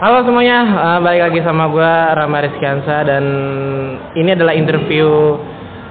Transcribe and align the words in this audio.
Halo 0.00 0.24
semuanya, 0.24 0.64
uh, 0.64 0.98
balik 1.04 1.28
lagi 1.28 1.44
sama 1.44 1.68
gue 1.68 1.92
Rama 2.16 2.40
Rizkiansa 2.40 3.04
dan 3.04 3.20
ini 4.16 4.32
adalah 4.32 4.56
interview. 4.56 5.36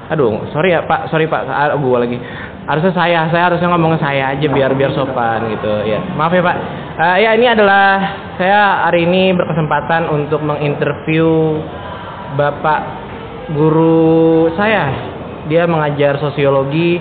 Aduh, 0.09 0.49
sorry 0.49 0.73
ya 0.73 0.81
Pak, 0.81 1.13
sorry 1.13 1.29
Pak, 1.29 1.45
ah, 1.45 1.77
gue 1.77 1.97
lagi. 2.01 2.17
Harusnya 2.65 2.89
saya, 2.97 3.29
saya 3.29 3.53
harusnya 3.53 3.69
ngomong 3.69 4.01
saya 4.01 4.33
aja 4.33 4.49
biar 4.49 4.73
biar 4.73 4.97
sopan 4.97 5.53
gitu 5.53 5.85
ya. 5.85 6.01
Maaf 6.17 6.33
ya 6.33 6.41
Pak. 6.41 6.57
Uh, 6.97 7.17
ya 7.21 7.37
ini 7.37 7.53
adalah 7.53 7.85
saya 8.41 8.89
hari 8.89 9.05
ini 9.05 9.29
berkesempatan 9.37 10.09
untuk 10.09 10.41
menginterview 10.41 11.61
Bapak 12.33 12.81
guru 13.53 14.49
saya. 14.57 14.89
Dia 15.53 15.69
mengajar 15.69 16.17
sosiologi 16.17 16.97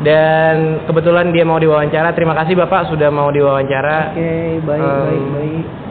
dan 0.00 0.88
kebetulan 0.88 1.36
dia 1.36 1.44
mau 1.44 1.60
diwawancara. 1.60 2.16
Terima 2.16 2.32
kasih 2.32 2.56
Bapak 2.56 2.88
sudah 2.88 3.12
mau 3.12 3.28
diwawancara. 3.28 4.16
Oke, 4.16 4.32
baik, 4.64 4.80
Um, 4.80 5.04
baik, 5.04 5.24
baik. 5.36 5.85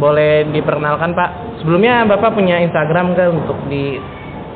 Boleh 0.00 0.48
diperkenalkan 0.48 1.12
Pak. 1.12 1.30
Sebelumnya 1.60 2.08
Bapak 2.08 2.32
punya 2.32 2.56
Instagram 2.58 3.12
kan 3.12 3.36
untuk 3.36 3.60
di 3.68 4.00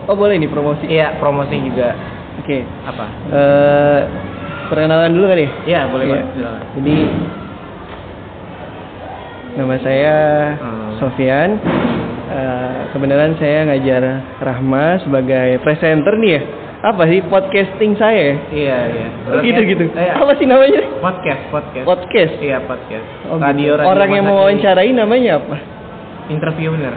Oh, 0.04 0.12
boleh 0.12 0.36
nih 0.36 0.48
promosi. 0.48 0.84
iya 0.84 1.16
promosi 1.16 1.56
juga 1.56 1.96
Oke. 2.36 2.60
apa? 2.84 3.04
Eh, 3.28 4.00
perkenalan 4.66 5.12
dulu 5.12 5.28
kali. 5.28 5.46
Iya 5.64 5.88
boleh 5.88 6.04
Iya. 6.06 6.16
Pak. 6.18 6.24
Jadi 6.74 6.96
nama 9.54 9.74
saya 9.80 10.16
Hmm. 10.58 10.90
Sofian. 10.98 11.50
Eh, 12.24 12.78
kebenaran 12.90 13.36
saya 13.36 13.64
ngajar 13.64 14.02
Rahma 14.40 14.98
sebagai 15.00 15.60
presenter 15.60 16.18
nih 16.18 16.32
ya. 16.32 16.42
Apa 16.84 17.08
sih 17.08 17.24
podcasting 17.32 17.96
saya? 17.96 18.36
Iya 18.52 18.78
iya. 18.92 19.06
Oh, 19.32 19.40
gitu 19.40 19.60
gitu. 19.64 19.88
Eh, 19.96 20.12
Apa 20.12 20.36
sih 20.36 20.44
namanya? 20.44 20.84
podcast 21.00 21.40
podcast. 21.48 21.86
Podcast. 21.88 22.34
Iya 22.44 22.60
podcast. 22.68 23.06
Oh, 23.32 23.40
radio 23.40 23.72
gitu. 23.72 23.80
radio 23.80 23.88
Orang 23.88 24.10
yang 24.12 24.24
mau 24.28 24.44
wawancarai 24.44 24.92
namanya 24.92 25.40
apa? 25.40 25.56
interviewer. 26.24 26.80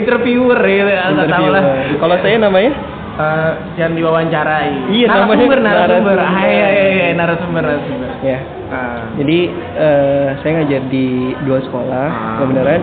interviewer 0.00 0.60
ya 0.64 1.12
nggak 1.16 1.28
tahu 1.32 1.48
lah. 1.48 1.64
Kalau 1.96 2.16
saya 2.20 2.36
namanya? 2.40 2.72
Eh, 3.12 3.52
yang 3.76 3.92
diwawancarai. 3.92 4.92
Iya, 4.92 5.06
narasumber, 5.12 5.60
namanya 5.60 5.76
narasumber. 5.76 6.16
narasumber. 6.16 6.18
Ah, 6.20 6.44
iya, 6.48 6.68
iya, 6.72 6.84
iya, 6.88 7.08
narasumber, 7.16 7.62
narasumber. 7.64 8.10
Ya. 8.24 8.38
Ah. 8.72 9.00
Jadi 9.16 9.38
eh, 9.76 10.28
saya 10.40 10.52
ngajar 10.60 10.82
di 10.92 11.06
dua 11.44 11.58
sekolah. 11.64 12.06
Ah. 12.08 12.36
Kebenaran 12.40 12.80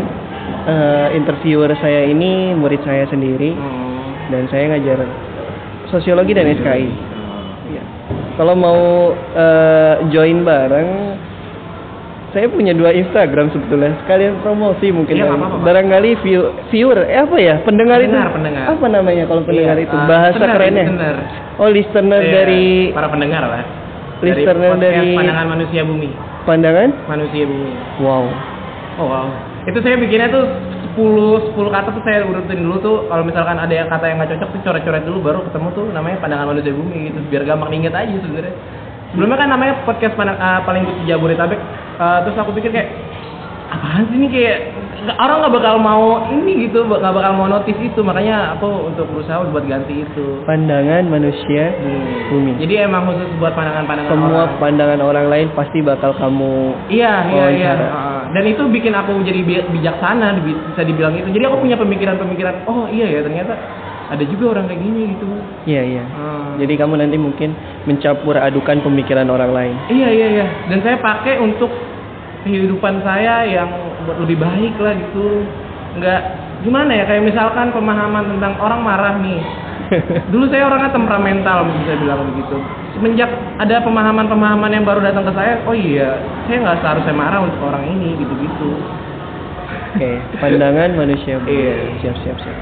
eh, 0.69 1.07
interviewer 1.17 1.73
saya 1.77 2.09
ini 2.09 2.53
murid 2.57 2.81
saya 2.85 3.05
sendiri 3.09 3.53
Hmm. 3.53 3.88
Dan 4.29 4.45
saya 4.47 4.71
ngajar 4.71 5.03
sosiologi 5.87 6.31
dan 6.31 6.49
SKI. 6.51 6.87
Ya. 7.69 7.83
Kalau 8.35 8.53
mau 8.53 9.11
eh, 9.13 9.93
join 10.09 10.41
bareng, 10.41 10.89
saya 12.29 12.45
punya 12.45 12.71
dua 12.71 12.93
Instagram 12.93 13.49
sebetulnya. 13.49 13.97
Sekalian 14.05 14.37
promosi 14.39 14.89
mungkin. 14.89 15.17
Apa-apa, 15.17 15.45
Pak. 15.49 15.59
Barangkali 15.65 16.09
view, 16.21 16.41
viewer, 16.69 17.03
eh 17.03 17.19
apa 17.19 17.37
ya? 17.37 17.57
Pendengar, 17.61 17.99
Pendengar, 17.99 18.25
itu. 18.25 18.35
pendengar. 18.37 18.63
Apa 18.69 18.85
namanya 18.87 19.23
kalau 19.25 19.41
pendengar 19.43 19.75
Iya, 19.75 19.85
itu? 19.85 19.95
ah, 19.97 20.05
Bahasa 20.05 20.37
listener, 20.37 20.53
kerennya. 20.55 20.85
listener. 20.85 21.15
Oh, 21.57 21.69
listener 21.69 22.21
Iya, 22.21 22.31
dari 22.31 22.63
para 22.93 23.07
pendengar 23.09 23.43
lah. 23.43 23.63
Listener 24.19 24.55
podcast 24.69 24.83
dari- 24.83 25.15
pandangan 25.15 25.45
manusia 25.47 25.81
bumi. 25.81 26.09
pandangan. 26.45 26.89
Manusia 27.07 27.43
bumi. 27.45 27.71
Wow. 27.99 28.25
Oh 28.97 29.07
wow. 29.07 29.27
Itu 29.63 29.79
saya 29.79 29.95
bikinnya 29.95 30.27
tuh 30.27 30.43
10 30.95 31.53
10 31.53 31.75
kata 31.75 31.89
tuh 31.91 32.03
saya 32.07 32.23
urutin 32.23 32.63
dulu 32.63 32.77
tuh 32.79 32.95
kalau 33.11 33.23
misalkan 33.27 33.59
ada 33.59 33.73
yang 33.73 33.87
kata 33.91 34.05
yang 34.07 34.17
nggak 34.19 34.31
cocok 34.37 34.49
tuh 34.55 34.61
coret-coret 34.63 35.03
dulu 35.03 35.17
baru 35.19 35.39
ketemu 35.49 35.67
tuh 35.75 35.85
namanya 35.91 36.17
pandangan 36.23 36.47
manusia 36.55 36.71
bumi 36.71 37.11
gitu 37.11 37.19
biar 37.27 37.43
gampang 37.43 37.69
diinget 37.71 37.95
aja 37.95 38.15
sebenarnya. 38.23 38.55
Sebelumnya 39.09 39.37
kan 39.41 39.49
namanya 39.49 39.73
podcast 39.83 40.15
ah, 40.21 40.61
paling 40.63 40.83
di 40.85 40.93
Jabodetabek. 41.09 41.59
Ah, 41.97 42.21
terus 42.23 42.37
aku 42.37 42.53
pikir 42.55 42.71
kayak 42.71 42.89
apaan 43.69 44.05
sih 44.09 44.17
ini 44.17 44.27
kayak 44.31 44.59
orang 45.07 45.37
nggak 45.39 45.53
bakal 45.55 45.75
mau 45.77 46.05
ini 46.29 46.67
gitu 46.67 46.83
nggak 46.83 47.13
bakal 47.13 47.31
mau 47.33 47.47
notice 47.47 47.79
itu 47.79 47.99
makanya 47.99 48.55
aku 48.55 48.91
untuk 48.91 49.05
berusaha 49.07 49.43
buat 49.47 49.63
ganti 49.63 50.03
itu. 50.03 50.43
Pandangan 50.43 51.07
manusia 51.07 51.71
bumi. 52.27 52.59
Jadi 52.59 52.73
emang 52.79 53.07
khusus 53.07 53.29
buat 53.37 53.53
pandangan-pandangan 53.53 54.11
Semua 54.11 54.43
orang. 54.45 54.59
pandangan 54.59 54.99
orang 55.01 55.25
lain 55.27 55.47
pasti 55.53 55.79
bakal 55.79 56.11
kamu 56.13 56.75
Iya, 56.89 57.13
iya, 57.27 57.45
iya. 57.51 57.71
Dan 58.29 58.43
itu 58.45 58.61
bikin 58.69 58.93
aku 58.93 59.17
jadi 59.21 59.41
bi- 59.41 59.67
bijaksana, 59.73 60.37
bisa 60.37 60.81
dibilang 60.83 61.17
itu. 61.17 61.29
Jadi 61.29 61.43
aku 61.45 61.57
punya 61.59 61.73
pemikiran-pemikiran, 61.75 62.65
oh 62.65 62.85
iya 62.87 63.09
ya 63.09 63.25
ternyata 63.25 63.57
ada 64.09 64.21
juga 64.21 64.53
orang 64.53 64.69
kayak 64.69 64.81
gini 64.81 65.01
gitu. 65.13 65.25
Iya 65.65 65.81
iya. 65.85 66.03
Hmm. 66.05 66.57
Jadi 66.57 66.73
kamu 66.75 66.93
nanti 66.97 67.17
mungkin 67.17 67.53
mencampur 67.85 68.35
adukan 68.35 68.81
pemikiran 68.81 69.25
orang 69.29 69.49
lain. 69.49 69.75
Iya, 69.87 70.09
iya, 70.09 70.27
iya. 70.29 70.45
Dan 70.67 70.81
saya 70.81 70.97
pakai 70.97 71.37
untuk 71.37 71.69
kehidupan 72.45 73.03
saya 73.03 73.43
yang 73.47 73.69
buat 74.07 74.17
lebih 74.23 74.37
baik 74.39 74.75
lah 74.79 74.93
gitu. 74.95 75.43
Enggak 75.97 76.21
gimana 76.59 76.91
ya 76.91 77.03
kayak 77.07 77.23
misalkan 77.23 77.71
pemahaman 77.71 78.35
tentang 78.35 78.53
orang 78.59 78.81
marah 78.83 79.15
nih. 79.19 79.41
Dulu 80.33 80.45
saya 80.53 80.69
orangnya 80.69 80.93
temperamental 80.93 81.65
bisa 81.65 81.97
bilang 81.97 82.29
begitu. 82.29 82.57
Semenjak 82.93 83.31
ada 83.57 83.81
pemahaman-pemahaman 83.81 84.69
yang 84.69 84.85
baru 84.85 85.01
datang 85.01 85.25
ke 85.25 85.33
saya, 85.33 85.61
oh 85.65 85.73
iya, 85.73 86.19
saya 86.45 86.57
nggak 86.61 86.79
seharusnya 86.83 87.15
marah 87.15 87.41
untuk 87.41 87.61
orang 87.65 87.89
ini 87.89 88.17
gitu-gitu. 88.21 88.69
Oke, 89.97 90.21
pandangan 90.37 90.93
manusia. 90.93 91.41
Iya. 91.49 91.73
Siap 92.05 92.15
siap 92.21 92.37
siap. 92.37 92.57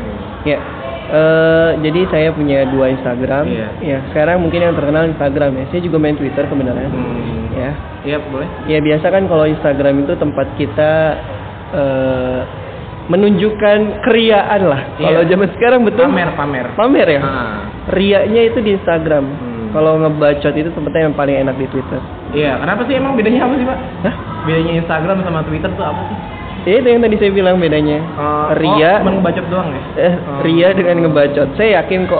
Ya. 0.47 0.59
Eh, 1.07 1.69
jadi 1.83 2.01
saya 2.11 2.29
punya 2.35 2.67
dua 2.67 2.91
Instagram. 2.91 3.45
Iya. 3.47 3.67
Ya, 3.83 3.97
sekarang 4.11 4.43
mungkin 4.43 4.59
yang 4.63 4.75
terkenal 4.75 5.07
Instagram 5.07 5.51
ya. 5.57 5.65
Saya 5.71 5.81
juga 5.83 5.97
main 5.99 6.15
Twitter 6.19 6.43
kebenaran. 6.47 6.91
Hmm. 6.91 7.55
Ya. 7.55 7.71
Iya, 8.07 8.17
boleh. 8.27 8.47
Ya 8.71 8.79
biasa 8.79 9.11
kan 9.11 9.23
kalau 9.27 9.45
Instagram 9.47 10.07
itu 10.07 10.13
tempat 10.15 10.47
kita 10.55 10.91
eh, 11.75 12.41
menunjukkan 13.07 14.03
keriaan 14.03 14.61
lah. 14.67 14.81
Iya. 14.99 15.05
Kalau 15.07 15.21
zaman 15.31 15.47
sekarang 15.55 15.81
betul 15.87 16.05
Pamer, 16.11 16.29
pamer. 16.35 16.65
Pamer 16.75 17.07
ya? 17.07 17.21
Ah. 17.23 17.59
Riaknya 17.95 18.41
itu 18.51 18.59
di 18.59 18.75
Instagram. 18.75 19.23
Hmm. 19.23 19.67
Kalau 19.71 19.99
ngebacot 19.99 20.53
itu 20.55 20.69
tempatnya 20.71 21.11
yang 21.11 21.15
paling 21.15 21.35
enak 21.43 21.55
di 21.59 21.67
Twitter. 21.71 21.99
Iya, 22.35 22.59
kenapa 22.59 22.83
sih 22.87 22.95
emang 22.95 23.15
bedanya 23.15 23.47
apa 23.47 23.53
sih, 23.55 23.65
Pak? 23.67 23.79
Hah? 24.07 24.15
Bedanya 24.47 24.73
Instagram 24.83 25.17
sama 25.23 25.43
Twitter 25.47 25.71
tuh 25.75 25.85
apa 25.87 26.01
sih? 26.07 26.36
Ya, 26.67 26.83
itu 26.83 26.87
yang 26.91 26.99
tadi 26.99 27.15
saya 27.15 27.31
bilang 27.31 27.63
bedanya. 27.63 27.95
Eh, 27.95 28.59
Ria, 28.59 28.99
oh, 28.99 29.07
ngebacot 29.07 29.45
doang 29.47 29.71
ya? 29.71 29.81
eh, 30.03 30.13
Oh. 30.19 30.43
Ria 30.43 30.75
dengan 30.75 30.99
ngebacot. 30.99 31.55
Saya 31.55 31.79
yakin 31.79 32.11
kok 32.11 32.19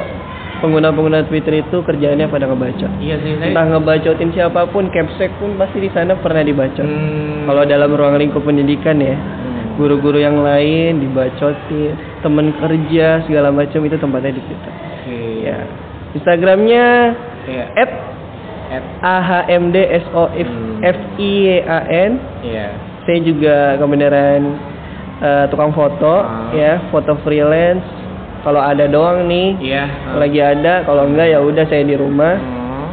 pengguna-pengguna 0.64 1.28
Twitter 1.28 1.60
itu 1.60 1.84
kerjaannya 1.84 2.32
pada 2.32 2.48
ngebacot. 2.48 2.88
Iya 3.04 3.20
sih, 3.20 3.36
saya 3.38 3.52
Entah 3.52 3.66
ngebacotin 3.68 4.32
siapa 4.32 4.64
pun, 4.72 4.88
capsek 4.88 5.36
pun 5.38 5.60
pasti 5.60 5.84
di 5.84 5.92
sana 5.92 6.16
pernah 6.16 6.42
dibacot. 6.42 6.80
Hmm. 6.80 7.44
Kalau 7.44 7.68
dalam 7.68 7.92
ruang 7.92 8.16
lingkup 8.16 8.42
pendidikan 8.42 9.04
ya, 9.04 9.20
Hmm. 9.20 9.76
guru-guru 9.76 10.24
yang 10.24 10.40
lain 10.40 11.04
dibacotin, 11.04 12.00
temen 12.24 12.56
kerja 12.56 13.28
segala 13.28 13.52
macam 13.52 13.84
itu 13.84 14.00
tempatnya 14.00 14.32
di 14.32 14.42
Twitter. 14.42 14.72
Oke. 14.72 15.20
Ya. 15.44 15.60
Instagramnya 16.16 16.86
Iya. 17.52 17.66
at 17.76 17.92
At, 18.68 18.84
ahmdsof 19.00 20.36
Hmm. 20.36 20.84
Saya 23.08 23.20
juga 23.20 23.56
kebenaran 23.78 24.42
eh, 25.18 25.46
tukang 25.48 25.72
foto 25.72 26.14
Ah. 26.20 26.52
ya 26.52 26.86
foto 26.88 27.18
freelance 27.24 27.82
kalau 28.44 28.60
ada 28.60 28.86
doang 28.86 29.26
nih 29.26 29.58
Iya. 29.58 29.84
lagi 30.14 30.38
ada 30.38 30.84
kalau 30.84 31.04
enggak 31.04 31.28
ya 31.28 31.40
udah 31.40 31.66
saya 31.66 31.82
di 31.82 31.96
rumah 31.96 32.36
Hmm. 32.36 32.88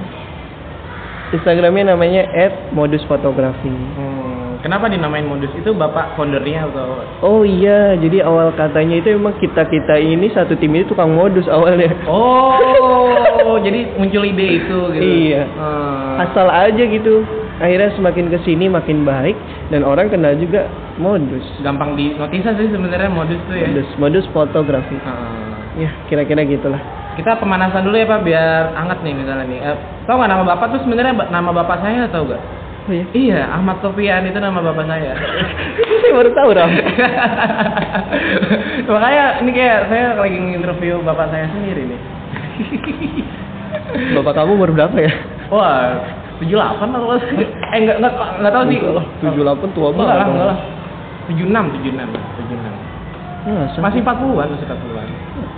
instagramnya 1.32 1.92
namanya 1.92 2.22
modus 2.70 3.04
fotografi 3.04 3.69
Hmm. 3.69 4.22
Kenapa 4.64 4.88
dinamain 4.88 5.28
modus? 5.28 5.53
Itu 5.53 5.76
bapak 5.76 6.16
foundernya 6.16 6.64
atau? 6.64 6.97
oh 7.20 7.44
iya 7.44 7.92
jadi 7.94 8.24
awal 8.24 8.48
katanya 8.50 8.97
itu 8.97 9.12
emang 9.12 9.36
kita 9.36 9.60
kita 9.62 10.00
ini 10.00 10.32
satu 10.32 10.56
tim 10.56 10.72
ini 10.72 10.88
tukang 10.88 11.12
modus 11.12 11.44
awalnya 11.44 11.92
Oh, 12.08 13.60
jadi 13.66 13.92
muncul 13.94 14.24
ide 14.24 14.65
itu 14.65 14.78
gitu. 14.89 15.04
Iya. 15.04 15.44
Hmm. 15.53 16.24
asal 16.24 16.48
aja 16.48 16.80
gitu 16.80 17.21
akhirnya 17.56 17.91
semakin 17.92 18.27
ke 18.28 18.39
sini 18.42 18.66
makin 18.66 19.03
baik 19.03 19.39
dan 19.68 19.83
orang 19.83 20.09
kenal 20.09 20.34
juga 20.34 20.66
modus 20.95 21.45
Gampang 21.60 21.95
di 21.95 22.10
notisa 22.12 22.51
sih 22.53 22.66
sebenarnya 22.66 23.06
modus 23.09 23.39
tuh 23.45 23.54
ya. 23.54 23.66
modus 23.68 23.89
modus 23.97 24.24
fotografi 24.28 24.97
Hmm. 24.97 25.54
ya 25.77 25.91
kira-kira 26.06 26.42
gitulah 26.42 26.78
Kita 27.15 27.34
pemanasan 27.36 27.83
dulu 27.83 27.95
ya 27.95 28.04
Pak 28.04 28.21
biar 28.22 28.74
hangat 28.74 28.98
nih 29.01 29.15
misalnya 29.15 29.47
nih. 29.47 29.59
Eh, 29.60 29.77
tahu 30.03 30.18
nggak 30.18 30.30
nama 30.30 30.42
bapak 30.45 30.66
tuh 30.68 30.80
sebenarnya 30.83 31.15
nama 31.28 31.51
bapak 31.53 31.78
saya 31.78 32.10
tahu 32.10 32.27
nggak? 32.27 32.42
oh 32.84 32.92
iya 32.92 33.04
Iya, 33.15 33.41
Ahmad 33.48 33.78
Sofian 33.80 34.27
itu 34.27 34.34
nama 34.36 34.59
bapak 34.60 34.83
saya. 34.84 35.15
saya 36.03 36.10
baru 36.12 36.30
tahu 36.33 36.51
Ram 36.53 36.71
Makanya 38.91 39.24
ini 39.41 39.51
kayak 39.51 39.78
saya 39.89 40.04
lagi 40.16 40.36
interview 40.36 40.98
bapak 41.01 41.30
saya 41.30 41.47
sendiri 41.48 41.83
nih. 41.86 42.01
bapak 44.12 44.33
kamu 44.34 44.51
umur 44.53 44.71
berapa 44.71 44.97
ya 44.97 45.12
Wah, 45.48 45.95
78 46.42 46.51
lah 46.57 46.69
kalau 46.98 47.15
eh 47.15 47.78
enggak 47.78 47.97
enggak 48.03 48.13
enggak 48.42 48.53
tahu 48.53 48.65
sih. 48.66 48.78
Enggak 48.81 48.95
lah, 48.97 49.04
78 49.63 49.77
tua 49.77 49.89
Enggak 49.89 49.98
banget 49.98 50.10
lah, 50.10 50.25
dong. 50.25 50.34
enggak 50.34 50.48
lah. 50.51 50.59
76, 51.25 51.47
76, 51.84 52.04
76. 52.15 52.83
Masa? 53.45 53.77
Masih 53.77 54.01
40-an, 54.01 54.48
masih 54.57 54.66
40-an. 54.66 55.09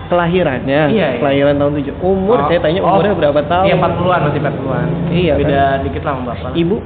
kelahirannya 0.06 0.80
Iya, 0.90 1.06
iya. 1.14 1.18
kelahiran 1.22 1.54
tahun 1.54 1.72
7 1.82 1.94
umur 2.02 2.38
Oh, 2.38 2.46
saya 2.46 2.58
tanya 2.58 2.82
oh. 2.82 2.90
umurnya 2.90 3.14
berapa 3.14 3.40
tahun 3.46 3.66
Iya, 3.66 3.74
40-an, 3.78 4.20
masih 4.26 4.40
40-an. 4.42 4.86
Iya, 5.10 5.32
kan? 5.32 5.40
Beda 5.42 5.60
dikit 5.86 6.02
lah 6.02 6.12
sama 6.14 6.22
bapak. 6.30 6.50
ibu 6.54 6.76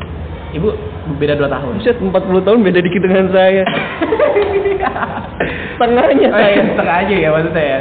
Ibu 0.50 0.68
beda 1.16 1.34
2 1.38 1.46
tahun. 1.46 1.72
Buset, 1.78 1.96
40 1.96 2.46
tahun 2.46 2.58
beda 2.60 2.80
dikit 2.82 3.00
dengan 3.00 3.26
saya. 3.30 3.64
Setengahnya 5.80 6.28
Oh, 6.28 6.36
iya, 6.36 6.60
saya. 6.60 6.62
setengah 6.74 6.96
aja 7.00 7.14
ya 7.16 7.28
maksudnya 7.32 7.64
ya. 7.64 7.78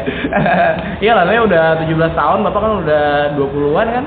Iya 1.03 1.11
lah, 1.17 1.23
saya 1.27 1.39
udah 1.43 1.63
17 1.83 2.15
tahun, 2.15 2.37
Bapak 2.47 2.59
kan 2.61 2.71
udah 2.83 3.03
20-an 3.35 3.87
kan? 3.91 4.05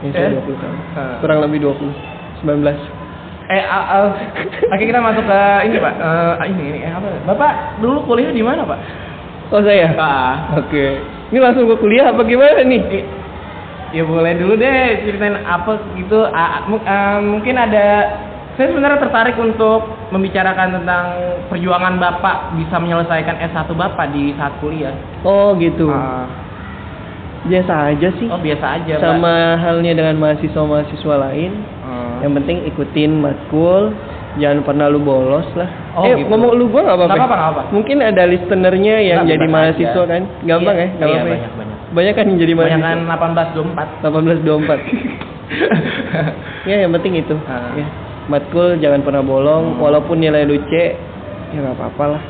Ya, 0.00 0.08
saya 0.10 0.26
Eh? 0.26 0.32
20 0.40 0.56
tahun. 0.56 0.76
Ah. 0.94 1.16
Kurang 1.20 1.38
lebih 1.44 1.58
20. 1.60 1.92
19. 2.40 2.78
Eh, 3.50 3.58
a- 3.60 3.88
a- 3.90 4.14
oke 4.70 4.78
kita 4.80 5.02
masuk 5.02 5.26
ke 5.26 5.40
ini 5.66 5.76
Pak. 5.76 5.94
Eh, 5.98 6.34
ini 6.48 6.62
ini 6.70 6.78
eh, 6.86 6.92
apa? 6.94 7.08
Bapak 7.26 7.52
dulu 7.82 8.06
kuliah 8.06 8.30
di 8.30 8.40
mana 8.40 8.62
Pak? 8.62 8.78
Oh 9.50 9.58
saya? 9.60 9.90
Ah, 9.98 10.54
Oke. 10.56 11.02
Ini 11.30 11.38
langsung 11.38 11.66
ke 11.66 11.74
kuliah 11.76 12.14
apa 12.14 12.22
gimana 12.22 12.62
nih? 12.62 12.80
i- 12.92 13.08
ya 13.90 14.06
boleh 14.06 14.38
dulu 14.38 14.54
deh 14.54 15.02
ceritain 15.02 15.34
apa 15.42 15.82
gitu. 15.98 16.22
Ah, 16.24 16.62
mungkin 17.18 17.58
ada. 17.58 17.86
Saya 18.54 18.70
sebenarnya 18.70 19.00
tertarik 19.00 19.34
untuk 19.34 19.82
membicarakan 20.10 20.78
tentang 20.78 21.04
perjuangan 21.48 21.98
Bapak 21.98 22.54
bisa 22.54 22.78
menyelesaikan 22.78 23.40
S1 23.42 23.72
Bapak 23.74 24.14
di 24.14 24.30
saat 24.38 24.54
kuliah. 24.62 24.94
Oh 25.26 25.58
gitu. 25.58 25.90
Ah, 25.90 26.39
Biasa 27.40 27.72
aja 27.88 28.08
sih. 28.14 28.28
oh 28.28 28.36
biasa 28.36 28.66
aja. 28.76 28.92
Pak. 28.94 29.02
Sama 29.02 29.32
halnya 29.56 29.92
dengan 29.92 30.20
mahasiswa-mahasiswa 30.20 31.14
lain. 31.18 31.52
Ah. 31.80 32.20
Yang 32.20 32.32
penting 32.36 32.56
ikutin 32.68 33.10
matkul, 33.16 33.96
jangan 34.36 34.60
pernah 34.60 34.86
lu 34.86 35.00
bolos 35.00 35.48
lah. 35.56 35.68
Oh, 35.92 36.04
eh 36.04 36.14
gitu. 36.14 36.28
ngomong 36.28 36.52
lu 36.52 36.68
gua 36.68 36.84
nggak 36.84 36.96
apa-apa. 37.00 37.14
Nggak 37.16 37.30
apa-apa. 37.32 37.62
Mungkin 37.72 37.96
ada 37.98 38.22
listenernya 38.24 38.96
yang 39.00 39.24
jadi 39.24 39.46
mahasiswa 39.46 39.88
aja. 39.96 40.12
kan, 40.12 40.22
gampang 40.44 40.76
Iya, 40.76 40.84
ya, 40.84 40.88
nggak 40.92 41.08
iya, 41.08 41.16
apa-apa. 41.16 41.24
ya? 41.24 41.32
banyak, 41.32 41.52
banyak. 41.56 41.78
Banyak 41.90 42.12
kan 42.12 42.24
yang 42.28 42.38
jadi 42.38 42.52
Banyak 42.52 42.78
mahasiswa. 42.78 42.92
kan 42.92 42.98
1824. 43.08 43.88
1824. 44.04 44.80
ya 46.62 46.76
yang 46.78 46.92
penting 46.92 47.14
itu. 47.18 47.34
Ah. 47.44 47.72
Ya. 47.74 47.86
Matkul 48.28 48.78
jangan 48.78 49.00
pernah 49.00 49.24
bolong, 49.24 49.74
Hmm. 49.74 49.82
walaupun 49.82 50.20
nilai 50.20 50.44
lu 50.44 50.60
C, 50.68 50.72
ya 51.50 51.58
nggak 51.58 51.74
apa-apa 51.74 52.04
lah. 52.06 52.22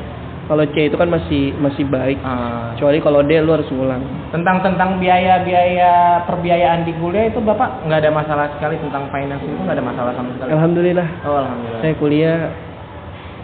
Kalau 0.51 0.67
C 0.75 0.91
itu 0.91 0.99
kan 0.99 1.07
masih 1.07 1.55
masih 1.63 1.87
baik. 1.87 2.19
Ah. 2.27 2.75
Kecuali 2.75 2.99
kalau 2.99 3.23
D 3.23 3.39
lu 3.39 3.55
harus 3.55 3.71
ngulang. 3.71 4.03
tentang 4.35 4.59
tentang 4.67 4.99
biaya 4.99 5.47
biaya 5.47 6.23
perbiayaan 6.27 6.83
di 6.87 6.95
kuliah 6.99 7.31
itu 7.31 7.39
bapak 7.43 7.87
nggak 7.87 7.99
ada 8.03 8.11
masalah 8.11 8.47
sekali 8.59 8.79
tentang 8.79 9.07
finance 9.11 9.43
itu 9.43 9.59
nggak 9.59 9.75
ada 9.79 9.87
masalah 9.87 10.13
sama 10.15 10.31
sekali 10.39 10.51
Alhamdulillah. 10.55 11.09
oh 11.27 11.37
alhamdulillah 11.43 11.83
Saya 11.83 11.95
kuliah 11.99 12.39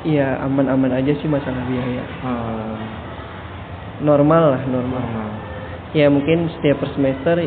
ya 0.06 0.38
aman-aman 0.46 0.94
aja 0.94 1.12
sih 1.18 1.26
masalah 1.26 1.62
biaya. 1.66 2.02
Hmm. 2.22 2.74
Normal 4.06 4.42
lah, 4.58 4.62
normal. 4.66 5.02
Hmm. 5.02 5.30
Ya 5.94 6.06
mungkin 6.06 6.50
setiap 6.58 6.82
per 6.82 6.90
semester 6.94 7.38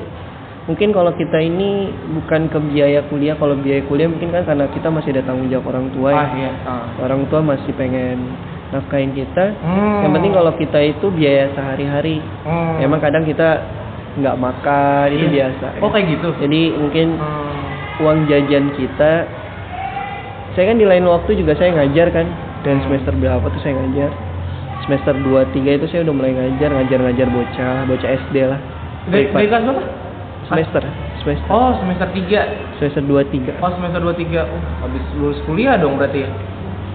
mungkin 0.67 0.93
kalau 0.93 1.15
kita 1.15 1.39
ini 1.41 1.89
bukan 2.19 2.51
ke 2.51 2.59
biaya 2.71 3.01
kuliah, 3.09 3.33
kalau 3.39 3.55
biaya 3.57 3.81
kuliah 3.87 4.05
mungkin 4.11 4.29
kan 4.35 4.43
karena 4.45 4.67
kita 4.69 4.87
masih 4.91 5.15
ada 5.17 5.23
tanggung 5.25 5.49
jawab 5.49 5.73
orang 5.73 5.89
tua 5.95 6.09
ya. 6.13 6.19
ah 6.19 6.29
iya 6.35 6.51
ah. 6.67 6.85
Orang 7.01 7.25
tua 7.31 7.41
masih 7.41 7.71
pengen 7.73 8.37
nafkahin 8.69 9.11
kita. 9.11 9.53
Hmm. 9.59 10.05
Yang 10.05 10.11
penting 10.13 10.33
kalau 10.33 10.51
kita 10.53 10.79
itu 10.83 11.05
biaya 11.09 11.49
sehari-hari. 11.53 12.21
Hmm. 12.43 12.77
Emang 12.79 12.99
kadang 12.99 13.23
kita 13.23 13.65
nggak 14.15 14.35
makan 14.35 15.07
itu 15.11 15.25
Iya. 15.27 15.53
biasa. 15.53 15.67
oh 15.79 15.89
kayak 15.89 16.05
gitu 16.09 16.29
Jadi 16.37 16.61
mungkin 16.73 17.07
Hmm. 17.15 18.01
uang 18.01 18.19
jajan 18.25 18.73
kita 18.73 19.11
saya 20.51 20.65
kan 20.65 20.77
di 20.77 20.85
lain 20.85 21.05
waktu 21.05 21.37
juga 21.37 21.53
saya 21.53 21.71
ngajar 21.71 22.09
kan 22.09 22.25
dan 22.61 22.77
Hmm. 22.77 22.85
semester 22.85 23.13
berapa 23.13 23.45
tuh 23.45 23.61
saya 23.61 23.77
ngajar 23.77 24.09
semester 24.81 25.13
2 25.13 25.45
3 25.53 25.77
itu 25.77 25.85
saya 25.87 26.01
udah 26.03 26.15
mulai 26.15 26.33
ngajar 26.33 26.69
ngajar-ngajar 26.73 27.27
bocah 27.29 27.77
bocah 27.85 28.09
SD 28.25 28.35
lah 28.43 28.59
dari, 29.05 29.29
dari 29.29 29.45
kelas 29.45 29.61
berapa 29.61 29.83
semester 30.47 30.81
semester 31.21 31.47
oh 31.47 31.71
semester 31.77 32.07
3 32.09 32.41
semester 32.81 33.03
2 33.03 33.23
3 33.29 33.61
oh 33.61 33.71
semester 33.71 34.01
2 34.01 34.13
3 34.17 34.41
oh 34.41 34.61
habis 34.81 35.03
lulus 35.15 35.39
kuliah 35.45 35.77
dong 35.77 35.95
berarti 35.95 36.25
ya 36.25 36.29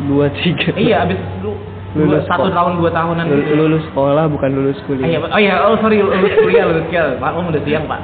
2 0.03 0.29
3 0.75 0.83
iya 0.83 1.07
habis 1.07 1.17
lu 1.41 1.55
Lulus 1.95 2.21
dua, 2.21 2.27
satu 2.27 2.51
tahun 2.51 2.73
dua 2.77 2.91
tahunan 2.91 3.25
Lul- 3.25 3.39
gitu. 3.41 3.55
lulus 3.57 3.83
sekolah 3.87 4.25
bukan 4.27 4.51
lulus 4.51 4.75
Ah, 4.77 4.85
kuliah 4.85 5.07
iya, 5.07 5.19
Pak. 5.19 5.31
oh 5.31 5.41
iya, 5.41 5.55
oh 5.63 5.75
sorry, 5.79 5.99
lulus 5.99 6.35
kuliah, 6.37 6.65
lulus 6.65 6.85
kuliah. 6.85 7.07
Pak, 7.17 7.31
udah 7.33 7.63
siang, 7.63 7.85
Pak. 7.87 8.01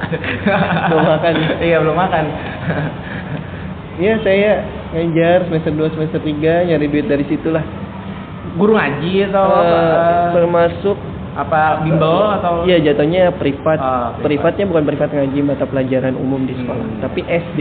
Belum 0.86 1.06
makan. 1.08 1.32
iya, 1.68 1.76
belum 1.78 1.96
makan. 1.96 2.24
Iya 3.96 4.16
saya 4.24 4.50
ngajar 4.90 5.44
semester 5.44 5.72
2 5.76 5.92
semester 5.92 6.20
3 6.20 6.32
nyari 6.64 6.88
duit 6.88 7.04
dari 7.04 7.20
situlah 7.26 7.60
Guru 8.50 8.72
ngaji 8.72 9.28
atau 9.28 9.44
Eh, 9.44 9.60
apa? 9.60 10.32
termasuk 10.32 10.96
apa 11.30 11.60
bimbel 11.80 12.32
atau 12.32 12.64
Iya 12.64 12.80
jatuhnya 12.82 13.30
privat. 13.32 13.76
Ah, 13.76 14.16
privat. 14.16 14.56
Privatnya 14.56 14.64
bukan 14.66 14.84
privat 14.84 15.10
ngaji 15.10 15.38
mata 15.40 15.62
pelajaran 15.62 16.14
umum 16.14 16.42
di 16.42 16.54
sekolah, 16.54 16.80
Hmm. 16.82 16.98
tapi 16.98 17.20
SD. 17.22 17.60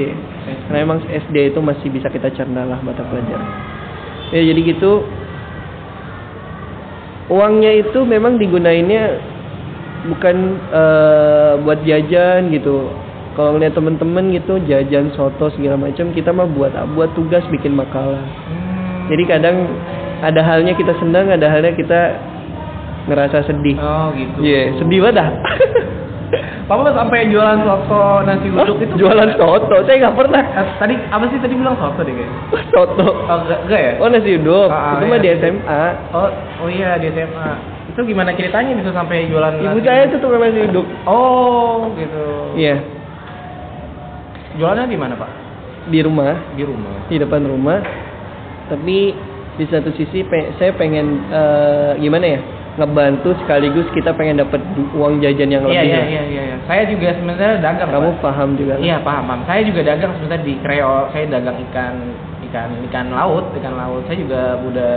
Karena 0.65 0.79
emang 0.79 0.97
SD 1.03 1.51
itu 1.51 1.59
masih 1.59 1.87
bisa 1.89 2.07
kita 2.07 2.31
cerna 2.31 2.63
lah 2.63 2.79
mata 2.79 3.03
pelajaran. 3.03 3.45
Ya 4.31 4.41
jadi 4.41 4.61
gitu. 4.65 5.03
Uangnya 7.29 7.77
itu 7.77 8.01
memang 8.03 8.41
digunainnya 8.41 9.21
bukan 10.09 10.57
eh, 10.73 11.53
buat 11.61 11.79
jajan 11.85 12.49
gitu. 12.49 12.89
Kalau 13.37 13.55
ngeliat 13.55 13.71
temen-temen 13.77 14.35
gitu 14.35 14.59
jajan 14.67 15.13
soto 15.15 15.47
segala 15.55 15.79
macam, 15.79 16.11
kita 16.11 16.33
mah 16.33 16.49
buat 16.49 16.73
buat 16.97 17.13
tugas 17.15 17.45
bikin 17.53 17.77
makalah. 17.77 18.19
Hmm. 18.19 19.07
Jadi 19.07 19.23
kadang 19.29 19.69
ada 20.19 20.41
halnya 20.43 20.75
kita 20.75 20.91
senang, 20.99 21.31
ada 21.31 21.47
halnya 21.47 21.71
kita 21.71 22.19
ngerasa 23.07 23.47
sedih. 23.47 23.77
Oh 23.79 24.11
gitu. 24.17 24.37
Iya, 24.43 24.75
sedih 24.81 24.99
banget 25.05 25.15
dah. 25.23 25.29
Papa 26.65 26.93
sampai 26.93 27.25
jualan 27.27 27.59
soto 27.59 28.21
nasi 28.21 28.47
uduk 28.47 28.77
itu 28.79 28.93
jualan 28.95 29.33
soto, 29.33 29.81
saya 29.83 29.97
nggak 29.99 30.15
pernah. 30.15 30.41
Eh, 30.45 30.67
tadi 30.77 30.93
apa 31.03 31.25
sih 31.25 31.37
tadi 31.37 31.53
bilang 31.53 31.73
soto 31.75 31.99
deh 31.99 32.11
kayaknya? 32.11 32.37
soto. 32.73 33.07
Oh 33.25 33.37
enggak, 33.39 33.59
enggak 33.65 33.81
ya? 33.81 33.93
Oh 33.97 34.07
nasi 34.07 34.29
uduk, 34.35 34.69
Ah, 34.69 34.77
ah, 34.77 34.91
itu 34.95 35.05
mah 35.05 35.17
iya. 35.17 35.25
di 35.25 35.29
SMA. 35.35 35.83
Oh, 36.11 36.29
oh 36.61 36.69
iya 36.69 36.89
di 36.95 37.07
SMA. 37.09 37.49
Itu 37.89 37.99
gimana 38.03 38.29
ceritanya 38.31 38.71
bisa 38.73 38.91
sampai 38.91 39.25
jualan 39.25 39.53
Ibu 39.55 39.65
nasi 39.67 39.81
saya 39.81 40.01
uduk? 40.03 40.11
tuh 40.11 40.19
tukang 40.21 40.41
nasi 40.43 40.59
uduk. 40.63 40.85
Oh, 41.03 41.89
gitu. 41.95 42.23
Iya, 42.53 42.75
Jualannya 44.51 44.85
di 44.87 44.97
mana, 44.97 45.13
Pak? 45.15 45.31
di 45.87 45.99
rumah, 45.99 46.53
Di 46.53 46.61
rumah. 46.61 47.07
di 47.07 47.17
depan 47.17 47.41
rumah. 47.43 47.81
Tapi 48.67 48.97
di 49.55 49.65
satu 49.65 49.89
sisi 49.91 50.21
pe- 50.21 50.53
saya 50.55 50.69
pengen 50.73 51.25
eh, 51.25 51.91
gimana 51.97 52.25
ya? 52.27 52.39
Ngebantu 52.79 53.35
sekaligus 53.37 53.85
kita 53.91 54.11
pengen 54.11 54.39
dapat 54.39 54.63
uang 54.93 55.19
jajan 55.19 55.49
yang 55.49 55.63
Iya, 55.63 55.71
lebih. 55.75 55.85
iya, 55.85 56.01
iya, 56.01 56.21
iya, 56.25 56.41
iya. 56.45 56.55
Saya 56.63 56.87
juga 56.87 57.11
sebenarnya 57.11 57.59
dagang. 57.59 57.89
Kamu 57.89 58.09
Pak. 58.15 58.21
paham 58.23 58.49
juga. 58.55 58.73
lah. 58.75 58.81
Iya 58.81 58.97
paham 58.99 59.23
paham. 59.25 59.41
Saya 59.43 59.61
juga 59.63 59.81
dagang 59.83 60.11
sebenarnya 60.15 60.41
di 60.41 60.53
Kreo. 60.59 60.95
Saya 61.11 61.25
dagang 61.27 61.57
ikan 61.69 61.93
ikan 62.49 62.69
ikan 62.87 63.05
laut 63.11 63.45
ikan 63.53 63.73
laut. 63.75 64.01
Saya 64.05 64.17
juga 64.17 64.39
udah 64.57 64.91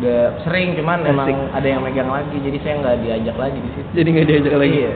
udah 0.00 0.32
sering 0.48 0.72
cuman 0.80 1.04
emang 1.04 1.28
Asik. 1.28 1.36
ada 1.52 1.68
yang 1.68 1.84
megang 1.84 2.08
lagi 2.08 2.32
jadi 2.40 2.56
saya 2.64 2.74
nggak 2.80 2.96
diajak 3.04 3.36
lagi 3.36 3.58
di 3.60 3.70
situ. 3.76 3.88
Jadi 3.92 4.08
nggak 4.08 4.26
diajak 4.26 4.54
lagi. 4.56 4.76
Iya. 4.80 4.92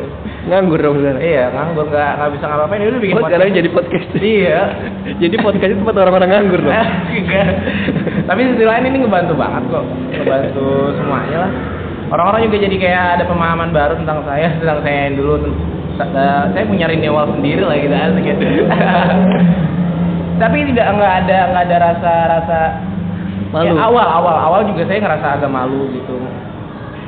Nganggur 0.48 0.78
dong 0.80 0.96
sekarang. 0.96 1.20
Iya 1.20 1.44
nganggur 1.52 1.84
nggak 1.92 2.10
nggak 2.16 2.30
bisa 2.32 2.44
ngapa-ngapain 2.48 2.80
ya 2.80 2.88
udah 2.88 3.02
bikin 3.04 3.14
Oh, 3.14 3.22
sekarang 3.28 3.46
jadi 3.52 3.68
podcast. 3.68 4.08
Iya. 4.16 4.58
jadi 5.22 5.36
podcast 5.38 5.70
itu 5.70 5.80
tempat 5.84 5.96
orang-orang 6.00 6.30
nganggur 6.32 6.60
dong. 6.62 6.72
Enggak. 7.12 7.48
Tapi 8.32 8.40
sisi 8.48 8.64
lain 8.64 8.84
ini 8.88 8.98
ngebantu 9.04 9.34
banget 9.36 9.62
kok. 9.68 9.84
Ngebantu 10.14 10.66
semuanya 10.96 11.36
lah. 11.44 11.52
Orang-orang 12.12 12.48
juga 12.50 12.58
jadi 12.68 12.76
kayak 12.76 13.04
ada 13.20 13.24
pemahaman 13.24 13.70
baru 13.72 13.94
tentang 13.96 14.20
saya, 14.28 14.48
tentang 14.60 14.78
saya 14.84 14.98
yang 15.08 15.16
dulu. 15.16 15.34
Sa- 15.94 16.10
Saya 16.50 16.64
punya 16.66 16.90
renewal 16.90 17.30
sendiri 17.38 17.62
lah 17.62 17.76
gitu 17.78 17.94
asik 17.94 18.24
gitu. 18.26 18.44
Tapi 20.42 20.56
tidak 20.74 20.86
nggak 20.98 21.12
ada 21.24 21.38
nggak 21.54 21.64
ada 21.70 21.76
rasa 21.78 22.12
rasa 22.26 22.58
Malu. 23.54 23.70
Ya, 23.70 23.86
awal 23.86 24.02
awal 24.02 24.34
awal 24.34 24.60
juga 24.66 24.82
saya 24.90 24.98
ngerasa 24.98 25.38
agak 25.38 25.46
malu 25.46 25.86
gitu. 25.94 26.18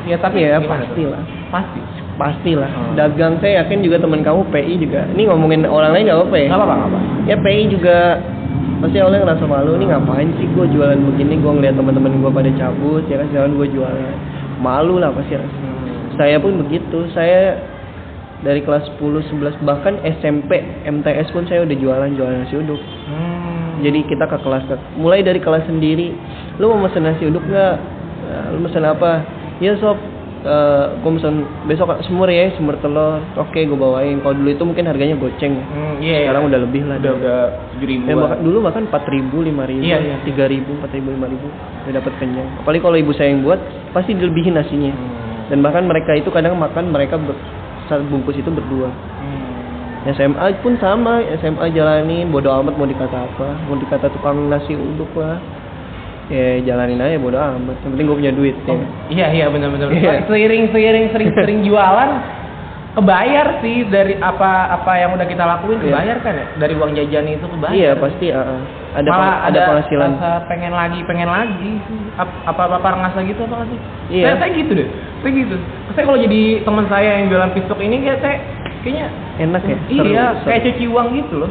Ya 0.07 0.15
tapi 0.15 0.47
gimana 0.47 0.63
tuh? 0.63 0.71
pastilah. 0.71 1.23
Pasti. 1.51 1.81
Pastilah. 2.15 2.71
Hmm. 2.71 2.95
Dagang 2.95 3.35
saya 3.43 3.67
yakin 3.67 3.83
juga 3.83 3.99
teman 3.99 4.23
kamu 4.23 4.47
PI 4.55 4.75
juga. 4.79 5.03
Ini 5.11 5.27
ngomongin 5.27 5.67
orang 5.67 5.91
lain 5.91 6.07
nggak 6.07 6.19
apa-apa 6.23 6.37
ya? 6.39 6.49
Nggak 6.55 6.63
apa-apa. 6.63 6.99
Ya 7.27 7.37
PI 7.43 7.63
juga 7.67 7.99
pasti 8.79 8.97
awalnya 9.03 9.27
ngerasa 9.27 9.45
malu 9.51 9.75
nih 9.75 9.87
ngapain 9.91 10.29
sih 10.39 10.47
gue 10.53 10.67
jualan 10.71 11.01
begini 11.01 11.35
gue 11.41 11.49
ngeliat 11.59 11.75
teman-teman 11.75 12.13
gue 12.21 12.31
pada 12.31 12.51
cabut 12.61 13.03
ya 13.09 13.17
kan 13.19 13.51
gue 13.51 13.67
jualan 13.73 14.15
malu 14.59 14.99
lah 14.99 15.13
pasti. 15.13 15.37
Rasa. 15.37 15.59
saya 16.17 16.37
pun 16.41 16.57
begitu. 16.61 17.09
Saya 17.13 17.61
dari 18.41 18.61
kelas 18.61 18.85
10 18.97 19.33
11 19.33 19.65
bahkan 19.65 19.97
SMP 20.03 20.61
MTS 20.85 21.33
pun 21.33 21.49
saya 21.49 21.65
udah 21.65 21.77
jualan 21.77 22.11
jualan 22.13 22.37
nasi 22.45 22.57
uduk. 22.57 22.81
Hmm. 23.09 23.81
jadi 23.81 24.09
kita 24.09 24.25
ke 24.25 24.39
kelas 24.41 24.65
ke- 24.65 24.97
mulai 24.97 25.21
dari 25.21 25.41
kelas 25.41 25.65
sendiri. 25.69 26.13
Lu 26.57 26.73
mau 26.73 26.85
pesen 26.85 27.05
nasi 27.05 27.29
uduk 27.29 27.45
nggak? 27.45 27.77
Lu 28.57 28.65
pesen 28.65 28.85
apa? 28.85 29.25
Ya 29.61 29.77
sob 29.77 29.97
Eh 30.45 30.85
gue 31.01 31.11
pesen 31.17 31.43
besok 31.67 31.91
semur 32.07 32.29
ya 32.31 32.53
semur 32.55 32.77
telur 32.79 33.19
oke 33.35 33.57
gue 33.57 33.79
bawain 33.79 34.21
kalau 34.21 34.37
dulu 34.37 34.51
itu 34.53 34.65
mungkin 34.69 34.85
harganya 34.87 35.17
goceng 35.17 35.59
Hmm, 35.59 35.99
iya, 35.99 36.23
iya. 36.23 36.29
sekarang 36.29 36.53
udah 36.53 36.61
lebih 36.61 36.83
lah 36.87 36.97
udah 37.01 37.13
udah 37.19 37.39
tujuh 37.75 37.89
ribu. 37.89 38.05
Ya, 38.07 38.15
bahkan, 38.15 38.39
dulu 38.45 38.59
bahkan 38.63 38.83
empat 38.87 39.05
ribu, 39.11 39.37
lima 39.43 39.65
ribu, 39.67 39.83
Iya, 39.83 39.99
iya. 39.99 40.17
tiga 40.23 40.45
ribu, 40.47 40.77
empat 40.77 40.93
ribu, 40.93 41.09
lima 41.17 41.27
ribu, 41.27 41.49
udah 41.83 41.93
dapat 41.99 42.13
kenyang. 42.21 42.49
Apalagi 42.63 42.81
kalau 42.85 42.97
ibu 43.01 43.13
saya 43.17 43.33
yang 43.33 43.43
buat, 43.43 43.59
pasti 43.91 44.13
dilebihin 44.13 44.55
nasinya. 44.55 44.93
Hmm. 44.93 45.51
Dan 45.51 45.59
bahkan 45.65 45.83
mereka 45.89 46.15
itu 46.15 46.29
kadang 46.31 46.55
makan 46.61 46.95
mereka 46.95 47.17
ber, 47.17 47.35
satu 47.89 48.05
bungkus 48.07 48.37
itu 48.37 48.47
berdua. 48.53 48.93
Hmm. 48.93 50.13
SMA 50.15 50.63
pun 50.63 50.79
sama 50.79 51.19
SMA 51.43 51.75
jalanin 51.75 52.31
bodo 52.31 52.55
amat 52.63 52.79
mau 52.79 52.87
dikata 52.87 53.27
apa 53.27 53.49
mau 53.67 53.75
dikata 53.75 54.07
tukang 54.15 54.47
nasi 54.47 54.79
uduk 54.79 55.11
lah 55.19 55.43
ya 56.29 56.47
jalanin 56.65 56.99
aja 56.99 57.17
bodo 57.17 57.39
amat 57.39 57.79
yang 57.79 57.91
penting 57.93 58.05
gue 58.05 58.19
punya 58.19 58.33
duit 58.33 58.57
ya 58.61 58.73
Oh, 58.73 58.83
iya 59.09 59.27
iya 59.31 59.47
benar-benar. 59.47 59.89
Iya. 59.89 60.27
Seiring 60.27 60.65
seiring 60.69 61.07
sering 61.11 61.31
sering 61.33 61.59
jualan 61.63 62.11
kebayar 62.93 63.61
sih 63.61 63.85
dari 63.85 64.17
apa 64.17 64.51
apa 64.73 64.93
yang 64.97 65.13
udah 65.13 65.23
kita 65.23 65.45
lakuin 65.45 65.79
Iya. 65.79 65.87
kebayar 65.87 66.17
kan 66.19 66.35
ya 66.35 66.47
dari 66.57 66.75
uang 66.75 66.93
jajan 66.93 67.25
itu 67.29 67.47
kebayar. 67.47 67.75
iya 67.75 67.91
pasti 67.95 68.27
ah. 68.31 68.59
ada 68.93 69.07
Malah 69.07 69.35
ada 69.45 69.59
penghasilan 69.63 70.11
rasa 70.11 70.31
pengen 70.47 70.73
lagi 70.73 70.99
pengen 71.05 71.29
lagi 71.29 71.73
sih. 71.79 72.01
Ap- 72.17 72.41
apa 72.45 72.63
bapak 72.71 72.97
ngerasa 72.97 73.21
gitu 73.23 73.41
apa 73.45 73.69
sih? 73.69 73.79
Iya. 74.11 74.25
Saya, 74.27 74.35
saya 74.41 74.51
gitu 74.57 74.73
deh. 74.73 74.89
Saya 75.21 75.33
gitu. 75.37 75.57
Saya 75.93 76.03
kalau 76.03 76.19
jadi 76.19 76.41
teman 76.65 76.85
saya 76.89 77.11
yang 77.15 77.27
jualan 77.29 77.53
pistok 77.53 77.79
ini 77.79 77.97
kayak 78.01 78.19
saya 78.19 78.37
kayaknya 78.81 79.07
enak 79.39 79.63
ya 79.63 79.77
iya 79.87 80.03
Seru- 80.33 80.49
kayak 80.49 80.63
cuci 80.65 80.85
uang 80.89 81.09
gitu 81.15 81.35
loh. 81.39 81.51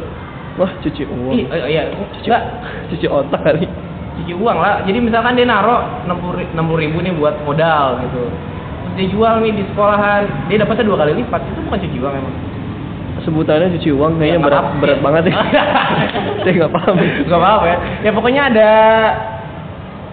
wah 0.56 0.72
cuci 0.80 1.02
uang 1.04 1.32
Iya, 1.36 1.46
iya, 1.68 1.82
enggak 1.92 2.42
cuci 2.88 3.06
otak 3.06 3.40
kali 3.40 3.68
cuci 4.16 4.32
uang 4.32 4.56
lah. 4.56 4.80
Jadi 4.82 4.98
misalkan 4.98 5.34
dia 5.34 5.44
naro 5.44 6.04
60 6.04 6.52
ribu 6.76 6.98
nih 7.00 7.12
buat 7.12 7.36
modal 7.42 8.00
gitu. 8.02 8.22
Terus 8.26 8.94
dia 8.94 9.06
jual 9.08 9.34
nih 9.40 9.52
di 9.52 9.62
sekolahan, 9.66 10.22
dia 10.46 10.56
dapatnya 10.58 10.84
dua 10.84 10.96
kali 10.98 11.12
lipat. 11.16 11.40
Itu 11.46 11.60
bukan 11.62 11.78
cuci 11.78 11.98
uang 11.98 12.14
emang. 12.14 12.36
sebutannya 13.16 13.72
cuci 13.74 13.90
uang 13.90 14.20
kayaknya 14.20 14.38
Ya, 14.38 14.44
berat 14.44 14.60
maaf. 14.62 14.76
berat 14.78 15.00
banget 15.00 15.22
ya 15.26 15.34
saya 16.44 16.52
nggak 16.52 16.70
paham 16.70 16.94
Gak 17.26 17.32
apa-apa 17.34 17.64
ya. 17.66 17.76
Ya 18.04 18.10
pokoknya 18.12 18.42
ada 18.46 18.70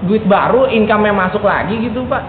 duit 0.01 0.23
baru, 0.25 0.65
income 0.67 1.03
yang 1.05 1.17
masuk 1.17 1.43
lagi 1.43 1.77
gitu 1.79 2.03
pak. 2.07 2.23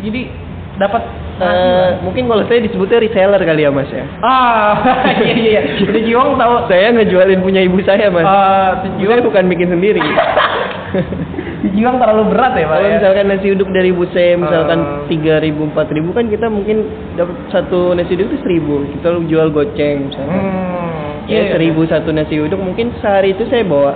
Jadi 0.00 0.30
dapat 0.76 1.02
Eh, 1.40 1.90
mungkin 2.04 2.28
kalau 2.28 2.44
saya 2.44 2.60
disebutnya 2.60 3.00
reseller 3.00 3.40
kali 3.40 3.64
ya 3.64 3.72
mas 3.72 3.88
ya 3.88 4.04
ah 4.20 4.76
iya 5.24 5.56
iya. 5.56 5.60
Cuci 5.80 6.12
uang 6.12 6.36
tahu. 6.36 6.68
saya 6.68 6.92
ngejualin 6.92 7.40
punya 7.40 7.64
ibu 7.64 7.80
saya 7.80 8.12
mas 8.12 8.28
Eh, 8.28 8.70
cuci 8.84 9.00
saya 9.00 9.16
uang 9.16 9.24
bukan 9.24 9.44
bikin 9.48 9.72
sendiri 9.72 10.04
uang 11.80 11.96
terlalu 11.96 12.22
berat 12.30 12.52
ya 12.54 12.64
pak. 12.64 12.72
kalau 12.72 12.86
ya? 12.86 12.94
misalkan 12.96 13.24
nasi 13.28 13.46
uduk 13.50 13.68
dari 13.70 13.90
saya 14.10 14.32
misalkan 14.34 14.78
Eh. 14.80 14.88
tiga 15.08 15.34
ribu 15.38 15.62
empat 15.64 15.86
ribu 15.90 16.10
kan 16.10 16.26
kita 16.26 16.46
mungkin 16.46 16.84
dapat 17.14 17.36
satu 17.48 17.92
nasi 17.92 18.14
uduk 18.14 18.26
itu 18.28 18.38
seribu 18.40 18.74
kita 18.90 19.08
jual 19.24 19.48
goceng 19.50 20.08
misalkan 20.08 20.34
Hmm, 20.34 21.26
ya 21.26 21.40
iya. 21.40 21.52
seribu 21.52 21.84
satu 21.84 22.10
nasi 22.10 22.36
uduk 22.36 22.58
mungkin 22.58 22.90
sehari 22.98 23.32
itu 23.32 23.44
saya 23.46 23.62
bawa 23.62 23.92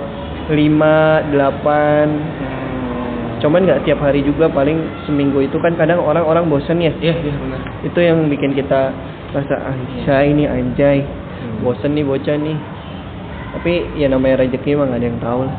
lima 0.47 0.95
delapan 1.27 2.07
Hmm. 2.07 3.41
cuman 3.41 3.61
nggak 3.63 3.83
tiap 3.83 3.99
hari 3.99 4.21
juga 4.21 4.47
paling 4.47 4.77
seminggu 5.03 5.41
itu 5.41 5.57
kan 5.57 5.75
kadang 5.75 5.99
orang-orang 5.99 6.45
bosen 6.45 6.79
ya 6.79 6.93
Iya 6.95 7.13
iya 7.13 7.33
benar. 7.35 7.59
itu 7.81 7.99
yang 7.99 8.25
bikin 8.25 8.53
kita 8.53 8.93
rasa 9.31 9.55
anjay 9.65 10.31
ini 10.31 10.45
anjay 10.45 11.03
bosen 11.57 11.91
nih 11.91 12.03
bocah 12.03 12.35
nih 12.35 12.55
tapi 13.51 13.73
ya 13.95 14.07
namanya 14.07 14.43
rezeki 14.43 14.75
mah 14.75 14.85
nggak 14.85 14.99
ada 14.99 15.07
yang 15.07 15.19
tahu 15.19 15.39
lah 15.43 15.55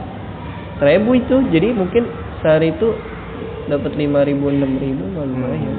seribu 0.77 1.11
itu 1.13 1.37
jadi 1.49 1.73
mungkin 1.73 2.05
sehari 2.39 2.71
itu 2.71 2.93
dapat 3.67 3.93
lima 3.95 4.23
ribu 4.23 4.49
enam 4.49 4.77
ribu 4.77 5.05
lumayan 5.09 5.77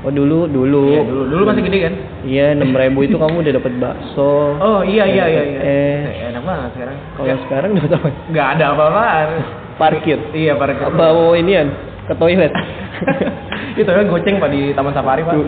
oh 0.00 0.10
dulu 0.10 0.46
dulu 0.46 0.82
Iya 0.90 1.02
dulu 1.04 1.22
dulu 1.28 1.42
masih 1.44 1.62
gede 1.62 1.78
kan? 1.80 1.94
iya 2.22 2.44
enam 2.52 2.70
ribu 2.70 3.02
itu 3.02 3.14
kamu 3.14 3.40
udah 3.40 3.52
dapat 3.54 3.72
bakso 3.78 4.32
Oh 4.58 4.80
iya 4.82 5.04
iya 5.04 5.24
iya 5.26 5.42
iya. 5.44 5.60
Eh. 5.60 6.00
Enak 6.28 6.42
banget 6.42 6.70
sekarang. 6.74 6.96
kalau 7.14 7.36
sekarang 7.40 7.70
dapat 7.74 7.90
apa 7.94 8.08
Nggak 8.28 8.46
ada 8.52 8.64
apa-apaan. 8.70 9.28
parkir 9.74 10.18
Iya 10.32 10.52
parkir. 10.54 10.86
bawa 10.90 11.34
inian 11.34 11.70
ke 12.04 12.14
toilet 12.14 12.52
Itu 13.72 13.88
ya 13.88 14.04
goceng 14.04 14.36
pak 14.36 14.50
di 14.50 14.70
Taman 14.72 14.92
Safari 14.92 15.22
pak. 15.22 15.34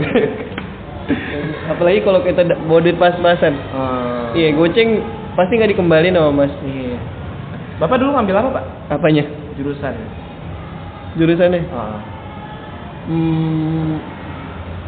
apalagi 1.67 2.01
kalau 2.01 2.21
kita 2.21 2.41
bawa 2.63 2.81
duit 2.81 2.97
pas-pasan 2.97 3.55
Hmm. 3.71 4.33
iya 4.33 4.51
goceng 4.51 5.05
pasti 5.35 5.53
nggak 5.55 5.73
dikembaliin 5.73 6.15
sama 6.15 6.31
mas 6.35 6.53
Iya. 6.63 6.94
Bapak 7.83 7.97
dulu 7.99 8.15
ngambil 8.15 8.39
apa 8.39 8.49
pak? 8.61 8.65
apanya 8.95 9.25
Jurusan. 9.59 9.95
jurusannya 11.15 11.63
Oh. 11.71 11.99
Hmm, 13.05 14.01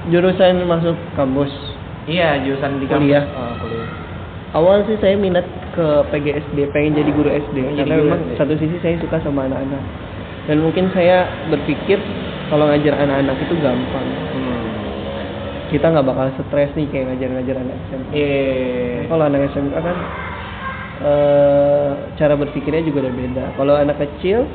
jurusan 0.09 0.65
masuk 0.65 0.97
kampus. 1.15 1.53
Iya 2.07 2.41
jurusan 2.47 2.81
di 2.81 2.87
kampus. 2.89 3.11
Kuliah. 3.11 3.25
Oh, 3.35 3.53
kuliah. 3.61 3.89
Awal 4.57 4.89
sih 4.89 4.97
saya 5.03 5.21
minat 5.21 5.45
ke 5.77 5.87
PGSD, 6.09 6.73
pengen 6.73 6.97
jadi 6.97 7.11
guru 7.13 7.29
SD. 7.29 7.57
Pengen 7.61 7.77
jadi 7.77 7.81
karena 7.85 7.95
guru 8.01 8.07
memang 8.09 8.21
SD. 8.25 8.39
satu 8.41 8.55
sisi 8.57 8.77
saya 8.81 8.97
suka 9.03 9.17
sama 9.21 9.45
anak-anak. 9.45 9.83
Dan 10.47 10.63
mungkin 10.63 10.89
saya 10.95 11.29
berpikir 11.51 11.99
kalau 12.49 12.71
ngajar 12.71 12.95
anak-anak 12.97 13.37
itu 13.43 13.55
gampang. 13.61 14.09
Hmm. 14.33 14.65
Kita 15.69 15.87
nggak 15.93 16.07
bakal 16.07 16.27
stres 16.41 16.71
nih 16.79 16.87
kayak 16.89 17.05
ngajar-ngajar 17.13 17.57
anak 17.59 17.77
SMA. 17.91 18.11
Iya. 18.15 19.11
Kalau 19.11 19.25
anak 19.27 19.41
SMK 19.53 19.77
kan 19.77 19.97
eh, 21.03 21.91
cara 22.17 22.35
berpikirnya 22.35 22.83
juga 22.85 23.05
udah 23.05 23.15
beda. 23.15 23.45
Kalau 23.57 23.75
anak 23.77 23.97
kecil 24.01 24.49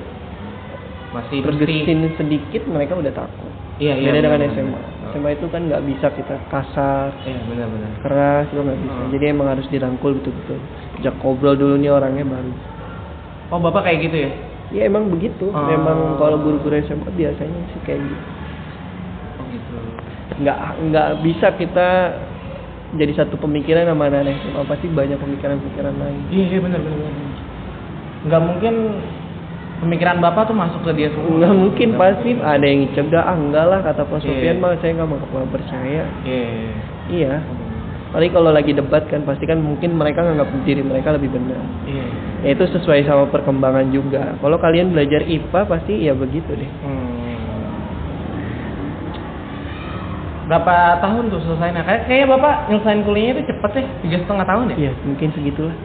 Masih 1.12 1.44
bergesin 1.44 2.08
sedikit 2.16 2.64
mereka 2.72 2.96
udah 2.96 3.12
takut. 3.12 3.52
Iya 3.84 4.00
iya. 4.00 4.14
beda 4.16 4.20
dengan 4.24 4.40
benar, 4.40 4.54
SMA. 4.56 4.72
benar. 4.72 5.12
SMA 5.12 5.30
itu 5.36 5.46
kan 5.52 5.62
nggak 5.68 5.84
bisa 5.84 6.08
kita 6.16 6.36
kasar, 6.48 7.12
Iya 7.28 7.42
benar-benar. 7.50 7.92
keras 8.00 8.46
itu 8.48 8.62
nggak 8.64 8.80
bisa. 8.80 8.96
Hmm. 8.96 9.12
Jadi 9.12 9.26
emang 9.28 9.48
harus 9.52 9.68
dirangkul 9.68 10.12
betul-betul. 10.22 10.60
Jak 11.04 11.16
ngobrol 11.20 11.58
dulu 11.60 11.76
nih 11.82 11.92
orangnya 11.92 12.24
baru. 12.24 12.54
Oh 13.52 13.60
bapak 13.60 13.84
kayak 13.90 14.00
gitu 14.08 14.18
ya? 14.24 14.32
Ya 14.72 14.82
emang 14.88 15.12
begitu. 15.12 15.52
Oh. 15.52 15.68
Memang 15.68 16.16
kalau 16.16 16.40
guru-guru 16.40 16.80
SMA 16.88 17.10
biasanya 17.12 17.60
sih 17.76 17.82
kayak 17.84 18.00
gitu. 18.00 18.26
Oh 19.36 19.44
gitu. 19.52 19.76
Nggak 20.40 20.58
nggak 20.88 21.10
bisa 21.28 21.48
kita 21.60 21.90
jadi 22.92 23.14
satu 23.16 23.40
pemikiran 23.40 23.88
sama 23.88 24.12
anak 24.12 24.36
SMA 24.44 24.62
pasti 24.68 24.88
banyak 24.92 25.16
pemikiran-pemikiran 25.16 25.96
lain. 25.96 26.22
Iya 26.28 26.46
iya 26.52 26.60
benar 26.60 26.80
benar. 26.84 27.14
Nggak 28.28 28.42
mungkin 28.44 28.74
pemikiran 29.82 30.18
bapak 30.20 30.52
tuh 30.52 30.58
masuk 30.58 30.82
ke 30.84 30.92
dia 31.00 31.10
semua. 31.16 31.40
Nggak 31.40 31.56
mungkin 31.56 31.90
pasti 31.96 32.30
ada 32.36 32.66
yang 32.68 32.92
cegah 32.92 33.24
ah 33.24 33.36
enggak 33.36 33.66
lah 33.66 33.80
kata 33.80 34.04
Pak 34.04 34.20
Iya. 34.20 34.28
Sofian 34.28 34.58
mah 34.60 34.76
saya 34.84 34.92
nggak 35.00 35.08
mau 35.08 35.18
nggak 35.18 35.52
percaya. 35.56 36.04
Iya. 36.28 36.44
Iya. 37.08 37.34
Paling 38.12 38.32
kalau 38.36 38.52
lagi 38.52 38.76
debat 38.76 39.08
kan 39.08 39.24
pasti 39.24 39.48
kan 39.48 39.64
mungkin 39.64 39.96
mereka 39.96 40.20
nganggap 40.20 40.52
diri 40.68 40.84
mereka 40.84 41.16
lebih 41.16 41.32
benar. 41.32 41.64
Iya. 41.88 42.06
Ya, 42.44 42.50
itu 42.60 42.66
sesuai 42.76 43.08
sama 43.08 43.32
perkembangan 43.32 43.88
juga. 43.96 44.36
Kalau 44.44 44.60
kalian 44.60 44.92
belajar 44.92 45.24
IPA 45.24 45.62
pasti 45.64 45.94
ya 46.04 46.12
begitu 46.12 46.52
deh. 46.60 46.72
Hmm. 46.84 47.11
Berapa 50.52 51.00
tahun 51.00 51.32
tuh 51.32 51.40
selesainya? 51.48 51.80
Kayak 51.88 52.02
kayaknya 52.12 52.28
bapak 52.36 52.56
nyelesain 52.68 53.02
kuliahnya 53.08 53.34
itu 53.40 53.44
cepet 53.56 53.72
ya, 53.72 53.84
tiga 54.04 54.18
setengah 54.20 54.46
tahun 54.52 54.66
ya? 54.68 54.76
Iya, 54.76 54.92
mungkin 55.08 55.28
segitulah. 55.32 55.76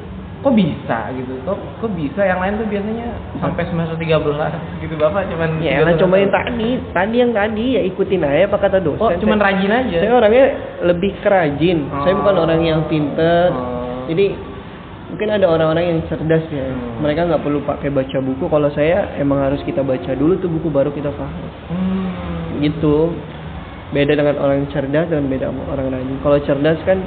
Kok 0.42 0.54
bisa 0.58 0.98
gitu? 1.14 1.34
Kok, 1.46 1.58
kok 1.78 1.90
bisa? 1.94 2.20
Yang 2.26 2.38
lain 2.42 2.52
tuh 2.58 2.66
biasanya 2.66 3.08
sampai 3.38 3.62
semester 3.70 3.94
13 3.94 4.82
gitu 4.82 4.94
bapak 4.98 5.22
cuman 5.30 5.50
Ya 5.62 5.86
lah 5.86 5.94
tahun. 5.94 6.30
tadi, 6.34 6.70
tadi 6.90 7.16
yang 7.18 7.30
tadi 7.30 7.64
ya 7.78 7.82
ikutin 7.86 8.26
aja 8.26 8.50
apa 8.50 8.58
kata 8.58 8.78
dosen. 8.82 9.06
Oh 9.06 9.10
cuman 9.14 9.38
saya, 9.38 9.46
rajin 9.54 9.70
aja? 9.70 9.96
saya 10.02 10.12
orangnya 10.18 10.46
lebih 10.82 11.12
kerajin. 11.22 11.78
Saya 12.02 12.14
Oh. 12.14 12.18
bukan 12.26 12.36
orang 12.42 12.60
yang 12.66 12.80
pinter. 12.90 13.54
Oh. 13.54 14.02
Jadi 14.10 14.26
mungkin 15.14 15.28
ada 15.30 15.46
orang-orang 15.46 15.84
yang 15.94 15.98
cerdas 16.10 16.42
ya. 16.50 16.66
Hmm. 16.66 17.06
Mereka 17.06 17.26
nggak 17.26 17.42
perlu 17.46 17.62
pakai 17.62 17.90
baca 17.94 18.18
buku. 18.18 18.44
Kalau 18.50 18.70
saya 18.74 19.14
emang 19.18 19.46
harus 19.46 19.62
kita 19.62 19.86
baca 19.86 20.10
dulu 20.10 20.42
tuh 20.42 20.50
buku 20.50 20.74
baru 20.74 20.90
kita 20.90 21.14
paham. 21.14 21.46
Hmm. 21.70 22.58
Gitu. 22.66 23.14
Beda 23.94 24.18
dengan 24.18 24.36
orang 24.42 24.66
yang 24.66 24.70
cerdas 24.74 25.06
dan 25.06 25.30
beda 25.30 25.46
sama 25.50 25.62
orang 25.70 25.94
rajin. 25.94 26.18
Kalau 26.18 26.38
cerdas 26.42 26.78
kan 26.82 26.98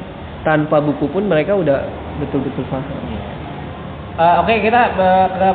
tanpa 0.47 0.79
buku 0.79 1.11
pun 1.11 1.27
mereka 1.27 1.51
udah 1.51 1.83
betul-betul 2.23 2.63
paham. 2.71 2.87
Eh, 4.19 4.35
Oke 4.43 4.63
kita 4.63 4.81
eh, 4.95 5.27
ke 5.35 5.49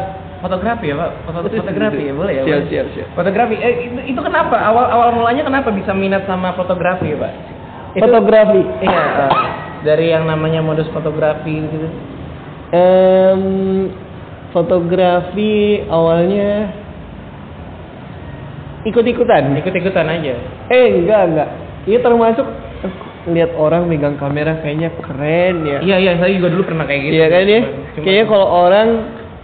fotografi 0.45 0.93
ya 0.93 0.97
pak, 1.01 1.11
Foto 1.25 1.49
fotografi 1.49 2.03
ya 2.05 2.13
boleh 2.13 2.33
ya? 2.37 2.43
Siap, 2.45 2.61
Pak? 2.61 2.69
siap, 2.69 2.87
siap. 2.93 3.09
Fotografi, 3.17 3.55
eh, 3.57 3.73
itu, 3.89 3.97
itu 4.13 4.21
kenapa? 4.21 4.61
Awal 4.61 4.85
awal 4.93 5.09
mulanya 5.17 5.43
kenapa 5.49 5.73
bisa 5.73 5.97
minat 5.97 6.29
sama 6.29 6.53
fotografi 6.53 7.13
ya 7.13 7.17
pak? 7.17 7.33
Itu- 7.97 8.05
Fotografi. 8.05 8.61
Iya, 8.85 9.03
eh, 9.25 9.33
dari 9.85 10.13
yang 10.13 10.29
namanya 10.29 10.61
modus 10.61 10.89
fotografi 10.93 11.57
gitu. 11.65 11.89
Em, 12.75 13.43
fotografi 14.53 15.85
awalnya 15.89 16.84
ikut-ikutan. 18.85 19.43
Ikut-ikutan 19.57 20.07
aja. 20.07 20.35
Eh 20.69 20.87
enggak 20.95 21.23
enggak. 21.27 21.49
Ini 21.85 21.99
termasuk 21.99 22.47
eh, 22.81 22.93
lihat 23.31 23.53
orang 23.55 23.85
megang 23.85 24.15
kamera 24.15 24.57
kayaknya 24.57 24.93
keren 24.97 25.65
ya. 25.65 25.79
Iya 25.81 25.97
iya, 25.99 26.13
saya 26.17 26.31
juga 26.31 26.49
dulu 26.49 26.65
pernah 26.65 26.85
kayak 26.85 27.01
gitu. 27.03 27.15
Iya 27.15 27.27
kan 27.27 27.45
ya? 27.45 27.61
Cuma- 27.61 28.05
Kayaknya 28.05 28.25
kalau 28.27 28.47
orang 28.63 28.89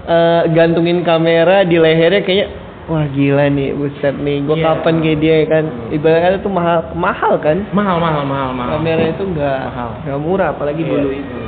eh, 0.03 0.43
gantungin 0.51 0.99
kamera 1.01 1.57
di 1.63 1.77
lehernya 1.77 2.21
kayaknya 2.21 2.49
wah 2.83 3.07
gila 3.07 3.47
nih 3.49 3.71
buset 3.71 4.17
nih 4.17 4.43
gue 4.43 4.57
Iya. 4.57 4.65
kapan 4.67 4.95
kayak 4.99 5.19
dia 5.19 5.35
ya 5.37 5.47
kan 5.49 5.65
ibaratnya 5.89 6.31
itu 6.35 6.51
mahal 6.51 6.79
mahal 6.93 7.35
kan 7.39 7.63
mahal 7.71 7.97
mahal 7.97 8.25
mahal 8.25 8.51
mahal. 8.51 8.71
kamera 8.75 9.05
itu 9.07 9.23
enggak 9.23 9.61
Mahal. 9.63 9.91
enggak 10.03 10.19
murah 10.19 10.49
apalagi 10.51 10.83
Iya. 10.83 10.91
dulu 10.91 11.09
itu 11.13 11.39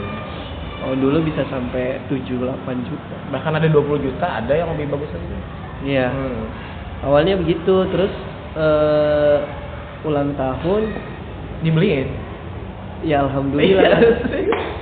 oh 0.81 0.95
dulu 0.95 1.19
bisa 1.21 1.43
sampai 1.45 1.99
7-8 2.07 2.47
juta 2.85 3.15
Bahkan 3.29 3.53
ada 3.55 3.67
20 3.67 3.99
juta, 3.99 4.27
ada 4.37 4.53
yang 4.53 4.71
lebih 4.71 4.93
bagus 4.93 5.11
lagi. 5.11 5.27
iya 5.83 6.07
Hmm. 6.07 6.47
Awalnya 7.03 7.39
begitu 7.39 7.87
terus 7.91 8.13
eh 8.57 9.39
ulang 10.07 10.35
tahun. 10.35 10.83
Dibeliin. 11.63 12.09
ya 13.03 13.23
alhamdulillah. 13.27 13.99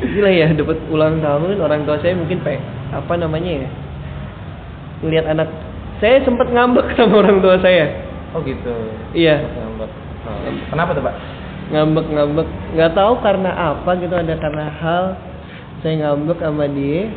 Gila 0.01 0.31
ya 0.33 0.49
dapat 0.57 0.79
ulang 0.89 1.21
tahun. 1.21 1.61
Orang 1.61 1.85
tua 1.85 2.01
saya 2.01 2.17
mungkin 2.17 2.41
pe 2.41 2.57
apa 2.93 3.13
namanya 3.17 3.65
ya? 3.65 3.69
Ngelihat 5.05 5.27
anak. 5.29 5.49
Saya 6.01 6.25
sempat 6.25 6.49
ngambek 6.49 6.93
sama 6.97 7.21
orang 7.21 7.45
tua 7.45 7.61
saya. 7.61 7.89
Oh 8.33 8.41
gitu. 8.45 8.73
iya. 9.13 9.41
Ngambek. 9.41 9.91
Oh, 10.25 10.37
Kenapa 10.73 10.91
tuh, 10.97 11.05
Pak? 11.05 11.17
ngambek 11.71 12.07
ngambek. 12.11 12.49
Nggak 12.75 12.93
tahu 12.99 13.13
karena 13.23 13.51
apa 13.55 13.91
gitu 14.01 14.15
ada 14.17 14.35
karena 14.37 14.67
hal. 14.69 15.05
Saya 15.81 15.95
ngambek 16.05 16.39
sama 16.41 16.65
dia. 16.69 17.09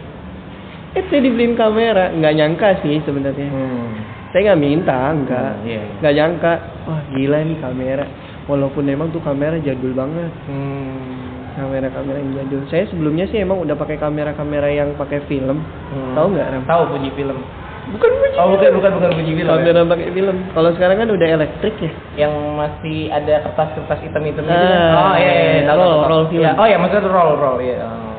Eh 0.93 1.03
saya 1.09 1.19
dibeliin 1.23 1.55
kamera. 1.55 2.11
Nggak 2.15 2.33
nyangka 2.35 2.69
sih 2.83 2.99
sebenarnya. 3.03 3.47
Hmm. 3.49 3.91
Saya 4.33 4.41
nggak 4.43 4.59
minta 4.59 4.97
nggak 5.15 5.49
Hmm, 5.53 5.63
iya, 5.63 5.79
iya. 5.79 5.93
nggak 5.99 6.13
nyangka 6.13 6.53
wah 6.83 7.01
gila 7.07 7.37
nih 7.39 7.57
kamera 7.59 8.05
walaupun 8.43 8.83
emang 8.85 9.07
tuh 9.09 9.21
kamera 9.21 9.55
jadul 9.57 9.93
banget 9.93 10.33
Hmm. 10.43 11.53
kamera-kamera 11.53 12.17
yang 12.17 12.33
jadul 12.35 12.65
saya 12.65 12.89
sebelumnya 12.89 13.29
sih 13.29 13.37
emang 13.37 13.61
udah 13.61 13.73
pakai 13.73 13.95
kamera-kamera 13.95 14.67
yang 14.67 14.91
pakai 14.93 15.21
film 15.23 15.61
Hmm. 15.61 16.13
tahu 16.13 16.33
nggak 16.33 16.47
Ram? 16.49 16.63
Tahu 16.65 16.83
Fuji 16.91 17.09
film. 17.13 17.37
bukan 17.85 18.09
Fuji 18.11 18.33
Oh, 18.33 18.47
bukan 18.49 18.69
bukan 18.73 18.91
bukan 18.95 19.11
Fuji 19.13 19.31
film. 19.33 19.45
ya? 19.45 19.53
kamera 19.53 19.79
pakai 19.85 20.07
film 20.09 20.35
kalau 20.49 20.69
sekarang 20.71 20.97
kan 20.97 21.09
udah 21.09 21.27
elektrik 21.29 21.75
ya 21.77 21.91
Yang 22.15 22.33
masih 22.57 22.97
ada 23.09 23.33
kertas-kertas 23.43 23.99
hitam-hitam 24.01 24.43
gitu. 24.43 24.49
Ah, 24.49 24.57
kan? 24.57 24.97
Oh 24.97 25.15
iya, 25.15 25.31
iya, 25.31 25.51
iya, 25.61 25.73
roll, 25.73 25.97
roll 26.03 26.23
film. 26.27 26.41
Iya, 26.41 26.51
Oh 26.55 26.65
ya, 26.65 26.77
maksudnya 26.77 27.05
roll 27.05 27.31
roll 27.35 27.57
iya. 27.59 27.77
Oh. 27.79 28.17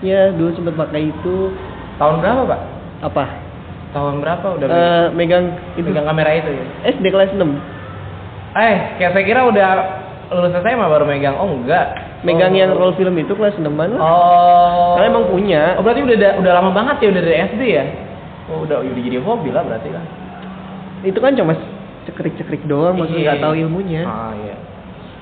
ya 0.00 0.20
dulu 0.30 0.50
sempet 0.52 0.74
pakai 0.74 1.02
itu 1.06 1.36
Tahun 1.96 2.16
berapa, 2.18 2.42
Pak? 2.44 2.60
apa 3.02 3.24
Tahun 3.90 4.14
berapa 4.18 4.46
udah 4.52 4.66
Eh, 4.66 5.06
megang 5.12 5.44
itu 5.74 5.82
pegang 5.84 6.06
kamera 6.06 6.30
itu 6.32 6.50
ya? 6.50 6.64
SD 6.88 7.04
kelas 7.06 7.30
6 7.32 7.42
Eh, 8.52 8.76
kayak 8.96 9.12
saya 9.12 9.24
kira 9.24 9.40
udah 9.44 9.68
lulus 10.30 10.54
SMA 10.56 10.82
baru 10.84 11.04
megang. 11.04 11.34
Oh, 11.36 11.50
enggak. 11.52 11.86
megang 12.20 12.52
oh. 12.52 12.56
yang 12.56 12.70
roll 12.70 12.92
film 12.92 13.16
itu 13.16 13.32
kelas 13.32 13.56
6 13.56 13.66
an 13.72 13.90
lah 13.90 14.00
Oh. 14.00 14.94
Karena 14.94 15.06
emang 15.08 15.24
punya. 15.26 15.62
Oh, 15.74 15.82
berarti 15.82 16.02
udah 16.02 16.16
da- 16.16 16.36
udah 16.36 16.52
lama 16.54 16.70
banget 16.70 16.96
ya 17.00 17.08
udah 17.10 17.22
dari 17.22 17.36
SD 17.48 17.62
ya? 17.66 17.84
Oh, 18.46 18.62
udah 18.62 18.78
udah 18.80 18.92
jadi 19.00 19.18
hobi 19.18 19.48
lah 19.48 19.62
berarti 19.62 19.88
kan. 19.88 20.04
itu 21.00 21.16
kan 21.16 21.32
cuma 21.32 21.56
cekrik-cekrik 22.02 22.60
doang 22.64 22.92
maksudnya 22.92 23.16
Iya, 23.16 23.28
nggak 23.30 23.40
tahu 23.40 23.54
iya. 23.54 23.62
ilmunya 23.62 24.02
Ah, 24.02 24.32
iya. 24.36 24.56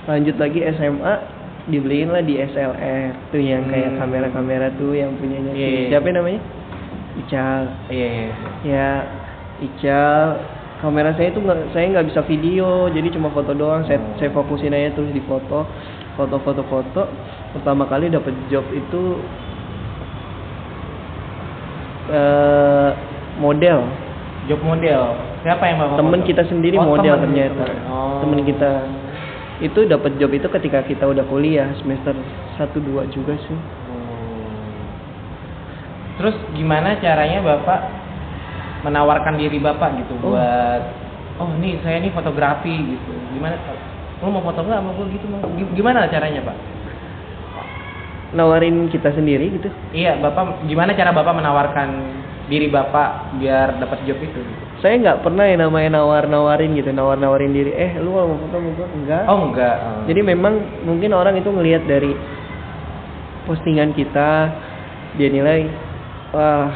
lanjut 0.07 0.37
lagi 0.37 0.59
SMA 0.69 1.13
dibeliin 1.67 2.09
lah 2.09 2.19
di 2.21 2.35
SLR 2.37 3.15
tuh 3.29 3.39
yang 3.39 3.63
kayak 3.65 3.95
Hmm. 3.95 3.99
kamera-kamera 4.01 4.75
tuh 4.75 4.91
yang 4.93 5.15
punyanya 5.15 5.53
Iya, 5.53 5.63
si 5.63 5.79
iya. 5.79 5.89
siapa 5.93 6.11
namanya 6.11 6.43
Ical 7.17 7.63
Iya, 7.89 8.09
iya. 8.09 8.29
ya 8.65 8.91
Ical 9.59 10.27
kamera 10.79 11.11
saya 11.19 11.35
itu 11.35 11.43
nggak 11.43 11.75
saya 11.75 11.91
nggak 11.91 12.07
bisa 12.13 12.21
video 12.23 12.87
jadi 12.93 13.11
cuma 13.11 13.33
foto 13.35 13.51
doang 13.51 13.83
saya 13.85 13.99
Oh. 13.99 14.15
saya 14.15 14.31
fokusin 14.31 14.71
aja 14.71 14.95
terus 14.95 15.11
di 15.11 15.19
foto 15.27 15.67
foto 16.15 16.37
foto 16.39 16.63
foto 16.71 17.03
pertama 17.51 17.83
kali 17.87 18.07
dapat 18.07 18.31
job 18.47 18.63
itu 18.71 19.19
eh 22.09 22.91
model 23.39 23.81
Job 24.49 24.65
model. 24.65 25.13
Siapa 25.45 25.61
yang 25.69 25.77
bapak 25.77 25.97
temen 26.01 26.21
foto? 26.25 26.29
kita 26.33 26.43
sendiri 26.49 26.81
Oh, 26.81 26.89
model 26.97 27.21
temen, 27.21 27.37
ternyata 27.37 27.69
temen. 27.69 27.85
Oh. 27.93 28.17
temen 28.25 28.41
kita 28.49 28.71
itu 29.61 29.81
dapat 29.85 30.17
job 30.17 30.33
itu 30.33 30.49
ketika 30.49 30.81
kita 30.89 31.05
udah 31.05 31.21
kuliah 31.29 31.69
semester 31.77 32.17
1 32.57 32.81
2 32.81 33.13
juga 33.13 33.37
sih. 33.37 33.59
Terus 36.19 36.35
gimana 36.51 36.99
caranya 36.99 37.39
Bapak 37.41 37.81
menawarkan 38.83 39.39
diri 39.39 39.59
Bapak 39.59 39.95
gitu 39.97 40.19
Oh. 40.19 40.35
buat 40.35 40.83
oh 41.39 41.51
nih 41.57 41.79
saya 41.81 41.99
nih 41.99 42.11
fotografi 42.11 42.75
gitu. 42.75 43.13
Gimana 43.33 43.55
lo 44.19 44.27
mau 44.29 44.43
foto 44.43 44.61
nggak 44.61 44.77
sama 44.77 44.91
gue 44.93 45.07
gitu 45.15 45.27
mau 45.29 45.39
Gi- 45.55 45.73
gimana 45.73 46.07
caranya 46.07 46.43
Pak? 46.43 46.57
nawarin 48.29 48.93
kita 48.93 49.09
sendiri 49.11 49.57
gitu 49.57 49.73
Iya 49.89 50.21
Bapak 50.21 50.69
gimana 50.69 50.93
cara 50.93 51.17
Bapak 51.17 51.33
menawarkan 51.33 51.89
diri 52.45 52.69
Bapak 52.69 53.39
biar 53.39 53.81
dapat 53.81 54.05
job 54.05 54.21
itu? 54.21 54.37
gitu? 54.37 54.65
saya 54.79 54.95
nggak 54.95 55.25
pernah 55.25 55.43
yang 55.43 55.65
namanya 55.65 55.97
nawar 55.97 56.29
nawarin 56.29 56.77
gitu 56.77 56.93
nawar 56.93 57.17
nawarin 57.17 57.51
diri 57.51 57.73
eh 57.73 57.97
lu 57.97 58.13
mau 58.13 58.29
foto 58.29 58.57
mau 58.59 58.75
enggak 58.93 59.23
Oh 59.27 59.49
enggak. 59.49 59.77
jadi 60.05 60.21
memang 60.23 60.55
mungkin 60.85 61.11
orang 61.13 61.35
itu 61.35 61.49
ngelihat 61.49 61.83
dari 61.83 62.13
postingan 63.43 63.97
kita 63.97 64.31
dia 65.17 65.29
nilai 65.33 65.73
wah 66.31 66.69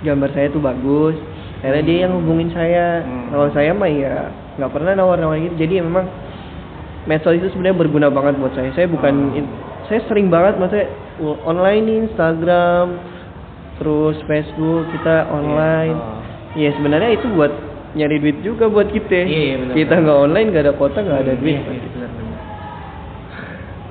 gambar 0.00 0.30
saya 0.32 0.48
tuh 0.48 0.60
bagus. 0.60 1.16
Akhirnya 1.60 1.82
dia 1.82 1.98
yang 2.04 2.12
hubungin 2.20 2.52
saya. 2.52 3.00
Hmm. 3.00 3.32
kalau 3.32 3.48
saya 3.50 3.72
mah 3.72 3.88
ya 3.88 4.28
nggak 4.54 4.70
pernah 4.70 4.92
nawar 4.94 5.16
nawarin 5.16 5.48
gitu. 5.48 5.56
Jadi 5.58 5.80
memang 5.80 6.04
medsos 7.04 7.34
itu 7.34 7.48
sebenarnya 7.50 7.76
berguna 7.78 8.08
banget 8.08 8.36
buat 8.36 8.52
saya. 8.52 8.70
Saya 8.72 8.86
bukan 8.86 9.14
Hmm. 9.32 9.38
in- 9.38 9.52
saya 9.84 10.00
sering 10.04 10.28
banget 10.28 10.56
maksudnya 10.56 10.88
online 11.44 12.08
Instagram 12.08 12.96
terus 13.76 14.16
Facebook 14.24 14.86
kita 14.90 15.26
online. 15.28 15.96
Oh. 15.96 16.20
ya 16.54 16.70
sebenarnya 16.70 17.18
itu 17.18 17.26
buat 17.34 17.50
nyari 17.94 18.16
duit 18.18 18.38
juga 18.40 18.66
buat 18.66 18.86
kita. 18.86 19.10
Iya, 19.10 19.26
iya, 19.26 19.54
benar, 19.58 19.74
kita 19.74 19.94
nggak 19.98 20.18
online 20.20 20.46
nggak 20.50 20.64
ada 20.64 20.74
kota 20.74 20.98
nggak 20.98 21.20
ada 21.20 21.32
Hmm, 21.34 21.42
duit. 21.42 21.58
iya, 21.58 21.66
iya, 21.66 21.88
benar, 21.90 22.10
benar. 22.10 22.38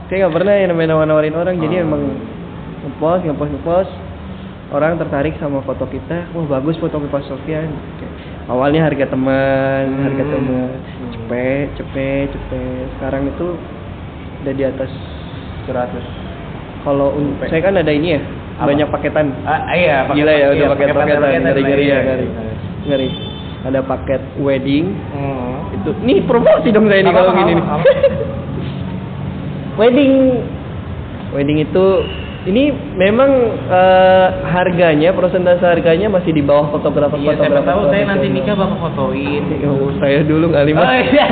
saya 0.08 0.18
nggak 0.24 0.34
pernah 0.34 0.54
yang 0.54 0.70
namanya 0.72 0.90
nawar-nawarin 0.94 1.36
orang. 1.36 1.56
Jadi 1.58 1.76
Oh. 1.76 1.84
emang 1.84 2.02
ngepost 2.84 3.22
ngepost 3.24 3.52
ngepost 3.52 3.92
orang 4.74 4.98
tertarik 4.98 5.38
sama 5.38 5.62
foto 5.62 5.86
kita 5.86 6.34
wah 6.34 6.46
bagus 6.50 6.76
foto 6.78 6.98
Pak 7.00 7.24
Sofian 7.24 7.70
awalnya 8.46 8.84
harga 8.84 9.06
teman 9.08 9.84
Hmm. 9.88 10.04
harga 10.04 10.24
teman 10.26 10.70
Hmm. 10.74 11.12
cepet 11.14 11.68
cepet 11.78 12.28
cepet 12.30 12.86
sekarang 12.98 13.30
itu 13.30 13.48
udah 14.44 14.54
di 14.54 14.64
atas 14.66 14.92
100. 15.64 16.04
kalau 16.84 17.16
saya 17.40 17.62
kan 17.64 17.80
ada 17.80 17.88
ini 17.88 18.18
ya 18.18 18.22
Apa? 18.54 18.70
banyak 18.70 18.88
paketan. 18.92 19.32
Ah, 19.48 19.72
iya, 19.72 20.04
pakai- 20.04 20.20
gila 20.20 20.30
ya 20.30 20.38
iya, 20.38 20.48
udah 20.52 20.68
paket 20.76 20.86
pakai 20.86 20.94
paketan 20.94 21.22
paketan, 21.24 21.42
ngeri 21.42 21.62
ngeri 21.64 21.74
iya, 21.82 21.88
ya 21.88 21.96
iya, 21.96 22.02
ngeri 22.04 22.28
iya. 22.28 22.44
ngeri. 22.84 23.10
Ada 23.64 23.80
paket 23.82 24.22
wedding. 24.38 24.86
Hmm. 25.10 25.56
itu 25.74 25.90
nih 26.04 26.18
promosi 26.28 26.70
dong 26.70 26.86
saya 26.86 27.02
ini 27.02 27.10
kalau 27.10 27.32
gini 27.34 27.52
nih. 27.56 27.66
Wedding. 29.74 30.14
Wedding 31.34 31.58
itu 31.64 31.86
ini 32.44 32.76
memang 33.00 33.32
eh, 33.72 34.28
harganya 34.52 35.16
persentase 35.16 35.64
harganya 35.64 36.12
masih 36.12 36.36
di 36.36 36.44
bawah 36.44 36.76
fotografer 36.76 37.16
Iya, 37.16 37.40
siapa 37.40 37.64
fotografer 37.64 37.72
tahu 37.72 37.82
saya 37.88 38.04
nanti 38.04 38.28
nikah 38.28 38.56
bapak 38.60 38.78
fotoin. 38.84 39.44
Oh, 39.74 39.90
saya 39.98 40.20
dulu 40.28 40.52
nggak 40.52 40.66
lima. 40.68 40.84
Oh, 40.84 40.92
iya. 40.92 41.26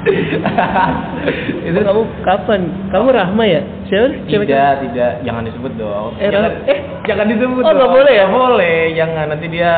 itu 1.68 1.78
kamu 1.82 2.02
kapan? 2.24 2.60
Kamu 2.88 3.08
Rahma 3.10 3.44
ya? 3.44 3.60
Siapa? 3.90 4.06
Siapa? 4.30 4.44
tidak, 4.46 4.72
tidak, 4.86 5.12
jangan 5.26 5.42
disebut 5.44 5.72
dong. 5.76 6.14
Eh, 6.16 6.30
jangan, 6.30 6.50
eh, 6.64 6.78
jangan 7.04 7.26
disebut 7.28 7.62
oh, 7.62 7.68
dong. 7.68 7.76
nggak 7.76 7.92
boleh 7.92 8.14
ya? 8.14 8.26
Boleh, 8.30 8.80
jangan 8.96 9.24
nanti 9.34 9.46
dia 9.50 9.72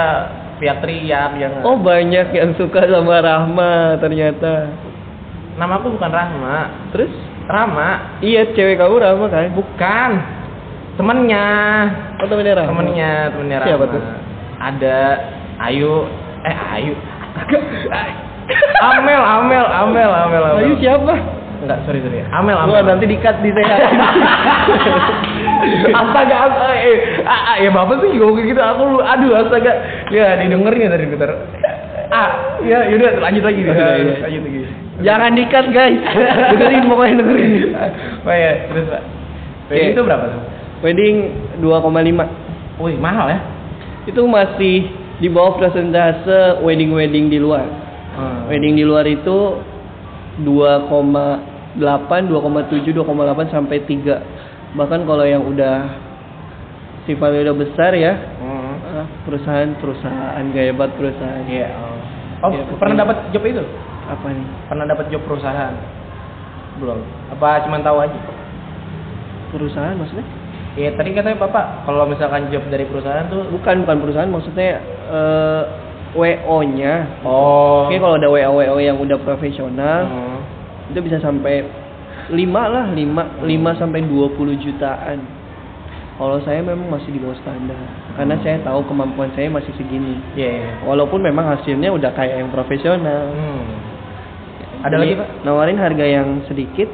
teriak-teriak, 0.60 1.30
jangan. 1.40 1.60
Oh 1.66 1.76
banyak 1.80 2.26
yang 2.30 2.50
suka 2.54 2.86
sama 2.86 3.18
Rahma 3.18 3.98
ternyata. 3.98 4.70
Nama 5.58 5.72
aku 5.80 5.96
bukan 5.96 6.12
Rahma, 6.12 6.56
Terus? 6.94 7.31
Rama, 7.44 8.18
Iya 8.20 8.52
cewek 8.52 8.76
kamu 8.76 8.96
Rahma 8.96 9.26
kan? 9.26 9.50
bukan. 9.52 10.10
Temennya, 10.92 11.46
Oh 12.20 12.26
temennya 12.26 12.54
Rahma. 12.54 12.70
temennya, 12.70 13.10
temennya 13.32 13.56
Rama. 13.58 13.68
Siapa 13.68 13.84
tuh? 13.88 14.02
Ada 14.58 14.98
Ayu, 15.62 15.94
eh 16.42 16.56
Ayu. 16.72 16.94
Amel, 18.82 19.22
Amel, 19.22 19.64
Amel, 19.64 20.10
Amel, 20.10 20.42
Amel. 20.44 20.60
Ayu 20.60 20.74
siapa? 20.76 21.14
Enggak, 21.62 21.78
sorry, 21.86 22.02
sorry. 22.02 22.26
Amel, 22.28 22.58
Amel. 22.58 22.74
Gua 22.74 22.82
nanti 22.84 23.06
dikat 23.06 23.38
di 23.38 23.54
saya. 23.54 23.86
astaga, 25.94 26.36
astaga, 26.50 26.74
eh, 26.76 26.96
ah, 27.22 27.54
ah, 27.54 27.56
ya 27.56 27.70
bapak 27.70 28.02
sih 28.02 28.18
juga 28.18 28.42
gitu. 28.42 28.58
Aku, 28.58 28.82
lu- 28.88 29.04
aduh, 29.04 29.30
astaga, 29.38 29.72
ya 30.10 30.34
didengerin 30.42 30.86
ya 30.86 30.90
tadi 30.90 31.06
bentar. 31.06 31.30
Ah, 32.12 32.60
ya, 32.60 32.92
yaudah 32.92 33.24
lanjut 33.24 33.40
lagi. 33.40 33.60
Oh, 33.64 33.72
iya, 33.72 33.88
iya. 33.96 34.14
Lanjut 34.20 34.42
lagi. 34.44 34.60
Jangan 35.00 35.30
dikat 35.32 35.66
guys. 35.72 35.96
dengerin 36.52 36.84
pokoknya 36.86 37.14
dengerin. 37.24 37.52
Oh 38.22 38.34
ya, 38.36 38.52
terus 38.68 38.84
pak. 38.92 39.02
Wedding 39.72 39.88
Oke. 39.88 39.94
itu 39.96 40.02
berapa 40.04 40.24
tuh? 40.28 40.42
Wedding 40.84 41.16
2,5. 41.64 42.28
Wih, 42.84 42.96
mahal 43.00 43.32
ya? 43.32 43.40
Itu 44.04 44.28
masih 44.28 44.92
di 45.22 45.28
bawah 45.32 45.56
persentase 45.56 46.60
wedding-wedding 46.60 47.32
di 47.32 47.38
luar. 47.40 47.64
Hmm. 48.12 48.50
Wedding 48.52 48.76
di 48.76 48.84
luar 48.84 49.08
itu 49.08 49.56
2,8, 50.44 52.28
2,7, 52.28 52.92
2,8 52.92 53.48
sampai 53.48 53.78
3. 53.88 54.20
Bahkan 54.76 55.00
kalau 55.08 55.24
yang 55.24 55.46
udah 55.46 55.76
sifatnya 57.04 57.50
udah 57.50 57.56
besar 57.56 57.92
ya, 57.96 58.12
Hmm. 58.40 58.76
ah, 58.92 59.06
perusahaan-perusahaan 59.24 60.44
gaya 60.52 60.72
banget 60.76 60.92
perusahaan. 60.98 61.44
Iya. 61.48 61.68
Oh, 62.42 62.50
Iya, 62.50 62.62
pernah 62.74 62.96
dapat 63.06 63.16
job 63.30 63.42
itu? 63.46 63.62
Apa 64.06 64.26
nih? 64.28 64.46
Pernah 64.66 64.84
dapat 64.90 65.06
job 65.08 65.22
perusahaan? 65.22 65.74
Belum. 66.82 66.98
Apa 67.30 67.62
cuma 67.62 67.78
tahu 67.78 68.02
aja? 68.02 68.18
Perusahaan 69.52 69.94
maksudnya? 69.94 70.26
Iya, 70.72 70.96
tadi 70.96 71.12
katanya 71.12 71.36
Bapak 71.36 71.84
kalau 71.84 72.08
misalkan 72.08 72.48
job 72.48 72.64
dari 72.72 72.88
perusahaan 72.88 73.28
tuh 73.28 73.44
Bukan, 73.52 73.84
bukan 73.84 73.96
perusahaan 74.00 74.32
maksudnya 74.32 74.80
eh, 75.12 75.62
WO-nya. 76.12 77.24
Oh. 77.24 77.88
Oke, 77.88 77.96
kalau 77.96 78.16
ada 78.16 78.28
WO 78.28 78.52
WO 78.60 78.76
yang 78.80 78.96
udah 79.00 79.16
profesional, 79.20 80.08
Hmm. 80.08 80.38
itu 80.92 81.00
bisa 81.00 81.20
sampai 81.20 81.64
lima 82.32 82.68
lah 82.68 82.86
lima 82.92 83.40
lima 83.44 83.76
sampai 83.76 84.04
20 84.04 84.56
jutaan 84.56 85.18
kalau 86.22 86.38
saya 86.40 86.62
memang 86.62 86.86
masih 86.88 87.10
di 87.10 87.18
bawah 87.18 87.34
standar 87.36 87.74
karena 88.14 88.38
saya 88.38 88.62
tahu 88.62 88.86
kemampuan 88.86 89.26
saya 89.32 89.50
masih 89.50 89.74
segini 89.74 90.22
Iya. 90.32 90.50
iya. 90.54 90.70
walaupun 90.82 91.18
memang 91.18 91.42
hasilnya 91.48 91.90
udah 91.90 92.10
kayak 92.12 92.38
yang 92.38 92.48
profesional 92.48 93.26
Hmm. 93.28 93.66
Ada 94.82 94.94
Jadi, 94.94 95.02
lagi 95.04 95.14
pak? 95.16 95.28
nawarin 95.42 95.78
harga 95.78 96.04
yang 96.04 96.28
sedikit 96.44 96.86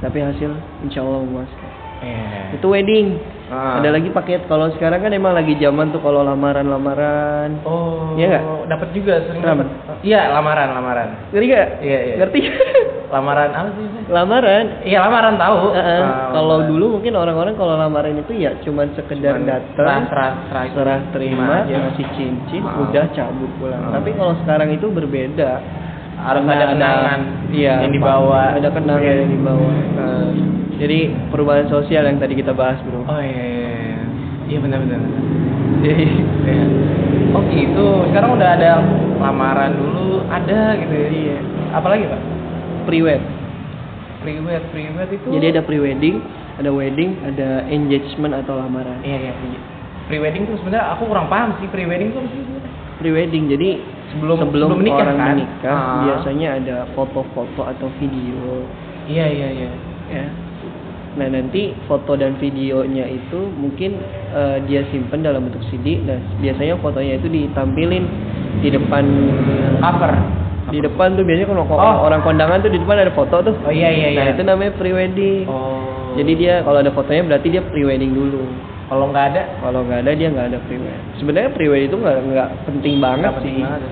tapi 0.00 0.18
hasil 0.18 0.48
insya 0.82 1.00
Allah 1.00 1.20
memuaskan 1.20 1.70
Iya. 2.00 2.56
itu 2.56 2.66
wedding 2.66 3.08
Ah. 3.46 3.76
ada 3.76 3.90
lagi 3.90 4.08
paket 4.08 4.46
kalau 4.46 4.70
sekarang 4.70 5.02
kan 5.02 5.10
emang 5.10 5.34
lagi 5.34 5.52
zaman 5.56 5.90
tuh 5.90 5.98
kalau 5.98 6.22
lamaran-lamaran 6.22 7.60
Oh. 7.60 8.14
Iya 8.14 8.26
nggak? 8.30 8.44
Dapat 8.68 8.88
juga 8.90 9.14
sering 9.22 9.42
dapat. 9.42 9.66
Iya 10.00 10.30
lamaran 10.30 10.68
lamaran. 10.70 11.08
ngerti 11.28 11.46
gak? 11.50 11.68
Iya 11.82 11.98
iya. 12.00 12.14
ngerti 12.16 12.40
Lamaran 13.10 13.50
apa 13.50 13.70
sih? 13.70 13.86
lamaran 14.06 14.64
Iya 14.80 14.98
lamaran 15.02 15.34
tahu. 15.34 15.58
Ah, 15.72 16.30
kalau 16.30 16.62
dulu 16.64 16.94
mungkin 16.94 17.12
orang-orang 17.12 17.54
kalau 17.54 17.74
lamaran 17.74 18.14
itu 18.16 18.32
ya 18.36 18.54
cuman 18.60 18.94
sekedar 18.94 19.34
Cuman 19.34 19.44
datang 19.44 19.74
serah 19.74 20.02
serah 20.06 20.32
serah, 20.46 20.64
serah 20.70 21.00
terima 21.10 21.44
aja. 21.60 21.74
ngasih 21.80 22.06
cincin 22.14 22.62
Ah. 22.62 22.78
udah 22.80 23.04
cabut 23.10 23.50
pulang 23.56 23.82
Ah. 23.82 23.98
tapi 23.98 24.14
kalau 24.14 24.38
sekarang 24.38 24.70
itu 24.70 24.86
berbeda 24.88 25.58
Harus 26.16 26.44
ada 26.44 26.66
kenangan 26.68 27.20
iya 27.48 27.80
yang 27.80 27.90
dibawa. 27.90 28.52
ada 28.52 28.68
kenangan 28.68 29.02
Iya. 29.02 29.14
yang 29.18 29.30
dibawa 29.32 29.70
Nah, 29.90 30.28
jadi 30.76 30.98
perubahan 31.28 31.66
sosial 31.66 32.02
yang 32.04 32.16
tadi 32.16 32.34
kita 32.34 32.52
bahas 32.52 32.78
bro 32.80 33.02
Oh 33.04 33.18
iya 33.18 33.42
iya 33.42 33.70
iya. 33.74 34.00
Iya 34.46 34.58
benar 34.60 34.78
benar. 34.80 34.98
benar. 34.98 35.22
Jadi 35.80 36.06
iya. 36.44 36.64
Oh 37.30 37.42
gitu. 37.48 37.86
Sekarang 38.06 38.34
udah 38.34 38.50
ada 38.52 38.70
lamaran 39.16 39.72
dulu 39.72 40.26
ada 40.26 40.74
gitu 40.76 40.92
ya. 40.92 41.08
Iya. 41.08 41.38
Apalagi 41.72 42.04
pak? 42.04 42.20
Pre-wed 42.82 43.22
Pre-wed 44.20 44.62
pre-wed 44.68 45.08
itu. 45.10 45.28
jadi 45.32 45.46
ada 45.50 45.62
pre-wedding 45.64 46.20
ada 46.60 46.68
wedding 46.68 47.16
ada 47.24 47.64
engagement 47.66 48.36
atau 48.36 48.52
lamaran 48.54 49.00
Iya 49.00 49.16
iya. 49.18 49.32
iya. 49.32 49.60
Pre-wedding 50.06 50.44
tuh 50.44 50.60
sebenarnya 50.60 50.92
aku 50.92 51.06
kurang 51.06 51.26
paham 51.26 51.56
sih 51.56 51.66
pre-wedding 51.66 52.12
tuh 52.12 52.20
pre-wedding 52.98 53.48
jadi 53.48 53.80
Sebelum- 54.10 54.42
sebelum, 54.42 54.68
sebelum 54.68 54.78
menikah, 54.82 55.06
orang 55.06 55.16
kan? 55.16 55.28
menikah 55.32 55.72
Ah. 55.72 56.02
biasanya 56.04 56.48
ada 56.54 56.76
foto-foto 56.92 57.62
atau 57.64 57.88
video 57.96 58.66
Iya 59.06 59.26
iya 59.26 59.48
iya. 59.50 59.70
ya 60.10 60.26
nah 61.10 61.26
nanti 61.26 61.74
foto 61.86 62.14
dan 62.14 62.38
videonya 62.38 63.02
itu 63.04 63.38
mungkin 63.50 63.98
eh, 64.30 64.62
dia 64.64 64.86
simpen 64.86 65.22
dalam 65.22 65.42
bentuk 65.42 65.58
CD 65.66 65.98
nah 66.00 66.14
biasanya 66.38 66.78
fotonya 66.78 67.18
itu 67.18 67.26
ditampilin 67.26 68.04
di 68.60 68.68
depan 68.68 69.04
Cover. 69.80 70.12
Di 70.68 70.78
depan 70.78 71.16
tuh 71.16 71.24
biasanya 71.24 71.48
kalau 71.48 71.64
Oh. 71.66 72.04
orang 72.04 72.20
kondangan 72.20 72.60
tuh 72.60 72.68
di 72.68 72.78
depan 72.78 73.00
ada 73.00 73.10
foto 73.10 73.36
tuh 73.42 73.54
Oh 73.58 73.72
iya 73.72 73.88
iya 73.88 74.08
iya. 74.10 74.20
nah 74.20 74.26
itu 74.30 74.42
namanya 74.42 74.72
pre-wedding 74.76 75.48
Oh. 75.48 76.12
jadi 76.14 76.32
dia 76.34 76.54
kalau 76.60 76.78
ada 76.78 76.90
fotonya 76.90 77.24
berarti 77.24 77.48
dia 77.48 77.62
pre-wedding 77.62 78.12
dulu 78.12 78.44
kalau 78.86 79.08
nggak 79.08 79.24
ada 79.30 79.42
kalau 79.58 79.80
nggak 79.82 80.02
ada 80.02 80.12
dia 80.12 80.28
nggak 80.28 80.46
ada 80.48 80.58
pre-wed 80.60 81.00
sebenarnya 81.16 81.50
pre-wed 81.50 81.82
itu 81.86 81.96
nggak 81.96 82.16
nggak 82.26 82.48
penting 82.64 82.94
banget 82.98 83.30
penting 83.32 83.54
sih 83.54 83.62
banget. 83.62 83.82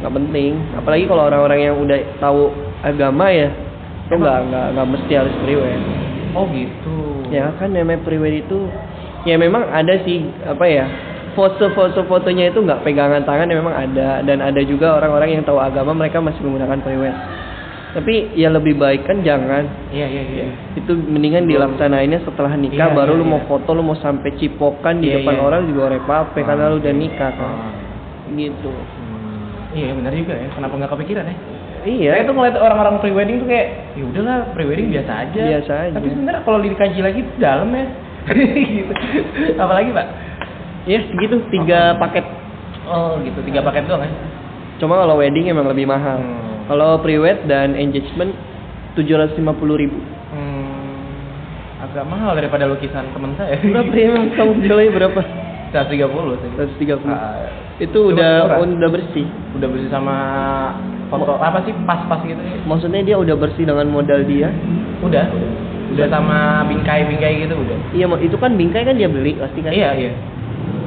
nggak 0.00 0.12
penting 0.12 0.52
apalagi 0.74 1.04
kalau 1.06 1.22
orang-orang 1.24 1.60
yang 1.62 1.76
udah 1.78 1.98
tahu 2.18 2.50
agama 2.82 3.26
ya 3.28 3.48
itu 4.02 4.14
nggak 4.14 4.38
nggak 4.50 4.66
nggak 4.74 4.86
mesti 4.90 5.12
harus 5.14 5.34
pre-wed 5.40 5.82
Oh 6.32 6.48
gitu. 6.48 7.28
ya 7.28 7.52
kan 7.54 7.70
namanya 7.70 8.00
pre-wed 8.00 8.40
itu 8.40 8.58
ya 9.22 9.36
memang 9.36 9.68
ada 9.68 9.94
sih 10.02 10.24
apa 10.42 10.64
ya 10.64 10.88
foto-foto 11.32 12.04
fotonya 12.04 12.48
itu 12.48 12.58
nggak 12.58 12.82
pegangan 12.82 13.22
tangan 13.22 13.46
ya 13.46 13.56
memang 13.56 13.74
ada 13.74 14.20
dan 14.22 14.38
ada 14.38 14.60
juga 14.62 14.96
orang-orang 14.96 15.34
yang 15.34 15.42
tahu 15.42 15.56
agama 15.56 15.92
mereka 15.92 16.18
masih 16.18 16.40
menggunakan 16.40 16.78
pre-wed 16.80 17.16
tapi 17.92 18.32
ya 18.32 18.48
lebih 18.48 18.74
baik 18.74 19.04
kan 19.04 19.20
jangan 19.20 19.68
Iya 19.92 20.08
iya 20.08 20.22
iya. 20.24 20.46
itu 20.72 20.96
mendingan 20.96 21.44
dilaksanainnya 21.44 22.24
setelah 22.24 22.56
nikah 22.56 22.88
Iya, 22.88 22.96
baru 22.96 23.12
iya, 23.12 23.20
lu 23.20 23.24
mau 23.28 23.40
iya. 23.40 23.48
foto 23.48 23.70
lu 23.72 23.84
mau 23.84 23.92
sampai 23.94 24.32
cipokan 24.36 24.96
di 24.98 25.12
depan 25.12 25.36
orang 25.36 25.68
juga 25.68 25.92
repape 25.92 26.40
Ah. 26.40 26.44
karena 26.48 26.64
lu 26.72 26.80
udah 26.80 26.94
nikah 26.96 27.30
kan 27.36 27.52
Ah. 27.52 27.72
gitu 28.32 28.72
Hmm. 28.72 29.72
Iya 29.72 29.92
benar 29.96 30.12
juga 30.12 30.34
ya. 30.36 30.48
Kenapa 30.52 30.72
nggak 30.76 30.92
kepikiran 30.92 31.24
ya? 31.24 31.36
iya 31.82 32.10
Saya 32.12 32.28
tuh 32.28 32.34
ngeliat 32.36 32.56
orang-orang 32.56 32.94
pre-wedding 33.00 33.36
tuh 33.40 33.48
kayak, 33.48 33.68
ya 33.96 34.04
udahlah 34.04 34.36
pre-wedding 34.52 34.92
biasa 34.92 35.12
aja. 35.24 35.42
Biasa 35.48 35.72
aja. 35.88 35.94
Tapi 35.96 36.06
sebenarnya 36.12 36.42
kalau 36.44 36.58
dikaji 36.60 37.00
lagi 37.00 37.20
dalam 37.40 37.68
ya. 37.72 37.84
gitu. 38.76 38.92
Apalagi 39.56 39.90
pak? 39.90 40.06
Ya 40.84 40.98
segitu 41.04 41.36
tiga 41.48 41.94
paket 41.96 42.26
Oh 42.82 43.14
gitu, 43.18 43.38
tiga 43.42 43.62
paket 43.62 43.86
doang 43.86 44.02
ya? 44.02 44.10
cuma 44.76 44.98
kalau 44.98 45.14
wedding 45.14 45.46
emang 45.46 45.66
lebih 45.66 45.86
mahal 45.86 46.18
Hmm. 46.18 46.66
kalau 46.66 46.98
pre-wed 46.98 47.46
dan 47.46 47.74
engagement 47.74 48.34
750.000 48.94 49.38
ribu 49.78 49.98
Hmm, 50.32 51.22
agak 51.82 52.04
mahal 52.04 52.32
daripada 52.32 52.64
lukisan 52.64 53.04
temen 53.10 53.32
saya. 53.34 53.56
berapa 53.58 53.92
ya 53.92 54.04
emang 54.08 54.26
kamu 54.36 54.52
jualnya 54.60 54.90
berapa 54.92 55.20
130 55.70 56.34
sih. 56.36 56.50
130 56.82 57.06
Ah, 57.06 57.46
itu 57.78 57.94
cuma 57.94 58.12
udah 58.12 58.32
murah. 58.42 58.58
udah 58.60 58.88
bersih 58.90 59.26
udah 59.54 59.68
bersih 59.68 59.88
sama 59.88 60.16
foto 61.08 61.36
apa 61.36 61.62
sih 61.62 61.72
pas-pas 61.84 62.20
gitu 62.22 62.38
ya? 62.38 62.58
maksudnya 62.64 63.00
dia 63.02 63.16
udah 63.16 63.36
bersih 63.36 63.62
dengan 63.62 63.86
modal 63.86 64.24
dia 64.24 64.50
Udah, 65.00 65.24
udah. 65.28 65.50
Udah 65.92 66.06
sama 66.08 66.38
bingkai-bingkai 66.66 67.44
gitu 67.44 67.54
udah. 67.54 67.78
iya 67.92 68.06
itu 68.18 68.36
kan 68.36 68.52
bingkai 68.52 68.82
kan 68.82 68.96
dia 68.96 69.06
beli 69.06 69.36
pasti 69.36 69.60
kan 69.60 69.70
Iya, 69.70 69.90
iya. 69.94 70.12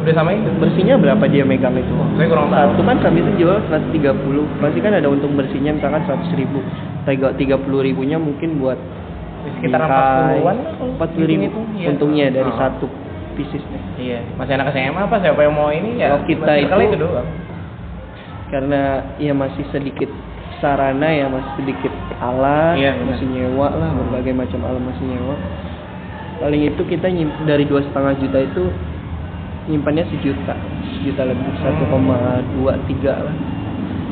Udah 0.05 0.13
sama 0.15 0.29
itu. 0.31 0.49
bersihnya 0.55 0.95
berapa 0.95 1.25
dia 1.25 1.41
megang 1.41 1.73
itu 1.73 1.89
Saya 2.13 2.27
kurang 2.29 2.47
tahu. 2.47 2.77
satu 2.77 2.81
kan 2.83 2.97
kami 3.01 3.17
itu 3.19 3.31
jual 3.41 3.57
130 3.65 4.61
pasti 4.61 4.79
kan 4.79 4.93
ada 4.93 5.07
untung 5.09 5.33
bersihnya 5.33 5.73
misalkan 5.73 6.05
100 6.05 6.29
ribu 6.35 6.61
tiga 7.03 7.33
tiga 7.33 7.55
puluh 7.57 7.81
ribunya 7.81 8.15
mungkin 8.15 8.57
buat 8.57 8.77
Sekitar 9.57 9.81
bingkai. 9.81 10.41
40-an. 10.41 10.57
40 10.93 11.25
ribu 11.27 11.49
Hitung-hitung, 11.49 11.65
iya. 11.75 11.87
untungnya 11.89 12.25
dari 12.29 12.51
Ah. 12.51 12.57
satu 12.59 12.85
piecesnya 13.33 13.79
Iya, 13.95 14.19
masih 14.35 14.53
anak 14.53 14.67
SMA 14.71 15.01
apa 15.01 15.15
siapa 15.19 15.39
yang 15.39 15.53
mau 15.53 15.69
ini 15.69 15.97
ya? 15.97 16.13
Kalau 16.13 16.21
kita 16.23 16.51
itu- 16.55 16.85
itu 16.87 16.97
doang. 16.97 17.29
karena 18.45 18.81
ya 19.17 19.33
masih 19.33 19.65
sedikit 19.67 20.07
sarana 20.57 21.09
ya 21.09 21.25
masih 21.27 21.51
sedikit 21.57 21.91
alat 22.15 22.77
Iya, 22.77 22.93
masih 23.01 23.25
nyewa 23.27 23.67
lah 23.71 23.89
berbagai 23.91 24.33
macam 24.33 24.61
alat 24.63 24.81
masih 24.83 25.03
nyewa 25.03 25.35
paling 26.37 26.61
itu 26.63 26.81
kita 26.83 27.09
dari 27.43 27.65
dua 27.65 27.81
setengah 27.81 28.13
juta 28.15 28.39
itu 28.39 28.63
nyimpannya 29.65 30.05
sejuta 30.07 30.53
sejuta 30.93 31.21
lebih 31.25 31.49
satu 31.57 31.83
koma 31.87 32.17
dua 32.53 32.77
tiga 32.85 33.17
lah 33.19 33.35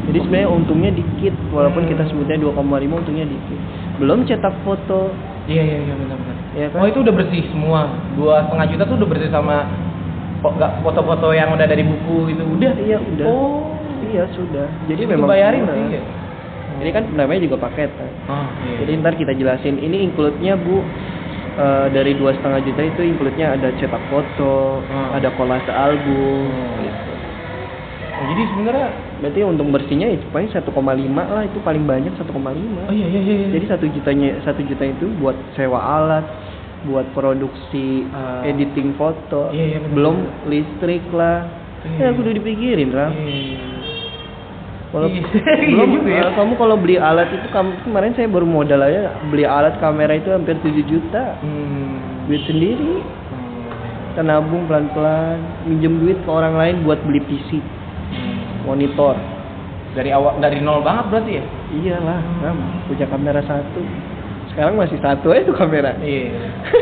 jadi 0.03 0.19
sebenarnya 0.19 0.49
untungnya 0.49 0.91
dikit 0.91 1.31
walaupun 1.49 1.87
kita 1.87 2.03
sebutnya 2.05 2.35
2,5 2.37 2.59
untungnya 2.91 3.23
dikit 3.23 3.59
belum 3.97 4.25
cetak 4.25 4.55
foto 4.61 5.13
Iya, 5.43 5.59
iya, 5.59 5.77
iya 5.81 5.93
benar-benar. 5.93 6.35
ya 6.55 6.67
kan 6.71 6.79
Oh 6.79 6.87
itu 6.87 7.03
udah 7.03 7.13
bersih 7.13 7.43
semua. 7.51 7.91
Dua 8.15 8.47
setengah 8.47 8.63
juta 8.63 8.83
tuh 8.85 8.95
udah 8.95 9.09
bersih 9.11 9.27
sama 9.27 9.67
foto-foto 10.81 11.31
yang 11.31 11.51
udah 11.51 11.63
dari 11.63 11.83
buku 11.83 12.31
itu 12.31 12.43
udah. 12.43 12.71
iya 12.79 12.95
udah 12.95 13.25
Oh, 13.27 13.75
iya 14.05 14.23
sudah 14.31 14.67
jadi 14.85 15.03
Jadi 15.03 15.11
memang 15.11 15.27
bayarin 15.29 15.63
sih. 15.65 15.99
ya? 15.99 16.03
ini 16.73 16.89
kan 16.89 17.03
namanya 17.11 17.43
juga 17.43 17.59
paket 17.61 17.91
kan 17.91 18.07
Oh, 18.25 18.47
iya. 18.63 18.75
Jadi 18.81 18.91
ntar 18.99 19.13
kita 19.13 19.31
jelasin. 19.31 19.75
Ini 19.77 19.97
include-nya 20.05 20.55
bu 20.57 20.79
eh, 21.55 21.87
dari 21.89 22.13
dua 22.13 22.33
setengah 22.33 22.59
juta 22.61 22.81
itu 22.81 23.01
include-nya 23.03 23.53
ada 23.53 23.69
cetak 23.71 24.03
foto, 24.07 24.81
Hmm. 24.83 25.11
ada 25.13 25.29
kolase 25.31 25.69
album. 25.69 26.49
Hmm. 26.49 26.81
Gitu. 26.81 27.13
Oh, 28.13 28.25
jadi 28.25 28.41
sebenarnya 28.45 28.87
Berarti 29.15 29.39
untung 29.39 29.71
bersihnya 29.71 30.11
itu 30.11 30.27
paling 30.27 30.51
1,5 30.51 30.67
lah 31.23 31.47
itu 31.47 31.55
paling 31.63 31.87
banyak 31.87 32.11
1,5. 32.13 32.83
Oh 32.83 32.91
iya 32.91 33.07
iya 33.07 33.21
iya. 33.23 33.35
iya. 33.39 33.47
Jadi 33.55 33.65
satu 33.71 33.85
jutanya 33.87 34.29
satu 34.43 34.59
juta 34.61 34.83
itu 34.83 35.07
buat 35.15 35.33
sewa 35.55 35.79
alat, 35.79 36.27
buat 36.83 37.07
produksi 37.15 38.03
Ah. 38.11 38.43
editing 38.43 38.93
foto, 38.93 39.47
Iya, 39.49 39.79
iya, 39.79 39.87
belum 39.87 40.15
listrik 40.45 41.07
lah. 41.09 41.47
Iya. 41.87 42.03
Ya 42.03 42.09
kudu 42.11 42.35
dipikirin 42.35 42.91
Ram. 42.91 43.15
Iya. 43.15 43.72
Kalau 44.93 45.09
Iya. 45.09 45.25
belum 45.73 45.89
Iya 45.89 45.97
juga 45.97 46.09
ya. 46.13 46.29
kamu 46.37 46.53
kalau 46.53 46.75
beli 46.77 46.95
alat 46.95 47.25
itu 47.27 47.47
kam- 47.49 47.73
kemarin 47.81 48.13
saya 48.13 48.29
baru 48.29 48.45
modal 48.45 48.77
aja 48.79 49.09
beli 49.25 49.41
alat 49.41 49.81
kamera 49.81 50.13
itu 50.13 50.29
hampir 50.29 50.53
7 50.61 50.85
juta. 50.85 51.33
Hmm. 51.41 51.97
Duit 52.23 52.45
sendiri, 52.45 53.01
Hmm. 53.01 53.73
kita 54.07 54.21
nabung 54.21 54.63
pelan-pelan, 54.63 55.41
minjem 55.65 55.97
duit 55.97 56.15
ke 56.15 56.29
orang 56.29 56.53
lain 56.53 56.75
buat 56.81 57.01
beli 57.01 57.19
PC, 57.19 57.57
Hmm. 57.57 58.69
monitor. 58.69 59.17
Dari 59.93 60.09
awal 60.09 60.37
dari 60.37 60.57
nol 60.57 60.81
banget 60.81 61.05
berarti 61.09 61.31
ya? 61.35 61.45
Iyalah, 61.71 62.21
Ram, 62.39 62.57
punya 62.85 63.05
kamera 63.05 63.41
satu. 63.41 63.81
Sekarang 64.49 64.73
masih 64.73 64.97
satu 64.97 65.29
aja 65.29 65.41
tuh 65.43 65.53
kamera. 65.53 65.97
Iya. 65.97 66.29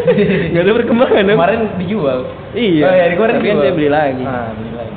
Gak 0.52 0.64
ada 0.64 0.72
perkembangan. 0.74 1.24
Kemarin 1.26 1.60
dijual. 1.76 2.28
Iya. 2.52 2.84
Oh, 2.84 2.96
di 3.02 3.16
kemarin 3.16 3.36
Tapi 3.36 3.40
kan 3.42 3.56
dijual. 3.56 3.64
saya 3.64 3.74
beli 3.74 3.90
lagi. 3.90 4.24
Ah, 4.24 4.52
beli 4.52 4.72
lagi. 4.76 4.96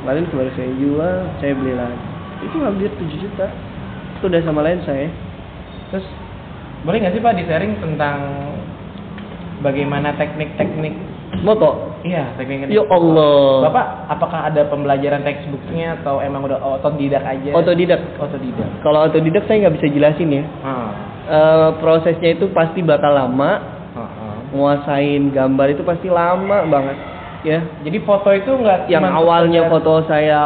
Kemarin 0.00 0.24
baru 0.32 0.50
saya 0.56 0.72
jual, 0.80 1.16
saya 1.38 1.52
beli 1.52 1.74
lagi. 1.76 2.00
Itu 2.48 2.56
hampir 2.64 2.88
7 2.96 3.20
juta. 3.20 3.46
Itu 4.16 4.32
udah 4.32 4.40
sama 4.44 4.64
lain 4.64 4.80
saya. 4.88 5.12
Terus 5.92 6.06
boleh 6.88 6.98
nggak 7.04 7.12
sih 7.12 7.20
Pak 7.20 7.36
di-sharing 7.36 7.72
tentang 7.84 8.18
bagaimana 9.60 10.16
teknik-teknik 10.16 10.96
Moto. 11.44 11.94
Iya, 12.02 12.34
teknik 12.34 12.72
Ya 12.72 12.82
Allah. 12.90 13.70
Bapak, 13.70 13.86
apakah 14.10 14.40
ada 14.50 14.66
pembelajaran 14.66 15.22
textbooknya 15.22 16.00
atau 16.00 16.18
emang 16.18 16.42
udah 16.48 16.58
otodidak 16.58 17.22
aja? 17.22 17.54
Otodidak. 17.54 18.00
Otodidak. 18.18 18.66
Kalau 18.82 19.06
otodidak 19.06 19.44
saya 19.46 19.68
nggak 19.68 19.76
bisa 19.78 19.88
jelasin 19.94 20.30
ya. 20.32 20.44
Ah. 20.64 20.90
eh, 21.30 21.68
prosesnya 21.78 22.34
itu 22.34 22.50
pasti 22.50 22.82
bakal 22.82 23.14
lama 23.14 23.80
nguasain 24.50 25.30
gambar 25.30 25.78
itu 25.78 25.82
pasti 25.86 26.10
lama 26.10 26.66
banget 26.66 26.96
ya 27.40 27.58
Jadi 27.86 27.98
foto 28.04 28.28
itu 28.30 28.50
nggak 28.52 28.92
yang 28.92 29.04
awalnya 29.04 29.64
sekedar- 29.64 29.72
foto 29.72 29.92
saya 30.04 30.40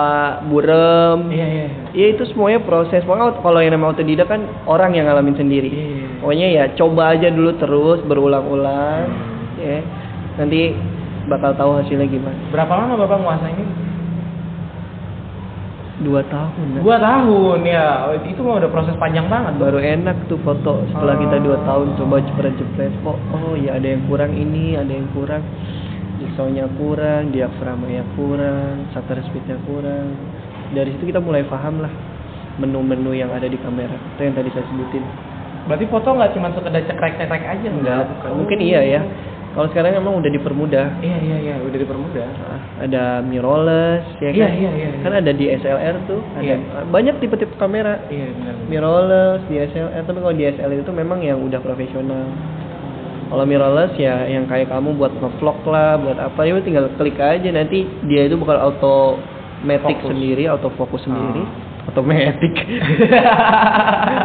burem. 0.47 1.31
Iya 1.31 1.47
iya. 1.47 1.67
ya 1.91 2.07
itu 2.15 2.23
semuanya 2.31 2.63
proses. 2.63 3.03
Pokoknya 3.03 3.39
kalau 3.43 3.59
yang 3.59 3.75
namanya 3.75 3.99
otodidak 3.99 4.29
kan 4.31 4.41
orang 4.67 4.95
yang 4.95 5.11
ngalamin 5.11 5.35
sendiri. 5.35 5.71
Iya. 5.71 6.07
pokoknya 6.23 6.49
ya 6.49 6.65
coba 6.79 7.03
aja 7.19 7.29
dulu 7.29 7.51
terus 7.59 7.99
berulang-ulang. 8.07 9.07
Ya 9.59 9.83
nanti 10.39 10.75
bakal 11.27 11.57
tahu 11.57 11.83
hasilnya 11.83 12.07
gimana. 12.07 12.37
Berapa 12.53 12.73
lama 12.75 12.95
bapak 13.01 13.19
nguasain 13.23 13.67
dua 15.95 16.21
tahun 16.27 16.67
Nak. 16.75 16.81
Dua 16.83 16.97
tahun 16.99 17.59
ya. 17.65 17.87
Itu 18.27 18.43
mah 18.43 18.59
udah 18.59 18.71
proses 18.71 18.99
panjang 18.99 19.31
banget. 19.31 19.55
baru 19.63 19.79
enak 19.79 20.27
tuh 20.27 20.39
foto 20.43 20.83
setelah 20.91 21.15
kita 21.17 21.39
dua 21.39 21.57
tahun 21.63 21.95
coba 21.97 22.19
jepret-jepret 22.19 22.93
kok 23.01 23.19
oh 23.31 23.55
ya 23.55 23.79
ada 23.79 23.95
yang 23.95 24.03
kurang 24.11 24.35
ini 24.35 24.75
ada 24.75 24.91
yang 24.91 25.07
kurang 25.15 25.41
jigsaw-nya 26.35 26.67
kurang 26.75 27.31
diaframanya 27.31 28.03
kurang 28.19 28.91
shutter 28.91 29.23
speed-nya 29.23 29.55
kurang 29.63 30.19
dari 30.75 30.91
situ 30.91 31.15
kita 31.15 31.23
mulai 31.23 31.47
paham 31.47 31.79
lah 31.79 31.93
menu-menu 32.59 33.15
yang 33.15 33.31
ada 33.31 33.47
di 33.47 33.55
kamera 33.55 33.95
itu 33.95 34.21
yang 34.21 34.35
tadi 34.35 34.51
saya 34.51 34.67
sebutin 34.67 35.07
Berarti 35.65 35.87
foto 35.87 36.11
nggak 36.11 36.35
cuma 36.35 36.51
sekedar 36.51 36.83
cekrek-cekrek 36.85 37.41
aja 37.47 37.69
enggak? 37.71 38.05
mungkin 38.29 38.59
iya 38.61 38.83
ya 38.85 39.01
kalau 39.55 39.71
sekarang 39.71 39.95
emang 39.95 40.19
udah 40.19 40.29
dipermudah 40.29 40.99
Iya 40.99 41.19
iya 41.23 41.37
iya, 41.41 41.55
udah 41.63 41.79
dipermudah. 41.79 42.27
Nah, 42.27 42.59
ada 42.83 43.23
mirrorless 43.23 44.03
ya 44.19 44.29
Iya, 44.29 44.45
kan 44.45 44.51
iya, 44.51 44.71
iya, 44.75 44.89
iya. 44.91 45.01
kan 45.01 45.13
ada 45.15 45.31
di 45.31 45.47
SLR 45.55 45.95
tuh 46.05 46.19
ada 46.35 46.43
Iya. 46.43 46.83
banyak 46.91 47.15
tipe-tipe 47.17 47.55
kamera 47.55 48.03
Iya 48.11 48.35
benar. 48.35 48.55
mirrorless 48.67 49.47
DSLR 49.47 50.03
tapi 50.03 50.19
kalau 50.19 50.35
DSLR 50.35 50.83
itu 50.83 50.91
memang 50.93 51.23
yang 51.23 51.39
udah 51.39 51.63
profesional 51.63 52.27
kalau 53.35 53.45
mirrorless 53.45 53.93
ya 53.97 54.25
yang 54.25 54.47
kayak 54.47 54.69
kamu 54.69 54.95
buat 54.95 55.11
ngevlog 55.13 55.59
lah 55.67 55.99
buat 55.99 56.17
apa 56.17 56.41
ya 56.41 56.55
tinggal 56.61 56.87
klik 56.95 57.19
aja 57.19 57.51
nanti 57.51 57.83
dia 58.05 58.25
itu 58.25 58.39
bakal 58.39 58.71
automatic 58.71 59.99
Fokus. 59.99 60.09
sendiri 60.09 60.43
autofocus 60.47 61.03
sendiri 61.03 61.43
Ah. 61.85 61.91
automatic 61.91 62.55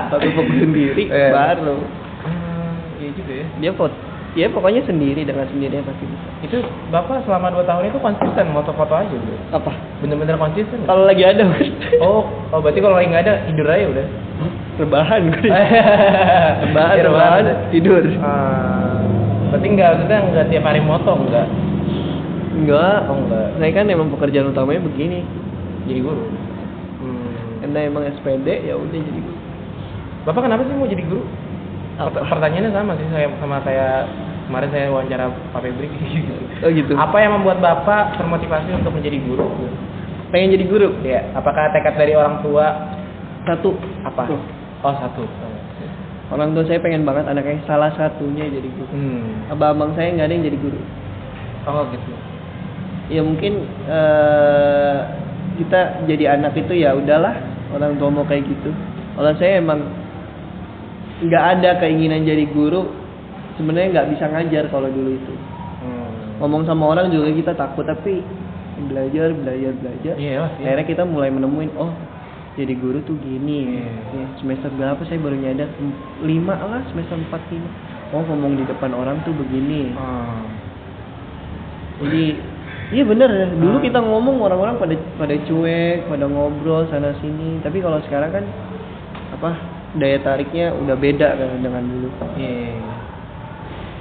autofocus 0.10 0.58
sendiri 0.60 1.04
Iya. 1.06 1.30
baru 1.32 1.78
Hmm, 2.19 2.72
iya 2.98 3.10
juga 3.12 3.34
ya. 3.34 3.45
dia 3.58 3.72
foto 3.74 3.95
ya 4.32 4.45
pokoknya 4.48 4.84
sendiri 4.84 5.24
dengan 5.24 5.48
sendirinya 5.48 5.82
pasti 5.84 6.06
bisa 6.06 6.28
Itu 6.41 6.58
bapak 6.88 7.24
selama 7.24 7.50
dua 7.50 7.65
tahun 7.65 7.89
itu 7.89 7.98
konsisten 7.98 8.45
foto-foto 8.52 8.93
aja 8.93 9.10
bro. 9.10 9.36
apa 9.52 9.72
Bener-bener 10.00 10.36
konsisten. 10.36 10.84
kalau 10.84 11.04
lagi 11.04 11.24
ada. 11.24 11.43
Oh, 12.00 12.24
oh 12.48 12.60
berarti 12.60 12.78
kalau 12.78 12.95
lagi 12.95 13.10
nggak 13.10 13.24
ada 13.26 13.34
tidur 13.45 13.67
aja 13.67 13.86
udah. 13.89 14.08
rebahan 14.78 15.22
rebahan 16.63 16.95
rebahan 17.02 17.43
tidur 17.69 18.04
Ah, 18.17 18.99
berarti 19.50 19.68
nggak 19.68 19.90
maksudnya 19.92 20.20
nggak 20.24 20.48
tiap 20.48 20.64
hari 20.64 20.82
moto 20.82 21.12
nggak? 21.18 21.48
enggak 22.50 22.98
Oh 23.08 23.16
enggak. 23.18 23.48
saya 23.56 23.72
kan 23.72 23.86
emang 23.88 24.10
pekerjaan 24.10 24.50
utamanya 24.50 24.82
begini 24.84 25.24
Jadi 25.86 26.00
guru. 26.00 26.24
Hmm. 27.00 27.32
karena 27.60 27.80
emang 27.88 28.04
SPD 28.12 28.48
ya 28.64 28.76
udah 28.76 29.00
jadi 29.00 29.20
guru 29.20 29.38
Bapak 30.20 30.42
kenapa 30.44 30.62
sih 30.64 30.76
mau 30.76 30.86
jadi 30.86 31.02
guru? 31.02 31.24
Apa? 31.96 32.12
Pert- 32.12 32.28
Pertanyaannya 32.28 32.72
sama 32.72 32.92
sih 32.96 33.08
saya 33.10 33.28
sama 33.40 33.58
kayak 33.60 33.96
kemarin 34.46 34.70
saya 34.70 34.86
wawancara 34.90 35.26
Pak 35.52 35.62
Febri 35.62 35.88
gitu. 35.88 36.34
oh 36.64 36.70
gitu 36.70 36.94
Apa 36.94 37.18
yang 37.20 37.32
membuat 37.36 37.58
Bapak 37.60 38.16
termotivasi 38.16 38.70
untuk 38.74 38.92
menjadi 38.92 39.18
guru? 39.20 39.48
pengen 40.30 40.54
jadi 40.54 40.66
guru 40.68 40.94
Ya, 41.02 41.26
apakah 41.34 41.74
tekad 41.74 41.98
dari 41.98 42.14
orang 42.14 42.38
tua 42.40 42.70
satu 43.44 43.74
apa? 44.04 44.30
Tuh. 44.30 44.38
Oh, 44.80 44.94
satu. 44.94 45.26
Orang 46.30 46.54
tua 46.54 46.63
saya 46.63 46.78
pengen 46.78 47.04
banget 47.04 47.26
anaknya 47.26 47.58
salah 47.63 47.89
satunya 47.92 48.46
jadi 48.46 48.70
guru 48.70 48.89
Hmm. 48.89 49.50
abang-abang 49.50 49.92
saya 49.94 50.13
nggak 50.13 50.26
ada 50.26 50.34
yang 50.34 50.46
jadi 50.46 50.60
guru 50.60 50.82
Oh, 51.65 51.84
gitu. 51.88 52.12
ya 53.10 53.22
mungkin 53.22 53.54
eh, 53.86 54.98
kita 55.58 55.80
jadi 56.06 56.34
anak 56.34 56.56
itu 56.56 56.74
ya 56.74 56.94
udahlah 56.94 57.36
orang 57.70 57.94
tua 57.96 58.10
mau 58.10 58.24
kayak 58.24 58.46
gitu 58.46 58.72
kalau 59.13 59.34
saya 59.36 59.60
emang 59.60 59.82
nggak 61.20 61.44
ada 61.58 61.70
keinginan 61.80 62.24
jadi 62.24 62.48
guru 62.48 62.88
sebenarnya 63.56 63.92
nggak 63.92 64.10
bisa 64.13 64.26
ngajar 64.26 64.63
kalau 64.70 64.88
dulu 64.88 65.12
itu 65.12 65.34
Hmm. 65.80 66.39
ngomong 66.39 66.63
sama 66.63 66.84
orang 66.88 67.08
juga 67.08 67.28
kita 67.30 67.54
takut 67.54 67.84
tapi 67.84 68.24
belajar 68.82 69.32
belajar 69.34 69.72
belajar 69.76 70.15
Iya, 70.15 70.39
Mas, 70.39 70.52
iya. 70.56 70.65
akhirnya 70.72 70.86
kita 70.88 71.04
mulai 71.04 71.28
menemuin 71.28 71.72
oh 71.76 71.92
jadi 72.60 72.74
guru 72.76 73.00
tuh 73.02 73.15
gini 73.17 73.80
Iya. 73.80 73.88
Ya, 74.12 74.26
semester 74.38 74.67
berapa 74.69 75.00
saya 75.02 75.15
baru 75.17 75.39
nyadar 75.39 75.72
lima 76.19 76.60
lah 76.60 76.84
semester 76.91 77.15
empat 77.15 77.39
lima 77.48 77.69
oh 78.12 78.22
ngomong 78.22 78.60
di 78.60 78.67
depan 78.67 78.91
orang 78.91 79.24
tuh 79.24 79.32
begini 79.32 79.95
Oh. 79.95 80.43
jadi 82.04 82.36
iya 82.91 83.04
bener 83.04 83.30
ya 83.30 83.48
dulu 83.50 83.78
Ah. 83.78 83.82
kita 83.82 84.00
ngomong 84.02 84.36
orang-orang 84.41 84.76
pada 84.76 84.95
pada 85.15 85.36
cuek 85.39 86.06
pada 86.06 86.26
ngobrol 86.26 86.84
sana 86.88 87.15
sini 87.17 87.63
tapi 87.63 87.80
kalau 87.80 88.04
sekarang 88.04 88.32
kan 88.34 88.45
apa 89.32 89.56
daya 89.95 90.19
tariknya 90.19 90.76
udah 90.76 90.95
beda 90.95 91.28
kan 91.34 91.50
dengan 91.60 91.84
dulu 91.88 92.10
Iya. 92.36 92.76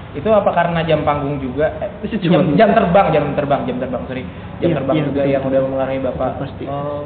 Itu 0.08 0.32
apa 0.32 0.50
karena 0.50 0.80
jam 0.82 1.04
panggung 1.04 1.36
juga? 1.36 1.68
Eh, 1.78 2.08
Itu 2.08 2.16
jam, 2.26 2.56
jam 2.56 2.72
terbang, 2.72 3.12
jam 3.12 3.36
terbang, 3.36 3.60
jam 3.68 3.76
terbang, 3.76 4.02
sorry. 4.08 4.24
Jam 4.58 4.72
Iya, 4.72 4.76
terbang 4.80 4.96
iya, 4.96 5.04
juga 5.04 5.20
betul, 5.20 5.30
yang 5.30 5.42
betul. 5.44 5.52
udah 5.52 5.60
mempengaruhi 5.68 6.00
Bapak. 6.00 6.30
Pasti. 6.40 6.64
Oh. 6.64 7.04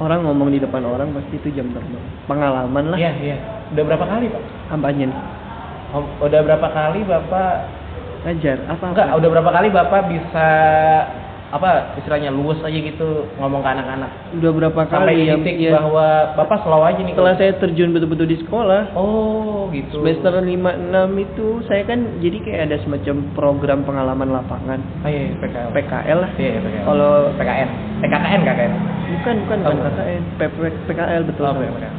Orang 0.00 0.20
ngomong 0.28 0.48
di 0.52 0.60
depan 0.60 0.82
orang 0.84 1.12
pasti 1.16 1.40
itu 1.40 1.48
jam 1.56 1.68
terbang. 1.72 2.04
Pengalaman 2.28 2.84
lah. 2.92 2.98
Iya, 3.00 3.12
iya. 3.22 3.36
Udah 3.72 3.82
berapa 3.82 4.06
kali, 4.06 4.26
Pak? 4.30 4.42
apanya 4.66 5.06
nih 5.06 5.20
Oh, 5.94 6.02
udah 6.26 6.40
berapa 6.42 6.68
kali 6.74 7.06
Bapak 7.06 7.54
ngajar. 8.26 8.58
Apa 8.66 8.84
enggak, 8.90 9.08
udah 9.16 9.28
berapa 9.30 9.50
kali 9.54 9.68
Bapak 9.70 10.00
bisa 10.10 10.48
apa 11.46 11.94
istilahnya 11.94 12.28
luwes 12.28 12.58
aja 12.58 12.74
gitu 12.74 13.06
ngomong 13.36 13.60
ke 13.60 13.70
anak-anak 13.70 14.10
udah 14.34 14.50
berapa 14.52 14.80
sampai 14.82 15.14
kali 15.14 15.24
ya, 15.24 15.34
titik 15.36 15.56
ya, 15.60 15.70
bahwa 15.74 16.06
Bapak 16.34 16.58
slow 16.60 16.82
aja 16.82 16.98
nih 16.98 17.14
setelah 17.14 17.34
saya 17.34 17.52
terjun 17.56 17.90
betul-betul 17.90 18.26
di 18.26 18.38
sekolah 18.40 18.90
Oh, 18.92 19.70
gitu. 19.70 20.02
semester 20.02 20.36
5 20.36 20.42
6 20.42 21.06
itu 21.16 21.46
saya 21.64 21.82
kan 21.82 22.02
jadi 22.18 22.36
kayak 22.40 22.60
ada 22.66 22.76
semacam 22.82 23.16
program 23.32 23.78
pengalaman 23.82 24.28
lapangan 24.32 24.80
Oh, 25.00 25.08
iya, 25.08 25.22
iya, 25.24 25.34
PKL. 25.36 25.68
PKL 25.72 26.18
lah 26.18 26.30
Iya, 26.34 26.48
iya, 26.48 26.60
PKL. 26.60 26.84
kalau 26.84 27.12
PKN. 27.32 27.68
Eh, 27.96 28.08
KKN, 28.08 28.40
bukan 28.42 29.34
bukan 29.38 29.58
Oh, 29.62 29.70
bukan 29.70 29.74
bukan. 29.76 29.92
KKN 29.92 30.22
PKL 30.84 31.22
betul 31.24 31.44
Oh. 31.44 31.54
PKL. 31.54 31.94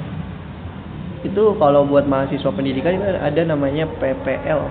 itu 1.20 1.44
kalau 1.56 1.82
buat 1.84 2.04
mahasiswa 2.04 2.52
pendidikan 2.52 2.94
itu 2.94 3.04
ada 3.04 3.42
namanya 3.44 3.88
PPL 3.90 4.62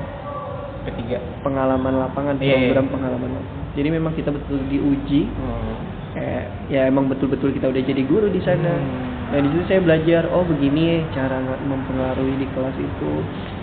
P3. 0.86 1.00
pengalaman 1.42 1.98
lapangan 1.98 2.38
Iya, 2.38 2.44
iya. 2.46 2.56
program 2.70 2.86
pengalaman 2.88 3.30
lapangan 3.32 3.55
jadi 3.76 3.88
memang 3.90 4.12
kita 4.12 4.32
betul 4.32 4.58
diuji 4.66 5.28
Hmm. 5.28 5.76
kayak 6.12 6.44
ya 6.66 6.80
emang 6.84 7.06
betul-betul 7.06 7.52
kita 7.52 7.68
udah 7.68 7.82
jadi 7.84 8.02
guru 8.02 8.26
di 8.26 8.40
sana 8.40 8.72
Hmm. 8.72 9.04
nah 9.26 9.38
di 9.38 9.48
situ 9.48 9.64
saya 9.66 9.80
belajar 9.80 10.22
oh 10.28 10.42
begini 10.42 10.82
ya 10.86 10.98
cara 11.14 11.36
mempengaruhi 11.60 12.34
di 12.36 12.46
kelas 12.48 12.74
itu 12.74 13.12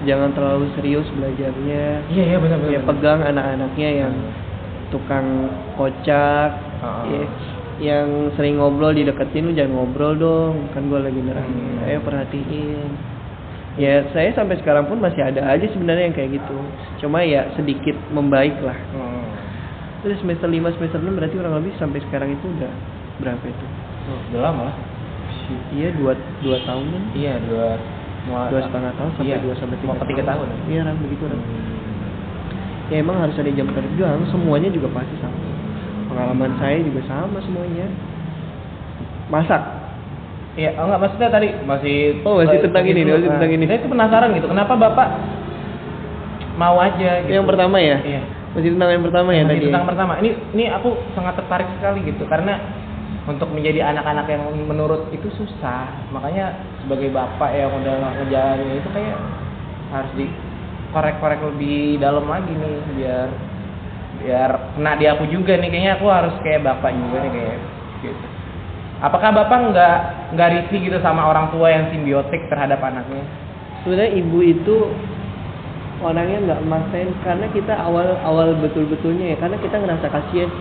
jangan 0.03 0.29
terlalu 0.31 0.69
serius 0.73 1.07
belajarnya 1.11 1.83
Iya, 2.05 2.23
iya 2.25 2.37
benar 2.37 2.57
benar. 2.57 2.71
ya 2.71 2.79
pegang 2.83 3.19
anak-anaknya 3.25 3.89
yang 3.97 4.13
tukang 4.89 5.25
kocak 5.73 6.51
Ah. 6.77 7.07
ya, 7.07 7.23
yang 7.81 8.07
sering 8.33 8.59
ngobrol 8.59 8.91
dideketin 8.91 9.47
lu 9.47 9.53
jangan 9.53 9.73
ngobrol 9.73 10.13
dong 10.13 10.69
kan 10.69 10.85
gue 10.85 10.99
lagi 10.99 11.17
nerangin 11.17 11.57
Hmm. 11.73 11.85
ayo 11.85 11.99
perhatiin 12.01 12.91
ya 13.73 14.05
saya 14.11 14.29
sampai 14.31 14.59
sekarang 14.59 14.85
pun 14.85 14.99
masih 14.99 15.23
ada 15.23 15.41
aja 15.47 15.65
sebenarnya 15.65 16.05
yang 16.05 16.13
kayak 16.13 16.37
gitu 16.37 16.57
cuma 16.99 17.25
ya 17.25 17.49
sedikit 17.55 17.97
membaik 18.09 18.53
lah 18.59 18.77
Hmm. 18.91 19.12
Terus 20.03 20.19
semester 20.19 20.45
5 20.45 20.75
semester 20.75 20.99
6 20.99 21.09
berarti 21.09 21.33
kurang 21.33 21.55
lebih 21.57 21.71
sampai 21.75 21.99
sekarang 22.01 22.29
itu 22.29 22.45
udah 22.49 22.71
berapa 23.17 23.45
itu 23.45 23.65
Oh, 24.03 24.19
Udah 24.29 24.41
lama 24.43 24.61
lah. 24.67 24.75
iya 25.71 25.87
dua 25.89 26.11
dua 26.43 26.59
tahunan 26.67 27.15
Iya, 27.15 27.39
dua 27.41 27.79
dua 28.51 28.59
setengah 28.61 28.91
tahun 28.93 29.09
sampai 29.15 29.31
Iya, 29.31 29.37
dua 29.39 29.53
sampai 29.55 29.75
tiga 29.79 29.95
tiga 30.03 30.23
tahun. 30.25 30.47
iya 30.67 30.81
Ram, 30.83 30.95
begitu 30.99 31.23
Ram. 31.23 31.39
ya 32.85 32.95
emang 32.99 33.17
harus 33.17 33.35
ada 33.35 33.47
jam 33.49 33.63
terbang 33.65 34.19
semuanya 34.27 34.67
juga 34.69 34.91
pasti 34.91 35.15
sama 35.17 35.39
pengalaman 36.05 36.51
saya 36.57 36.77
juga 36.83 36.99
sama 37.07 37.39
semuanya 37.39 37.87
masak 39.29 39.63
Iya, 40.53 40.77
oh 40.77 40.85
enggak 40.85 40.99
maksudnya 41.01 41.29
tadi 41.31 41.47
masih 41.65 42.21
Oh, 42.21 42.37
masih 42.37 42.61
tentang 42.61 42.85
ini, 42.85 43.01
masih 43.01 43.25
tentang 43.25 43.49
Nah, 43.49 43.57
ini. 43.57 43.65
Saya 43.65 43.79
tuh 43.81 43.89
penasaran 43.89 44.29
gitu, 44.37 44.45
kenapa 44.45 44.73
Bapak 44.75 45.07
mau 46.53 46.77
aja 46.77 47.23
gitu. 47.23 47.31
yang 47.31 47.47
pertama 47.47 47.79
ya 47.79 47.97
Iya. 48.03 48.21
Masih 48.53 48.69
tentang 48.77 48.91
yang 48.93 49.03
pertama 49.05 49.29
ya 49.33 49.43
Masih 49.45 49.49
tadi 49.49 49.65
tentang 49.69 49.85
pertama. 49.89 50.13
Ini 50.21 50.29
ini 50.53 50.65
aku 50.69 50.89
sangat 51.17 51.33
tertarik 51.41 51.69
sekali 51.77 51.99
gitu 52.05 52.23
karena 52.29 52.53
untuk 53.25 53.49
menjadi 53.49 53.89
anak-anak 53.89 54.25
yang 54.29 54.43
menurut 54.69 55.09
itu 55.09 55.29
susah. 55.33 55.89
Makanya 56.13 56.53
sebagai 56.85 57.09
bapak 57.09 57.49
yang 57.53 57.73
udah 57.73 57.93
ngejalanin 58.21 58.77
itu 58.77 58.89
kayak 58.93 59.17
harus 59.89 60.11
dikorek-korek 60.17 61.41
lebih 61.53 61.97
dalam 61.97 62.25
lagi 62.29 62.53
nih 62.53 62.77
biar 62.97 63.29
biar 64.23 64.51
kena 64.77 64.91
di 65.01 65.05
aku 65.09 65.25
juga 65.27 65.57
nih 65.57 65.69
kayaknya 65.73 65.91
aku 65.97 66.07
harus 66.07 66.35
kayak 66.45 66.61
bapak 66.61 66.93
juga 66.93 67.17
nih 67.25 67.31
kayak 67.33 67.57
gitu. 68.05 68.25
Apakah 69.03 69.35
bapak 69.35 69.59
nggak 69.73 69.97
nggak 70.37 70.49
risih 70.55 70.79
gitu 70.79 70.97
sama 71.03 71.27
orang 71.27 71.51
tua 71.51 71.67
yang 71.73 71.91
simbiotik 71.91 72.47
terhadap 72.47 72.79
anaknya? 72.79 73.25
sebenarnya 73.83 74.11
ibu 74.15 74.39
itu 74.39 74.75
orangnya 76.03 76.37
nggak 76.43 76.61
maksain 76.63 77.09
karena 77.19 77.47
kita 77.49 77.73
awal 77.73 78.05
awal 78.21 78.51
betul 78.55 78.83
betulnya 78.85 79.31
ya 79.31 79.37
karena 79.37 79.57
kita 79.57 79.75
ngerasa 79.75 80.05
kasihan 80.05 80.51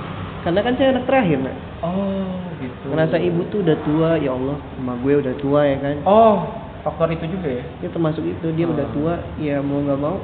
karena 0.43 0.61
kan 0.61 0.73
saya 0.75 0.89
anak 0.91 1.05
terakhir 1.05 1.39
nak 1.39 1.57
Oh, 1.83 2.31
gitu. 2.57 2.87
ngerasa 2.89 3.17
ibu 3.19 3.43
tuh 3.49 3.59
udah 3.61 3.77
tua 3.83 4.11
ya 4.17 4.31
Allah 4.31 4.57
emak 4.77 4.97
gue 4.99 5.15
udah 5.19 5.35
tua 5.37 5.61
ya 5.65 5.77
kan 5.77 5.97
Oh, 6.03 6.37
faktor 6.83 7.11
itu 7.11 7.27
juga 7.29 7.49
ya. 7.53 7.65
ya 7.79 7.89
termasuk 7.89 8.23
itu 8.23 8.47
dia 8.53 8.65
Oh. 8.65 8.73
udah 8.73 8.87
tua 8.91 9.15
ya 9.37 9.59
mau 9.59 9.79
nggak 9.81 9.99
mau 9.99 10.17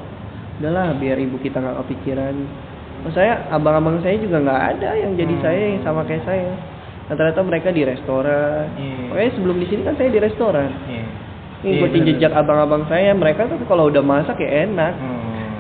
udahlah 0.59 0.95
biar 0.95 1.19
ibu 1.19 1.37
kita 1.37 1.59
nggak 1.59 1.77
kepikiran 1.83 2.35
oh, 3.03 3.13
saya 3.13 3.47
abang-abang 3.49 3.99
saya 4.01 4.17
juga 4.17 4.39
nggak 4.39 4.63
ada 4.73 4.91
yang 4.97 5.15
jadi 5.15 5.35
Hmm. 5.35 5.43
saya 5.43 5.61
yang 5.69 5.83
sama 5.83 6.03
kayak 6.03 6.23
saya 6.23 6.51
rata-rata 7.07 7.41
mereka 7.41 7.69
di 7.71 7.83
restoran 7.83 8.69
Iya. 8.75 9.03
Makanya 9.09 9.33
sebelum 9.33 9.57
di 9.57 9.67
sini 9.67 9.81
kan 9.83 9.95
saya 9.95 10.09
di 10.09 10.21
restoran 10.21 10.71
Iya. 10.85 11.07
Ini 11.59 11.69
Iya, 11.69 11.77
ikutin 11.77 11.91
bener-bener. 11.93 12.17
jejak 12.17 12.33
abang-abang 12.35 12.83
saya 12.87 13.11
mereka 13.13 13.47
tuh 13.47 13.59
kalau 13.65 13.87
udah 13.87 14.01
masak 14.01 14.39
ya 14.39 14.65
enak 14.65 14.95
Hmm. 14.95 15.51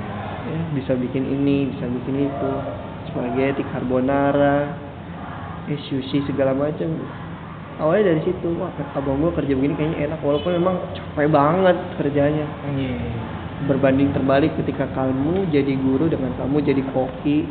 ya, 0.46 0.60
bisa 0.72 0.92
bikin 0.94 1.24
ini 1.24 1.74
bisa 1.74 1.84
bikin 1.84 2.14
itu 2.24 2.50
spaghetti 3.06 3.62
carbonara 3.68 4.78
eh, 5.66 5.80
sushi 5.84 6.22
segala 6.22 6.52
macam 6.52 6.86
awalnya 7.76 8.10
dari 8.10 8.22
situ 8.22 8.48
wah 8.54 8.70
abang 8.92 9.18
gua 9.18 9.30
kerja 9.32 9.52
begini 9.52 9.74
kayaknya 9.74 9.98
enak 10.06 10.20
walaupun 10.20 10.52
memang 10.52 10.74
capek 10.92 11.28
banget 11.28 11.76
kerjanya 11.96 12.46
Iya. 12.68 12.98
berbanding 13.66 14.10
terbalik 14.12 14.54
ketika 14.54 14.86
kamu 14.88 15.50
jadi 15.50 15.74
guru 15.76 16.06
dengan 16.06 16.30
kamu 16.36 16.62
jadi 16.62 16.82
koki 16.88 17.42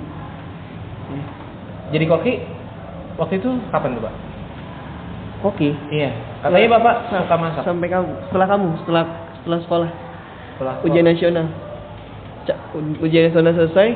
Eh, 1.08 1.24
Jadi 1.90 2.04
koki 2.04 2.34
waktu 3.16 3.40
itu 3.40 3.48
kapan 3.70 3.96
tuh, 3.96 4.04
Pak? 4.04 4.14
Koki 5.40 5.72
Iya. 5.90 6.10
Katanya 6.40 6.70
Bapak 6.74 6.96
suka 7.10 7.36
masak. 7.36 7.64
sampai 7.64 7.88
kamu 7.88 8.12
setelah 8.28 8.48
kamu 8.48 8.68
setelah 8.82 9.04
setelah 9.36 9.60
sekolah 9.62 9.90
Setelah 10.54 10.74
ujian 10.84 11.06
nasional 11.06 11.46
u- 12.74 12.98
ujian 13.02 13.28
nasional 13.28 13.54
selesai 13.54 13.90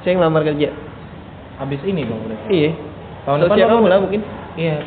saya 0.00 0.12
ngelamar 0.14 0.42
kerja 0.42 0.70
habis 1.56 1.80
ini 1.82 2.04
dong 2.04 2.20
berarti. 2.22 2.46
iya 2.48 2.70
Tahun 3.24 3.42
depan 3.42 3.56
kamu 3.58 3.86
lah 3.86 3.98
mungkin 3.98 4.22
Iya. 4.54 4.80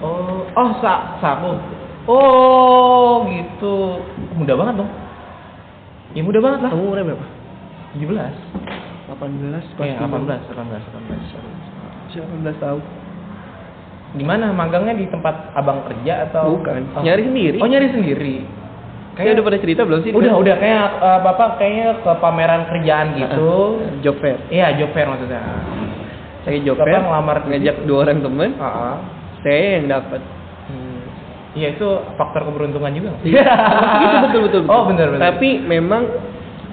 Oh, 0.00 0.42
oh 0.50 0.70
sa 0.78 1.14
saku. 1.18 1.54
Oh, 2.10 3.22
gitu. 3.24 4.02
Mudah 4.34 4.58
banget 4.58 4.74
dong. 4.76 4.90
Ya 6.10 6.20
mudah 6.20 6.40
banget 6.40 6.66
lah. 6.66 6.70
kamu 6.74 6.82
umurnya 6.82 7.04
berapa 7.06 7.26
17. 7.94 8.10
18 8.10 9.62
Iya, 9.78 9.94
kelas 9.94 10.10
18, 10.10 10.42
18, 10.50 10.82
18. 12.10 12.18
18 12.18 12.58
tahun 12.58 12.80
Di 14.12 14.24
mana 14.24 14.52
magangnya 14.52 14.92
di 14.92 15.08
tempat 15.08 15.56
abang 15.56 15.88
kerja 15.88 16.28
atau 16.28 16.60
Bukan, 16.60 16.92
Oh. 16.92 17.00
nyari 17.00 17.24
sendiri. 17.24 17.56
Oh, 17.56 17.68
nyari 17.68 17.88
sendiri. 17.88 18.36
Kayak 19.12 19.36
udah 19.36 19.44
pada 19.44 19.58
cerita 19.60 19.80
belum 19.84 20.00
sih? 20.04 20.12
Udah, 20.12 20.32
udah 20.36 20.56
kayak 20.56 20.86
eh, 21.00 21.18
Bapak 21.20 21.48
kayaknya 21.56 22.00
ke 22.00 22.12
pameran 22.16 22.62
kerjaan 22.68 23.06
gitu. 23.16 23.48
Job 24.00 24.16
fair. 24.20 24.40
Iya, 24.48 24.76
job 24.76 24.90
fair 24.92 25.08
maksudnya. 25.08 25.40
Saya 26.44 26.58
job 26.60 26.76
Bapak 26.76 26.88
fair. 26.88 27.02
ngelamar 27.04 27.36
ngajak 27.44 27.76
dua 27.84 27.98
orang 28.04 28.18
temen. 28.20 28.50
Heeh. 28.56 28.94
Saya 29.44 29.64
yang 29.76 29.86
dapat. 29.88 30.20
Hmm. 30.68 31.00
Iya, 31.52 31.68
itu 31.76 31.88
faktor 32.16 32.48
keberuntungan 32.48 32.92
juga. 32.92 33.08
nggak 33.12 33.20
sih? 33.20 33.32
gitu 33.32 34.16
betul 34.24 34.40
betul. 34.48 34.60
Oh, 34.68 34.88
benar 34.88 35.06
benar. 35.12 35.36
Tapi 35.36 35.60
memang 35.60 36.02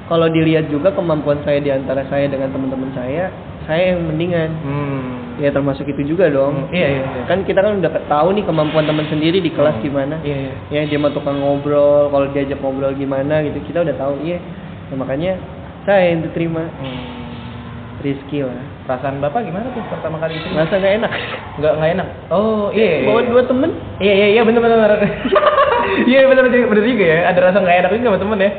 kalau 0.08 0.28
dilihat 0.28 0.68
juga 0.68 0.92
kemampuan 0.92 1.44
saya 1.44 1.60
di 1.60 1.70
antara 1.70 2.08
saya 2.08 2.26
dengan 2.26 2.50
teman-teman 2.50 2.90
saya, 2.96 3.30
saya 3.70 3.94
yang 3.94 4.02
mendingan. 4.10 4.50
hmm. 4.66 5.02
Ya 5.40 5.56
termasuk 5.56 5.88
itu 5.88 6.04
juga 6.04 6.28
dong. 6.28 6.68
Hmm, 6.68 6.76
iya, 6.76 7.00
iya, 7.00 7.04
iya. 7.06 7.24
Kan 7.24 7.48
kita 7.48 7.64
kan 7.64 7.80
udah 7.80 7.92
tahu 8.12 8.36
nih 8.36 8.44
kemampuan 8.44 8.84
teman 8.84 9.08
sendiri 9.08 9.40
di 9.40 9.54
kelas 9.54 9.78
Hmm. 9.80 9.86
gimana. 9.86 10.16
Iya, 10.20 10.38
iya. 10.42 10.54
Ya 10.68 10.82
dia 10.90 11.00
mah 11.00 11.14
tukang 11.16 11.40
ngobrol, 11.40 12.12
kalau 12.12 12.28
diajak 12.34 12.60
ngobrol 12.60 12.92
gimana 12.92 13.40
gitu, 13.48 13.62
kita 13.64 13.86
udah 13.88 13.96
tahu. 13.96 14.20
Iya. 14.20 14.42
Nah, 14.92 14.98
makanya 15.00 15.40
saya 15.88 16.12
yang 16.12 16.26
diterima. 16.28 16.66
Hmm. 16.82 17.20
Rizky 18.00 18.40
lah. 18.44 18.56
Perasaan 18.88 19.20
Bapak 19.20 19.44
gimana 19.44 19.68
tuh 19.76 19.84
pertama 19.92 20.18
kali 20.24 20.40
itu? 20.40 20.48
Masa 20.56 20.80
nggak 20.80 20.94
enak? 21.04 21.12
Nggak 21.60 21.74
nggak 21.78 21.92
enak. 22.00 22.08
Oh, 22.32 22.72
iya. 22.72 23.04
iya, 23.04 23.08
Bawa 23.12 23.20
iya. 23.20 23.28
dua 23.28 23.42
temen. 23.44 23.70
Iya 24.00 24.14
iya 24.16 24.28
iya 24.34 24.42
benar 24.48 24.62
benar. 24.64 24.92
Iya 25.90 26.30
benar 26.30 26.44
benar 26.48 26.70
benar 26.70 26.86
juga 26.86 27.06
ya. 27.06 27.20
Ada 27.34 27.40
rasa 27.50 27.58
nggak 27.60 27.78
enak 27.84 27.92
juga 27.96 28.08
sama 28.08 28.20
temen 28.24 28.40
ya. 28.40 28.52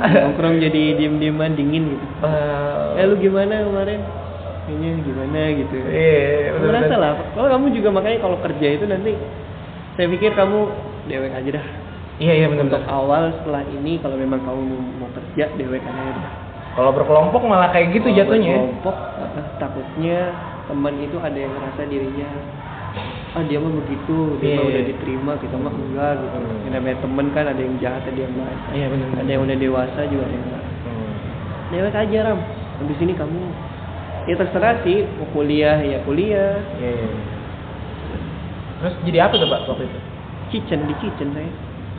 nongkrong 0.00 0.56
jadi 0.64 0.82
diem-dieman 0.96 1.52
dingin 1.58 1.92
gitu. 1.92 2.06
Eh, 2.24 3.00
Eh 3.00 3.04
lu 3.10 3.14
gimana 3.18 3.64
kemarin? 3.64 4.00
Kayaknya 4.70 4.90
gimana 5.02 5.40
gitu. 5.50 5.76
Iya 5.82 6.54
benar 6.54 6.68
Merasa 6.70 6.86
benar. 6.86 7.00
lah. 7.02 7.12
Kalau 7.34 7.48
kamu 7.50 7.66
juga 7.74 7.88
makanya 7.90 8.18
kalau 8.22 8.36
kerja 8.38 8.66
itu 8.70 8.84
nanti 8.86 9.12
saya 9.94 10.06
pikir 10.06 10.30
kamu 10.32 10.58
dewek 11.04 11.32
aja 11.34 11.50
dah. 11.58 11.66
Iya 12.16 12.32
iya 12.36 12.46
benar 12.46 12.64
Untuk 12.68 12.84
awal 12.86 13.34
setelah 13.34 13.66
ini 13.66 13.98
kalau 13.98 14.14
memang 14.14 14.38
kamu 14.40 14.60
mau, 14.62 14.78
mau 15.02 15.10
kerja 15.10 15.50
dewek 15.56 15.82
aja 15.82 16.02
dah. 16.14 16.28
Kalau 16.70 16.94
berkelompok 16.94 17.42
malah 17.42 17.74
kayak 17.74 17.90
gitu 17.90 18.06
Kalau 18.06 18.18
jatuhnya. 18.22 18.46
ya. 18.46 18.58
Kelompok 18.62 18.96
eh, 19.18 19.44
takutnya 19.58 20.18
teman 20.64 20.94
itu 21.02 21.16
ada 21.18 21.34
yang 21.34 21.50
ngerasa 21.50 21.82
dirinya 21.84 22.30
ah 23.30 23.46
dia 23.46 23.62
mah 23.62 23.70
begitu, 23.70 24.42
dia 24.42 24.58
mah 24.58 24.66
Iya. 24.66 24.70
udah 24.74 24.82
diterima, 24.84 25.32
kita 25.38 25.54
mah 25.54 25.70
enggak 25.70 26.14
gitu. 26.18 26.34
Hmm. 26.36 26.62
Yang 26.66 26.72
namanya 26.74 26.96
temen 26.98 27.26
kan 27.30 27.44
ada 27.46 27.60
yang 27.62 27.74
jahat, 27.78 28.02
ada 28.02 28.18
yang 28.18 28.34
baik. 28.34 28.58
Iya 28.70 28.86
benar. 28.90 29.06
benar. 29.06 29.18
Ada 29.22 29.30
yang 29.30 29.42
udah 29.46 29.56
dewasa 29.58 30.00
juga 30.06 30.22
ada 30.26 30.34
yang 30.34 30.46
enggak. 30.46 30.64
Hmm. 30.82 31.10
Dewek 31.70 31.94
aja 31.94 32.18
Ram. 32.26 32.40
Habis 32.82 32.98
ini 32.98 33.12
kamu 33.14 33.40
ya 34.24 34.34
terserah 34.36 34.82
sih 34.82 35.04
mau 35.16 35.28
kuliah 35.30 35.78
ya 35.78 35.98
kuliah. 36.04 36.60
Iya 36.76 36.90
iya. 36.90 37.08
Terus 38.80 38.94
jadi 39.04 39.18
apa 39.28 39.34
tuh 39.36 39.48
Pak 39.48 39.60
waktu 39.68 39.84
itu? 39.84 39.98
Kitchen 40.50 40.88
di 40.88 40.94
kitchen 40.98 41.36
saya. 41.36 41.50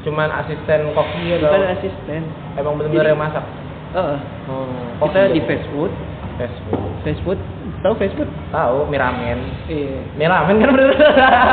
Cuman 0.01 0.33
asisten 0.33 0.91
koki 0.97 1.37
atau 1.37 1.45
Bukan 1.45 1.63
asisten. 1.77 2.21
emang 2.57 2.73
benar-benar 2.75 3.05
yang 3.07 3.21
masak? 3.21 3.45
Heeh. 3.93 4.19
Oh, 4.49 5.05
kita 5.05 5.29
di 5.29 5.41
fast 5.45 5.65
food. 5.69 5.93
fast 6.41 6.57
food. 6.67 6.91
Fast 7.05 7.21
food. 7.21 7.39
Tahu 7.85 7.93
fast 8.01 8.13
food? 8.17 8.29
Tahu 8.49 8.89
miramen. 8.89 9.37
Iya. 9.69 10.01
Miramen 10.17 10.57
kan 10.57 10.69
bener. 10.73 10.89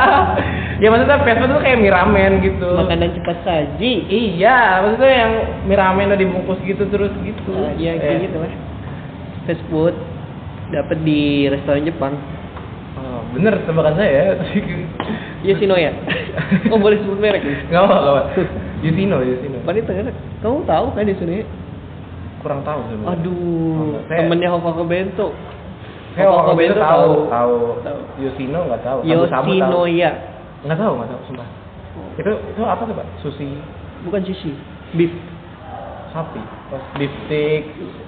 ya 0.81 0.87
maksudnya 0.89 1.21
fast 1.21 1.37
food 1.37 1.51
tuh 1.53 1.61
kayak 1.61 1.77
miramen 1.77 2.31
gitu. 2.41 2.69
Makanan 2.73 3.13
cepat 3.21 3.37
saji. 3.45 3.91
Iya, 4.09 4.81
maksudnya 4.81 5.13
yang 5.13 5.33
miramen 5.69 6.09
udah 6.09 6.17
dibungkus 6.17 6.57
gitu 6.65 6.89
terus 6.89 7.13
gitu. 7.21 7.53
Iya 7.77 7.95
Eh. 7.95 8.01
kayak 8.01 8.17
gitu 8.25 8.37
lah. 8.41 8.51
Fast 9.45 9.63
food 9.69 9.93
dapat 10.69 10.97
di 11.01 11.49
restoran 11.49 11.85
Jepang. 11.85 12.13
Oh, 12.99 13.21
bener 13.33 13.61
tebakan 13.65 13.95
saya. 13.97 14.35
Iya 15.39 15.55
Shinoya. 15.55 15.95
oh 16.71 16.75
boleh 16.75 16.99
sebut 16.99 17.15
merek 17.15 17.39
nih. 17.39 17.71
Gak 17.71 17.87
apa 17.87 17.95
gak 17.95 18.11
apa. 18.11 18.21
Yusino, 18.83 19.23
Yusino. 19.23 19.63
Wanita 19.63 19.95
kan? 19.95 20.11
Kamu 20.43 20.67
tahu 20.67 20.85
kan 20.91 21.07
di 21.07 21.15
Shinoya? 21.15 21.47
Kurang 22.43 22.59
tahu 22.67 22.79
sebenarnya. 22.91 23.15
Aduh, 23.15 24.03
Saya- 24.11 24.19
temennya 24.19 24.51
Hokage 24.51 24.83
Bento. 24.83 25.31
Saya 26.11 26.27
waktu 26.27 26.67
itu 26.67 26.75
tahu, 26.75 27.31
tahu. 27.31 27.55
Tahu. 27.87 27.99
Yusino 28.19 28.59
nggak 28.67 28.81
tahu. 28.83 28.99
Tahu. 28.99 29.07
Yoshinoya. 29.07 30.11
Nggak 30.67 30.77
tahu, 30.83 30.91
nggak 30.99 31.09
tahu, 31.15 31.21
sumpah. 31.31 31.47
Itu 32.19 32.31
itu 32.35 32.61
apa 32.67 32.81
tuh 32.83 32.95
pak? 32.99 33.07
Sushi 33.23 33.47
Bukan 34.03 34.21
sushi. 34.27 34.51
Beef. 34.99 35.13
sapi, 36.09 36.41
terus 36.73 36.85
beef 36.97 37.13
steak. 37.29 37.63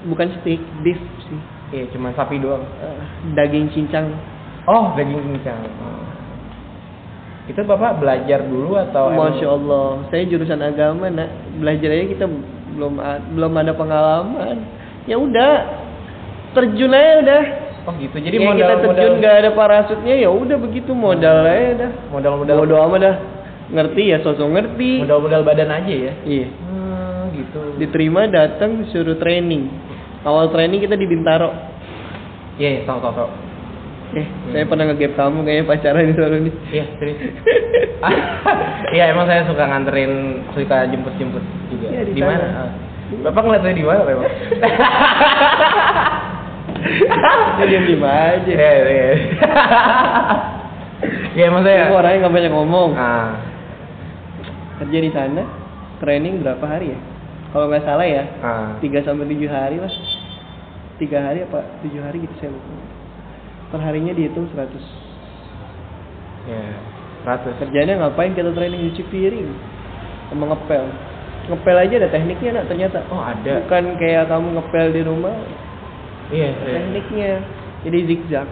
Bukan 0.10 0.28
steak, 0.41 0.58
beef 0.82 0.97
sih. 1.30 1.39
Iya, 1.72 1.88
cuma 1.96 2.12
sapi 2.12 2.36
doang. 2.38 2.64
Eh, 2.84 3.00
daging 3.32 3.72
cincang. 3.72 4.12
Oh, 4.68 4.92
daging 4.94 5.24
cincang. 5.24 5.60
Hmm. 5.64 6.04
Itu 7.48 7.64
bapak 7.64 8.04
belajar 8.04 8.44
dulu 8.46 8.78
atau? 8.78 9.10
emang- 9.12 9.34
Masya 9.34 9.48
Allah, 9.50 9.88
saya 10.14 10.24
jurusan 10.28 10.62
agama 10.62 11.10
nak 11.10 11.32
belajar 11.58 11.90
aja 11.90 12.06
kita 12.06 12.26
belum 12.76 12.94
belum 13.34 13.52
ada 13.58 13.74
pengalaman. 13.74 14.56
Ya 15.10 15.18
udah, 15.18 15.52
terjun 16.54 16.94
aja 16.94 17.14
udah. 17.24 17.44
Oh 17.82 17.94
gitu. 17.98 18.18
Jadi 18.22 18.38
ya, 18.38 18.46
modal 18.46 18.58
kita 18.62 18.74
terjun 18.78 18.94
modal 18.94 19.12
nggak 19.18 19.36
ada 19.42 19.50
parasutnya 19.58 20.16
ya 20.22 20.30
udah 20.30 20.58
begitu 20.62 20.92
modal 20.94 21.42
aja 21.50 21.88
dah. 21.88 21.92
modal 22.14 22.34
modal 22.38 22.62
amat 22.62 23.00
dah. 23.02 23.16
Ngerti 23.72 24.04
ya 24.12 24.18
sosok 24.22 24.48
ngerti. 24.52 25.02
modal 25.02 25.24
modal 25.24 25.41
badan 25.41 25.72
aja 25.72 25.95
ya. 26.12 26.14
Iya. 26.22 26.48
Hmm, 26.52 27.22
gitu. 27.34 27.60
Diterima 27.80 28.28
datang 28.28 28.86
suruh 28.91 29.18
training. 29.18 29.72
Awal 30.22 30.54
training 30.54 30.86
kita 30.86 30.93
di 30.93 31.10
Bintaro. 31.10 31.70
Iya, 32.62 32.70
iya, 32.78 32.82
tahu 32.86 33.01
tahu 33.01 33.14
tahu. 33.18 33.30
Eh, 34.12 34.28
saya 34.51 34.68
pernah 34.70 34.86
nge-gap 34.91 35.16
kamu 35.18 35.39
kayaknya 35.47 35.66
pacaran 35.66 36.03
di 36.05 36.14
sana 36.20 36.38
nih. 36.38 36.53
Iya, 36.70 36.86
serius. 36.99 37.20
Iya, 38.91 39.03
emang 39.16 39.26
saya 39.26 39.47
suka 39.49 39.64
nganterin, 39.66 40.45
suka 40.53 40.86
jemput-jemput 40.93 41.41
juga. 41.74 41.88
Iya, 41.89 42.01
di 42.05 42.14
di 42.14 42.22
mana? 42.22 42.45
Ah. 42.53 42.72
Bapak 43.26 43.41
ngeliat 43.43 43.64
saya 43.66 43.74
di 43.74 43.86
mana, 43.88 44.01
Pak? 44.05 44.32
Dia 47.57 47.66
diam 47.66 47.84
diam 47.88 48.03
aja. 48.05 48.51
Iya, 48.51 48.72
iya. 48.86 49.07
Iya, 51.34 51.43
emang 51.49 51.64
saya. 51.66 51.89
Aku 51.89 51.97
orangnya 51.97 52.20
nggak 52.28 52.36
banyak 52.36 52.53
ngomong. 52.53 52.89
Ah, 52.93 53.32
Kerja 54.84 54.97
di 55.01 55.12
sana, 55.14 55.43
training 55.97 56.41
berapa 56.45 56.66
hari 56.68 56.93
ya? 56.93 56.99
Kalau 57.55 57.72
nggak 57.72 57.86
salah 57.88 58.05
ya, 58.05 58.24
ah. 58.43 58.76
3 58.84 59.01
sampai 59.07 59.26
7 59.30 59.47
hari 59.49 59.80
lah. 59.80 59.91
3 61.02 61.10
hari 61.18 61.39
apa 61.41 61.60
7 61.82 61.97
hari 61.99 62.22
gitu 62.22 62.34
saya 62.38 62.54
lupa. 62.54 62.74
Perharinya 63.72 64.14
dihitung 64.14 64.45
100. 64.47 64.70
Iya. 66.45 66.66
Ratus. 67.22 67.54
Kerjanya 67.58 67.97
ngapain 67.99 68.34
kita 68.34 68.49
training 68.52 68.82
nyuci 68.84 69.04
piring 69.08 69.49
sama 70.30 70.45
ngepel. 70.47 70.86
ngepel 71.41 71.74
aja 71.76 71.95
ada 71.97 72.08
tekniknya 72.08 72.52
nak 72.54 72.70
ternyata 72.70 73.02
Oh, 73.10 73.18
ada. 73.20 73.66
bukan 73.66 73.97
kayak 73.97 74.30
kamu 74.30 74.47
ngepel 74.56 74.88
di 74.93 75.02
rumah 75.02 75.36
Iya, 76.30 76.54
iya. 76.54 76.74
tekniknya 76.78 77.32
jadi 77.82 77.97
zigzag 78.06 78.47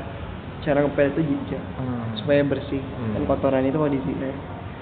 cara 0.59 0.83
ngepel 0.83 1.13
itu 1.13 1.21
zigzag 1.23 1.63
Hmm. 1.77 2.17
supaya 2.17 2.41
bersih 2.43 2.81
Hmm. 2.81 3.13
kan 3.13 3.23
kotoran 3.29 3.63
itu 3.63 3.77
mau 3.77 3.87
disikat 3.87 4.33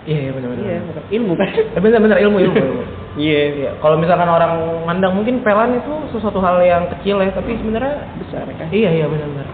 Iya, 0.08 0.20
iya 0.24 0.32
benar 0.32 0.50
benar. 0.50 0.64
iya 0.64 0.78
bukan 0.82 1.04
ilmu 1.12 1.34
kan 1.36 1.48
Eh, 1.76 1.82
benar 1.84 2.00
benar 2.00 2.18
ilmu 2.18 2.38
ilmu. 2.40 2.56
ilmu. 2.58 2.82
iya 3.20 3.40
Iya, 3.54 3.70
kalau 3.78 4.00
misalkan 4.00 4.30
orang 4.30 4.52
mandang 4.88 5.14
mungkin 5.14 5.44
pelan 5.44 5.76
itu 5.76 5.94
sesuatu 6.10 6.40
hal 6.40 6.64
yang 6.64 6.88
kecil 6.96 7.20
ya, 7.20 7.30
tapi 7.30 7.60
sebenarnya 7.60 8.08
besar 8.18 8.48
kan 8.48 8.68
iya 8.72 8.90
iya 8.90 9.06
benar 9.06 9.28
benar. 9.28 9.48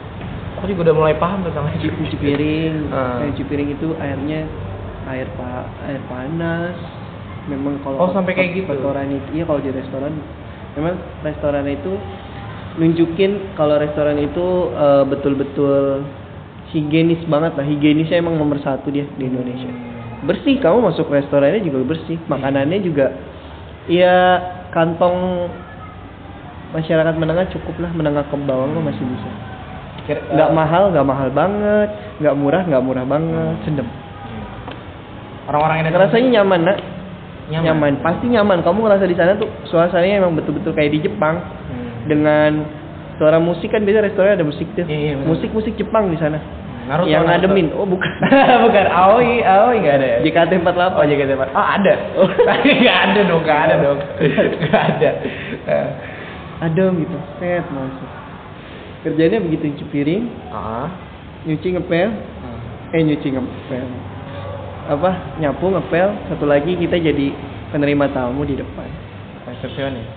Aku 0.62 0.70
juga 0.70 0.82
udah 0.88 0.95
mulai 0.95 1.16
paham 1.18 1.41
tentang 1.41 1.66
cuci, 1.74 1.89
cuci 1.99 2.16
piring 2.16 2.76
kayak 2.93 3.32
cuci 3.34 3.43
piring 3.43 3.70
itu 3.74 3.88
airnya 3.97 4.41
air 5.10 5.28
pa 5.34 5.49
air 5.84 5.99
panas 6.06 6.78
memang 7.43 7.76
kalau 7.82 7.97
Oh, 7.99 8.10
sampai 8.14 8.32
kayak 8.32 8.56
gitu? 8.56 8.70
restoran 8.70 9.10
itu 9.10 9.28
iya 9.34 9.43
kalau 9.43 9.60
di 9.60 9.68
restoran 9.68 10.14
memang 10.74 10.95
restoran 11.20 11.66
itu 11.68 11.91
nunjukin 12.74 13.32
kalau 13.54 13.76
restoran 13.76 14.18
itu 14.18 14.45
eh, 14.72 15.04
betul-betul 15.04 16.06
higienis 16.70 17.22
banget 17.26 17.54
lah 17.54 17.66
higienisnya 17.66 18.18
emang 18.18 18.38
nomor 18.38 18.58
satu 18.58 18.89
dia 18.89 19.06
di 19.10 19.28
Indonesia 19.28 19.70
bersih. 20.26 20.55
Kamu 20.59 20.80
masuk 20.84 21.11
restorannya 21.11 21.61
juga 21.63 21.84
bersih. 21.84 22.17
Makanannya 22.26 22.80
juga 22.84 23.13
ya 23.91 24.39
kantong 24.71 25.49
masyarakat 26.74 27.15
menengah 27.19 27.47
cukup 27.53 27.76
lah. 27.84 27.91
Menengah 27.93 28.26
ke 28.28 28.36
bawah 28.36 28.65
mah 28.67 28.84
masih 28.89 29.03
bisa. 29.03 29.30
Kira- 30.03 30.26
nggak 30.36 30.49
eh, 30.51 30.55
mahal 30.55 30.84
nggak 30.91 31.07
mahal 31.07 31.30
banget. 31.32 31.89
Nggak 32.19 32.36
murah 32.36 32.63
nggak 32.65 32.84
murah 32.84 33.05
banget. 33.05 33.55
Sedem 33.67 33.88
Orang-orang 35.43 35.84
yang 35.84 35.99
rasanya 35.99 36.30
nyaman 36.39 36.61
nak. 36.63 36.78
Nyaman. 37.51 37.63
nyaman. 37.67 37.93
Pasti 37.99 38.26
nyaman. 38.32 38.59
Kamu 38.63 38.80
ngerasa 38.88 39.03
di 39.03 39.15
sana 39.19 39.36
tuh 39.36 39.51
suasananya 39.67 40.24
emang 40.24 40.39
betul-betul 40.39 40.71
kayak 40.71 40.95
di 40.95 40.99
Jepang. 41.03 41.36
Hmm. 41.43 41.84
dengan 42.03 42.51
suara 43.15 43.39
musik 43.39 43.71
kan 43.71 43.84
biasa 43.84 44.03
restoran 44.03 44.36
ada 44.36 44.43
musik 44.43 44.67
tuh. 44.76 44.84
Iya, 44.84 45.15
iya, 45.15 45.24
musik 45.24 45.55
musik 45.55 45.76
Jepang 45.80 46.11
di 46.11 46.19
sana 46.19 46.62
Naruto, 46.84 47.07
yang 47.07 47.23
Naruto. 47.23 47.47
ngademin 47.47 47.67
oh 47.71 47.86
bukan 47.86 48.11
Bukan 48.65 48.86
Aoi, 48.88 49.39
Aoi 49.39 49.75
nggak 49.79 49.95
ada 49.95 50.07
ya? 50.07 50.17
JKT48 50.21 50.91
Oh 50.91 51.03
JKT48. 51.03 51.51
Oh 51.51 51.67
ada. 51.75 51.93
Oh. 52.15 52.27
Nggak 52.79 52.97
ada 53.03 53.19
dong, 53.23 53.41
nggak 53.41 53.59
ada 53.61 53.75
dong. 53.79 53.99
Nggak 54.59 54.84
ada. 54.89 55.09
Eh. 55.65 55.88
adem 56.61 56.95
gitu 56.97 57.17
set 57.38 57.65
masuk 57.67 58.07
kerjanya 59.03 59.36
begitu 59.38 59.67
cuci 59.73 59.86
piring 59.86 60.23
Ah. 60.47 60.88
nyuci 61.43 61.75
ngepel 61.75 62.07
eh 62.89 63.01
nyuci 63.01 63.27
ngepel 63.29 63.84
apa 64.86 65.11
nyapu 65.38 65.67
ngepel 65.67 66.07
satu 66.25 66.45
lagi 66.45 66.71
kita 66.73 66.95
jadi 66.95 67.36
penerima 67.67 68.07
tamu 68.09 68.43
di 68.43 68.55
depan 68.55 68.88
Resepsionis. 69.43 70.07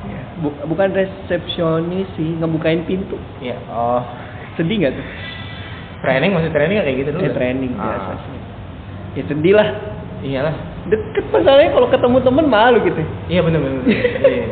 Iya. 0.00 0.22
Bu- 0.38 0.54
bukan 0.64 0.94
resepsionis 0.94 2.06
sih 2.14 2.38
ngebukain 2.38 2.86
pintu 2.86 3.18
Iya. 3.38 3.58
Oh. 3.66 3.98
sedih 4.54 4.78
nggak 4.78 4.94
tuh 4.94 5.06
Training 6.00 6.30
masih 6.32 6.50
training 6.50 6.76
kayak 6.78 6.96
gitu 6.98 7.10
dulu? 7.12 7.22
eh, 7.22 7.32
training 7.32 7.70
Ah. 7.74 7.84
biasa 7.84 8.12
ya 9.10 9.22
sedih 9.26 9.54
lah 9.54 9.68
Iyalah. 10.20 10.54
deket 10.86 11.24
masalahnya 11.28 11.70
kalau 11.70 11.88
ketemu 11.88 12.18
temen 12.20 12.46
malu 12.46 12.78
gitu 12.80 13.00
Iya 13.26 13.40
benar 13.42 13.58
benar. 13.58 13.82
Iya. 14.22 14.44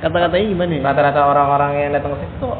kata-katanya 0.00 0.46
gimana 0.46 0.72
ya 0.72 0.82
Rata-rata 0.82 1.20
orang-orang 1.24 1.70
yang 1.78 1.90
datang 1.92 2.12
ke 2.12 2.22
situ 2.22 2.34
tuh 2.40 2.52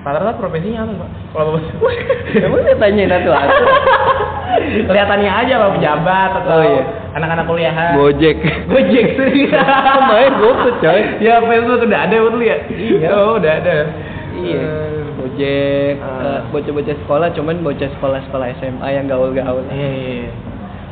rata-rata 0.00 0.32
profesinya 0.34 0.80
apa, 0.82 0.92
Pak? 0.96 1.10
Kalau 1.30 1.44
Bapak 1.46 1.62
emang 2.46 2.60
saya 2.64 2.76
tanyain 2.78 3.10
satu 3.10 3.28
satu 3.28 3.54
Kelihatannya 4.88 5.30
aja 5.30 5.54
kalau 5.56 5.72
pejabat 5.72 6.30
atau 6.34 6.50
Oh, 6.50 6.62
iya. 6.64 6.82
anak-anak 7.12 7.44
kuliahan. 7.46 7.92
gojek 7.94 8.36
Gojek 8.66 9.06
sih. 9.14 9.46
main 10.02 10.32
GoFood 10.36 10.76
coy 10.80 11.00
Ya, 11.18 11.38
Facebook 11.40 11.80
udah 11.80 12.00
ada 12.00 12.16
betul 12.18 12.40
ya? 12.40 12.56
Iya. 12.66 13.08
Oh, 13.12 13.38
udah 13.38 13.52
ada. 13.54 13.74
iya 14.36 14.58
Eh, 14.58 14.99
gojek 15.14 15.94
eh, 15.96 16.40
bocah-bocah 16.48 16.96
sekolah 17.02 17.28
cuman 17.32 17.56
bocah 17.60 17.88
sekolah-sekolah 17.96 18.46
SMA 18.58 18.88
yang 18.90 19.06
gaul-gaul 19.06 19.64
Iya, 19.68 19.88
iya. 19.88 20.12
iya. 20.26 20.30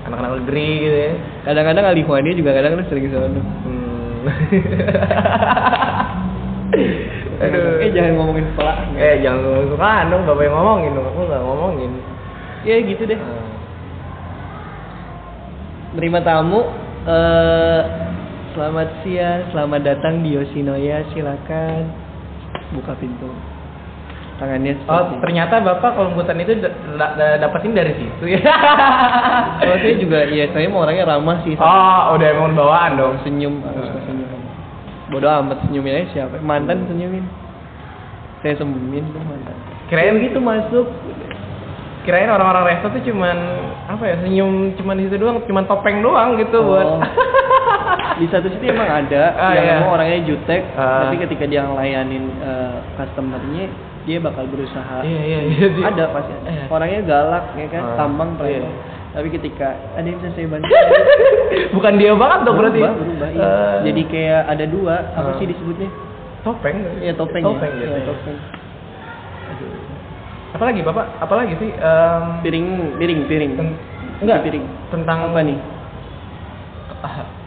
Anak-anak 0.06 0.32
negeri 0.42 0.68
gitu 0.80 0.96
ya. 0.98 1.12
kadang-kadang 1.44 1.84
Alihwani 1.86 2.32
juga 2.32 2.50
kadang-kadang 2.52 2.88
sering 2.88 3.04
ke 3.04 3.12
sana 3.12 3.28
Hmm. 3.38 4.26
Aduh. 7.38 7.78
eh 7.78 7.90
jangan 7.94 8.12
ngomongin 8.18 8.44
sekolah 8.52 8.76
Eh, 8.98 9.22
jangan 9.22 9.38
ngomong 9.40 9.66
sukaan 9.70 10.04
dong, 10.10 10.26
Bapak 10.26 10.42
yang 10.42 10.54
ngomongin 10.58 10.90
dong. 10.92 11.06
Aku 11.06 11.20
nggak 11.22 11.42
ngomongin. 11.42 11.90
ya 12.66 12.74
gitu 12.82 13.02
deh 13.04 13.14
Ah. 13.14 13.46
Terima 15.94 16.20
tamu. 16.20 16.60
eh 17.08 17.82
selamat 18.52 18.88
siang, 19.00 19.48
selamat 19.54 19.80
datang 19.86 20.20
di 20.20 20.34
Yoshinoya. 20.34 21.06
Silakan 21.14 21.88
buka 22.74 22.92
pintu. 22.98 23.30
Tangannya 24.38 24.78
Oh, 24.86 25.18
ternyata 25.18 25.58
Bapak 25.58 25.98
kolombutan 25.98 26.38
itu 26.38 26.54
da- 26.56 26.70
da- 26.94 27.14
da- 27.14 27.38
dapetin 27.38 27.74
dari 27.74 27.90
situ 27.92 28.24
ya. 28.28 28.42
Kalau 29.58 29.76
saya 29.82 29.94
juga, 29.98 30.22
ya 30.24 30.46
saya 30.48 30.70
mau 30.70 30.82
orangnya 30.82 31.10
ramah 31.10 31.42
sih. 31.42 31.58
Oh, 31.58 32.14
udah 32.14 32.26
emang 32.28 32.54
bawaan 32.54 32.94
dong. 32.94 33.18
senyum, 33.20 33.58
harus 33.60 33.90
senyum. 34.00 34.30
Bodoh 35.08 35.32
amat 35.42 35.58
senyumin 35.64 35.90
aja 35.98 36.06
siapa? 36.14 36.38
Mantan 36.38 36.86
senyumin. 36.86 37.26
Saya 38.38 38.54
sembunyiin 38.56 39.10
tuh 39.10 39.18
mantan. 39.20 39.56
Kirain 39.88 40.14
gitu 40.20 40.38
masuk. 40.38 40.86
kirain 41.98 42.24
orang-orang 42.24 42.72
resto 42.72 42.88
tuh 42.88 43.04
cuman 43.04 43.36
apa 43.84 44.00
ya 44.00 44.16
senyum 44.18 44.72
cuman 44.76 44.96
di 44.96 45.04
situ 45.04 45.20
doang 45.20 45.44
cuman 45.44 45.68
topeng 45.68 46.00
doang 46.00 46.40
gitu 46.40 46.56
Oh. 46.56 46.64
buat 46.64 47.04
Di 48.16 48.24
satu 48.26 48.48
sisi 48.48 48.64
emang 48.64 48.88
ada 48.88 49.36
Ah, 49.36 49.52
yang 49.52 49.66
iya. 49.66 49.74
emang 49.76 49.92
orangnya 49.92 50.24
jutek, 50.24 50.72
Ah. 50.72 51.04
tapi 51.04 51.20
ketika 51.20 51.44
dia 51.44 51.62
ngelayanin 51.62 52.24
eh, 52.40 52.76
customernya, 52.96 53.68
dia 54.08 54.18
bakal 54.18 54.48
berusaha. 54.48 55.04
Iya 55.04 55.20
iya 55.22 55.38
iya 55.44 55.66
ada 55.92 56.04
pasti 56.10 56.32
ada. 56.32 56.48
Eh. 56.48 56.66
orangnya 56.66 57.00
galak 57.04 57.44
ya 57.54 57.66
kan? 57.68 57.82
Ah, 57.84 57.94
tambang 57.94 58.30
iya. 58.42 58.64
tapi 59.08 59.28
ketika 59.28 59.68
ada 59.92 60.04
yang 60.04 60.16
bisa 60.16 60.32
saya 60.32 60.48
bantu. 60.48 60.68
Bukan 61.76 61.92
dia 61.96 62.12
banget 62.12 62.40
dong 62.42 62.56
berarti. 62.56 62.80
Berubah, 62.80 62.96
berubah, 62.96 63.28
iya. 63.28 63.44
Eh, 63.44 63.76
jadi 63.84 64.02
kayak 64.08 64.42
ada 64.48 64.64
dua 64.64 64.94
apa 65.12 65.28
Ah. 65.28 65.36
sih 65.36 65.46
disebutnya? 65.46 65.88
Topeng. 66.40 66.76
Ya 67.04 67.12
topeng, 67.12 67.42
topeng 67.42 67.68
ya, 67.68 67.76
gitu 67.76 67.84
Iya, 67.84 67.98
ya. 68.00 68.06
topeng. 68.08 68.36
Apalagi 70.48 70.80
bapak? 70.80 71.06
Apalagi 71.20 71.52
sih 71.60 71.70
Em, 71.70 72.22
piring 72.40 72.66
piring 72.96 73.20
piring. 73.28 73.52
Ten- 73.54 73.78
enggak 74.18 74.40
piring. 74.42 74.64
tentang 74.88 75.18
apa 75.28 75.40
nih? 75.44 75.58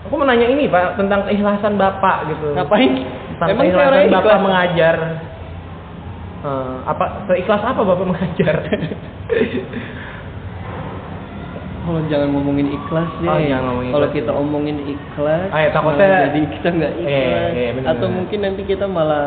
Aku 0.02 0.14
mau 0.16 0.24
nanya 0.24 0.48
ini 0.48 0.66
pak 0.66 0.96
tentang 0.96 1.26
keikhlasan 1.26 1.76
bapak 1.76 2.30
gitu. 2.30 2.54
Ngapain? 2.54 2.92
Tentang 3.36 3.48
emang 3.50 3.64
keikhlasan 3.66 4.08
bapak 4.08 4.30
ikhlas? 4.30 4.44
mengajar 4.44 4.96
Eh, 6.42 6.76
apa 6.90 7.06
seikhlas 7.30 7.62
apa 7.62 7.86
bapak 7.86 8.06
mengajar 8.08 8.56
kalau 11.82 12.02
jangan 12.08 12.30
ngomongin 12.30 12.68
ikhlas 12.72 13.10
deh 13.22 13.26
Oh, 13.26 13.38
jangan 13.38 13.64
ngomongin 13.74 13.92
kalau 13.92 14.08
kita 14.10 14.32
omongin 14.32 14.78
ikhlas 14.86 15.50
Ah, 15.50 15.60
ya, 15.62 15.70
takutnya- 15.70 16.02
malah 16.06 16.30
jadi 16.30 16.40
kita 16.52 16.68
nggak 16.72 16.94
Iya, 16.94 17.06
ikhlas 17.06 17.50
iya, 17.52 17.70
bener, 17.74 17.88
atau 17.90 18.06
bener. 18.06 18.18
mungkin 18.18 18.40
nanti 18.42 18.62
kita 18.64 18.86
malah 18.86 19.26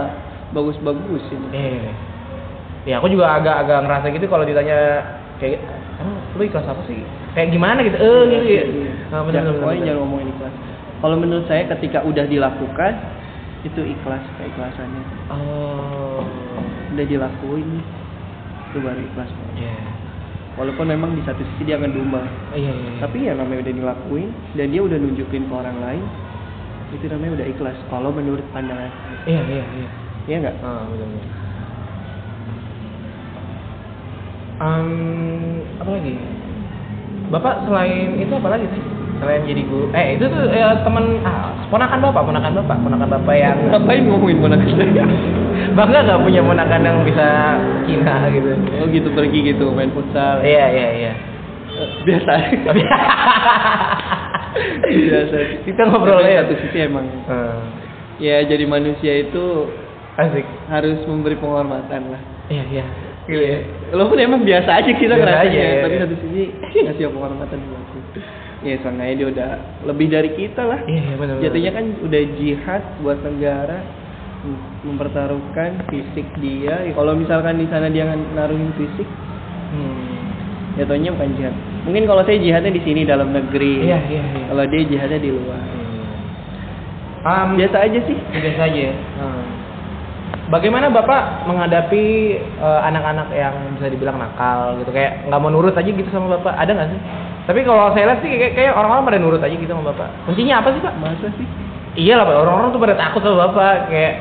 bagus-bagusin 0.50 1.40
eh 1.50 1.90
ya 2.84 2.98
aku 2.98 3.06
juga 3.08 3.30
agak-agak 3.32 3.78
ngerasa 3.80 4.06
gitu 4.10 4.26
kalau 4.26 4.42
ditanya 4.42 4.78
kayak 5.38 5.62
emang 5.98 6.18
lu 6.34 6.42
ikhlas 6.42 6.62
apa 6.64 6.82
sih 6.84 6.98
kayak 7.32 7.50
gimana 7.50 7.78
gitu 7.80 7.94
eh 7.96 8.22
gitu 8.28 8.46
ya 8.48 8.64
Iya. 8.64 8.92
nah, 9.08 9.20
bener, 9.22 9.34
Jangan- 9.40 9.54
bener. 9.56 9.82
jangan 9.82 9.98
ngomongin 10.00 10.28
ikhlas. 10.30 10.54
Kalau 10.98 11.16
menurut 11.16 11.46
saya 11.46 11.62
ketika 11.68 12.02
udah 12.02 12.24
dilakukan 12.24 12.92
itu 13.62 13.80
ikhlas 13.82 14.22
keikhlasannya. 14.36 15.02
oh 15.30 16.22
Udah 16.94 17.06
dilakuin 17.06 17.68
itu 18.70 18.78
baru 18.78 19.00
ikhlas. 19.02 19.30
iya 19.58 19.74
Walaupun 20.54 20.86
memang 20.86 21.18
di 21.18 21.22
satu 21.26 21.42
sisi 21.42 21.66
dia 21.66 21.74
ngedumel, 21.82 22.22
iya 22.54 22.70
iya 22.70 22.70
iya. 22.70 22.90
tapi 23.02 23.26
ya 23.26 23.34
namanya 23.34 23.66
udah 23.66 23.74
dilakuin 23.74 24.30
dan 24.54 24.70
dia 24.70 24.82
udah 24.86 24.98
nunjukin 25.02 25.50
ke 25.50 25.54
orang 25.54 25.74
lain 25.82 26.04
itu 26.94 27.10
namanya 27.10 27.42
udah 27.42 27.46
ikhlas. 27.50 27.78
Kalau 27.90 28.14
menurut 28.14 28.46
pandangan 28.54 28.90
iya 29.26 29.42
iya 29.50 29.64
iya 29.66 29.88
iya 30.30 30.36
nggak? 30.46 30.56
ah 30.62 30.86
betul 30.86 31.06
betul 31.10 31.32
Em, 34.54 34.88
apa 35.82 35.90
lagi 35.90 36.14
bapak 37.34 37.66
selain 37.66 38.14
itu 38.22 38.30
apa 38.38 38.48
lagi 38.54 38.66
sih 38.70 38.82
selain 39.18 39.42
jadi 39.42 39.62
guru 39.66 39.90
eh 39.90 40.14
itu 40.14 40.24
tuh 40.30 40.46
eh, 40.46 40.62
teman 40.86 41.18
ah, 41.26 41.50
ponakan 41.66 41.98
bapak 41.98 42.22
ponakan 42.22 42.52
bapak 42.62 42.76
ponakan 42.78 43.08
bapak 43.18 43.34
yang 43.34 43.58
Ngapain 43.74 44.06
ngomongin 44.06 44.38
ponakan 44.38 44.68
saya? 44.78 45.04
Bangga 45.72 45.98
nggak 46.02 46.20
punya 46.20 46.40
ponakan 46.40 46.82
yang 46.82 46.98
bisa 47.02 47.26
Cina 47.84 48.14
gitu 48.28 48.50
Oh 48.78 48.86
gitu 48.86 49.08
pergi 49.10 49.38
gitu 49.46 49.70
main 49.70 49.90
futsal. 49.90 50.40
iya 50.40 50.66
iya 50.68 50.88
iya 50.94 51.12
Biasa. 52.04 52.32
Biasa. 54.84 55.36
Kita 55.64 55.82
ngobrol 55.84 56.22
ya. 56.22 56.44
Satu 56.44 56.54
sisi 56.60 56.78
emang 56.80 57.06
Eh, 57.26 57.58
ya 58.20 58.36
jadi 58.44 58.62
manusia 58.64 59.12
itu 59.20 59.66
asik 60.14 60.46
harus 60.68 61.02
memberi 61.04 61.34
penghormatan 61.34 62.14
lah 62.14 62.22
iya 62.46 62.62
iya 62.70 62.86
Gitu 63.24 63.40
ya. 63.40 63.58
Walaupun 63.90 64.18
emang 64.20 64.44
biasa 64.44 64.70
aja 64.78 64.90
kita 64.92 65.16
Biasa 65.16 65.42
aja, 65.42 65.56
ya, 65.56 65.80
tapi 65.80 65.96
ya. 65.96 66.00
satu 66.04 66.14
sisi 66.20 66.42
ngasih 66.78 67.08
penghormatan 67.08 67.58
buat. 67.64 67.82
Ya 68.62 68.76
soalnya 68.80 69.12
dia 69.12 69.28
udah 69.28 69.50
lebih 69.84 70.06
dari 70.08 70.30
kita 70.32 70.62
lah. 70.62 70.80
Iya, 70.84 71.00
iya 71.02 71.14
benar. 71.16 71.34
Jatuhnya 71.40 71.72
kan 71.72 71.84
udah 72.00 72.22
jihad 72.36 72.82
buat 73.00 73.18
negara 73.20 73.80
mem- 74.40 74.73
mempertaruhkan 74.84 75.88
fisik 75.88 76.28
dia. 76.38 76.84
Ya, 76.84 76.92
kalau 76.92 77.16
misalkan 77.16 77.56
di 77.56 77.66
sana 77.66 77.88
dia 77.88 78.04
naruhin 78.36 78.70
fisik, 78.76 79.08
Hmm. 79.74 80.78
jatuhnya 80.78 81.10
bukan 81.10 81.34
jihad. 81.34 81.54
Mungkin 81.82 82.04
kalau 82.06 82.22
saya 82.22 82.38
jihadnya 82.38 82.70
di 82.70 82.82
sini 82.84 83.02
dalam 83.02 83.34
negeri. 83.34 83.82
Iya, 83.90 83.98
iya, 84.06 84.22
iya. 84.22 84.44
Kalau 84.46 84.64
dia 84.70 84.82
jihadnya 84.86 85.18
di 85.18 85.30
luar. 85.34 85.60
Um, 87.24 87.56
Biasa 87.56 87.76
aja 87.88 87.98
sih. 88.04 88.18
biasa 88.30 88.62
aja. 88.68 88.80
ya? 88.92 88.94
Bagaimana 90.44 90.92
bapak 90.92 91.48
menghadapi 91.48 92.04
eh, 92.36 92.80
anak-anak 92.84 93.32
yang 93.32 93.54
bisa 93.80 93.88
dibilang 93.88 94.20
nakal 94.20 94.76
gitu 94.76 94.92
kayak 94.92 95.24
nggak 95.24 95.40
mau 95.40 95.48
nurut 95.48 95.72
aja 95.72 95.88
gitu 95.88 96.04
sama 96.12 96.36
bapak 96.36 96.52
ada 96.52 96.68
nggak 96.68 96.90
sih? 96.92 97.00
Tapi 97.48 97.60
kalau 97.64 97.92
saya 97.96 98.12
lihat 98.12 98.20
sih 98.20 98.28
kayak, 98.28 98.52
kayak 98.52 98.72
orang-orang 98.76 99.04
pada 99.08 99.18
nurut 99.24 99.40
aja 99.40 99.56
gitu 99.56 99.72
sama 99.72 99.88
bapak. 99.96 100.08
Kuncinya 100.28 100.60
apa 100.60 100.68
sih 100.76 100.80
pak? 100.84 100.94
Masa 101.00 101.28
sih? 101.40 101.48
Iya 101.96 102.20
lah 102.20 102.24
pak 102.28 102.36
orang-orang 102.44 102.68
tuh 102.76 102.80
pada 102.84 102.94
takut 102.94 103.20
sama 103.24 103.36
bapak 103.48 103.74
kayak 103.88 104.14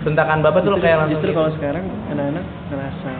bentakan 0.00 0.38
bapak 0.40 0.60
tuh 0.60 0.72
Justru- 0.72 0.84
kayak 0.84 0.96
langsung. 0.98 1.12
justru 1.14 1.28
gitu. 1.28 1.36
kalau 1.36 1.50
sekarang 1.52 1.84
anak-anak 2.08 2.44
ngerasa 2.68 3.12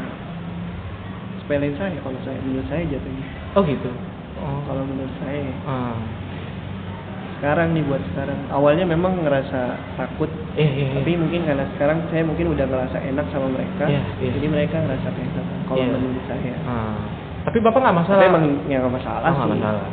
sepelein 1.39 1.75
saya 1.75 1.99
kalau 1.99 2.19
saya 2.23 2.39
menurut 2.41 2.67
saya 2.67 2.83
jatuhnya. 2.87 3.27
oh 3.53 3.63
gitu. 3.63 3.91
Oh 4.39 4.59
Kalau 4.65 4.83
menurut 4.85 5.15
saya 5.19 5.43
Ah. 5.65 5.99
sekarang 7.35 7.71
nih 7.71 7.83
buat 7.83 8.03
sekarang 8.09 8.39
awalnya 8.49 8.83
memang 8.85 9.19
ngerasa 9.19 9.61
takut 9.95 10.27
iya. 10.55 10.67
iya. 10.77 10.87
tapi 10.93 11.15
mungkin 11.15 11.43
karena 11.43 11.67
sekarang 11.73 11.99
saya 12.09 12.23
mungkin 12.23 12.51
udah 12.51 12.63
ngerasa 12.65 12.99
enak 13.01 13.27
sama 13.29 13.47
mereka 13.49 13.85
Iya, 13.85 14.03
iya. 14.19 14.31
jadi 14.33 14.47
mereka 14.49 14.77
ngerasa 14.77 15.09
keenakan 15.09 15.47
kalau 15.65 15.79
Iya. 15.81 15.91
menurut 15.93 16.25
saya 16.25 16.55
Ah. 16.65 16.95
Tapi 17.41 17.59
bapak 17.59 17.81
nggak 17.81 17.97
masalah. 17.97 18.19
tapi 18.19 18.29
emang 18.29 18.45
ya 18.67 18.77
nggak 18.79 18.95
masalah 18.95 19.29
Oh, 19.29 19.39
sih 19.41 19.51
masalah. 19.55 19.87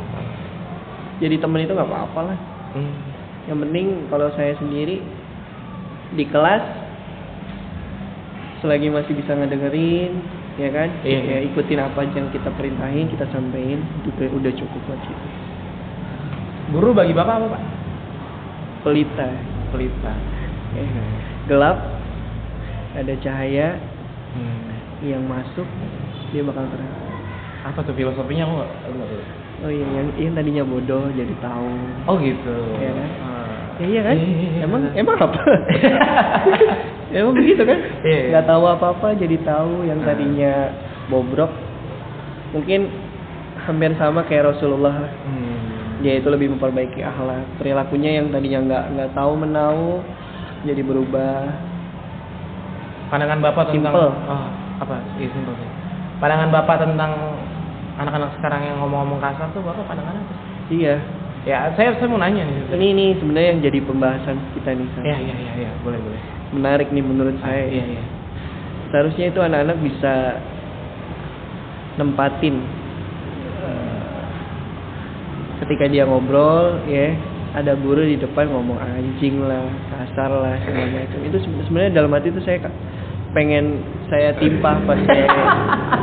jadi 1.16 1.36
temen 1.36 1.60
itu 1.60 1.72
nggak 1.72 1.88
apa-apa 1.88 2.20
lah 2.24 2.38
Hmm. 2.72 2.94
yang 3.46 3.58
penting 3.60 3.86
kalau 4.06 4.28
saya 4.32 4.52
sendiri 4.56 5.00
di 6.16 6.24
kelas 6.26 6.64
selagi 8.58 8.88
masih 8.88 9.12
bisa 9.12 9.36
ngedengerin 9.36 10.12
ya 10.56 10.72
kan 10.72 10.88
Iya, 11.04 11.20
ya 11.20 11.36
iya. 11.36 11.38
ikutin 11.46 11.76
apa 11.78 12.00
yang 12.08 12.32
kita 12.32 12.48
perintahin 12.56 13.06
kita 13.06 13.28
sampein 13.28 13.84
itu 14.00 14.08
udah- 14.10 14.32
udah 14.34 14.52
cukup 14.56 14.80
buat 14.82 15.00
kita 15.02 15.28
Guru 16.66 16.90
bagi 16.90 17.12
bapak 17.12 17.34
apa 17.36 17.46
pak? 17.52 17.62
pelita 18.82 19.28
Pelita. 19.70 20.12
ya. 20.72 20.82
gelap 21.46 21.78
ada 22.94 23.14
cahaya 23.20 23.76
Hmm. 24.32 24.68
yang 25.00 25.24
masuk 25.24 25.64
dia 26.28 26.40
bakal 26.42 26.64
terang 26.68 26.92
Apa 27.62 27.80
tuh 27.82 27.92
filosofinya 27.92 28.44
aku 28.44 28.54
nggak 28.54 28.70
oh 29.58 29.70
iya 29.70 29.86
yang, 29.90 30.06
yang 30.14 30.32
tadinya 30.32 30.62
bodoh 30.62 31.08
jadi 31.10 31.34
tahu 31.40 31.72
Oh 32.04 32.16
gitu. 32.16 32.52
Iya 32.76 32.92
kan? 32.94 33.10
Ya 33.76 33.86
iya 33.86 34.00
kan 34.02 34.16
Iya, 34.16 34.64
emang 34.64 34.82
emang 34.94 35.16
apa 35.18 35.40
emang 37.16 37.32
begitu 37.34 37.62
kan 37.62 37.78
Iya, 38.02 38.20
nggak 38.32 38.46
tahu 38.46 38.64
apa 38.66 38.86
apa 38.90 39.08
jadi 39.14 39.36
tahu 39.40 39.84
yang 39.84 40.00
Ah. 40.00 40.06
tadinya 40.06 40.54
bobrok 41.06 41.52
mungkin 42.50 42.88
hampir 43.58 43.90
sama 43.94 44.22
kayak 44.22 44.54
Rasulullah 44.54 44.94
lah. 44.96 45.12
Hmm. 45.22 45.44
dia 45.98 46.16
itu 46.16 46.28
lebih 46.28 46.50
memperbaiki 46.50 47.00
akhlak 47.00 47.44
perilakunya 47.56 48.16
yang 48.16 48.28
tadinya 48.28 48.58
nggak 48.62 48.84
nggak 48.92 49.10
tahu 49.12 49.32
menau 49.34 50.00
jadi 50.62 50.80
berubah 50.80 51.52
Pandangan 53.06 53.38
bapak 53.40 53.70
tentang 53.70 53.94
Simple. 53.94 54.10
oh 54.26 54.44
apa? 54.76 54.96
Iya 55.16 55.28
simpel 55.30 55.54
sih. 55.54 55.68
Pandangan 56.18 56.50
bapak 56.50 56.76
tentang 56.82 57.12
anak-anak 57.96 58.30
sekarang 58.34 58.60
yang 58.62 58.76
ngomong-ngomong 58.78 59.22
kasar 59.22 59.46
tuh 59.50 59.62
bapak 59.62 59.86
pandangannya 59.86 60.20
apa? 60.20 60.34
iya 60.68 60.98
Ya 61.46 61.70
saya 61.78 61.94
saya 61.94 62.10
mau 62.10 62.18
nanya 62.18 62.42
nih. 62.42 62.74
ini 62.74 62.86
nih 62.92 63.10
sebenarnya 63.22 63.48
yang 63.54 63.62
jadi 63.62 63.78
pembahasan 63.86 64.36
kita 64.52 64.74
nih. 64.74 64.86
Iya 64.98 65.16
iya 65.22 65.34
iya 65.38 65.52
iya 65.62 65.70
boleh 65.80 65.98
boleh. 66.02 66.20
menarik 66.46 66.90
nih 66.90 67.02
menurut 67.02 67.38
saya 67.38 67.66
Iya 67.66 67.84
iya. 67.86 68.02
seharusnya 68.90 69.30
itu 69.30 69.38
anak-anak 69.38 69.78
bisa 69.82 70.14
nempatin 71.96 72.54
eh, 73.62 74.22
ketika 75.62 75.86
dia 75.86 76.06
ngobrol 76.06 76.82
ya 76.86 77.14
ada 77.56 77.72
guru 77.74 78.04
di 78.04 78.14
depan 78.14 78.46
ngomong 78.46 78.78
anjing 78.78 79.42
lah 79.42 79.64
kasar 79.90 80.28
lah 80.28 80.54
segala 80.62 80.86
macam 80.92 81.18
itu 81.24 81.36
seben- 81.40 81.64
sebenarnya 81.66 81.92
dalam 81.98 82.12
hati 82.14 82.28
itu 82.30 82.40
saya 82.44 82.58
pengen 83.32 83.80
saya 84.06 84.30
timpah 84.36 84.76
pas 84.84 85.00
saya 85.02 85.26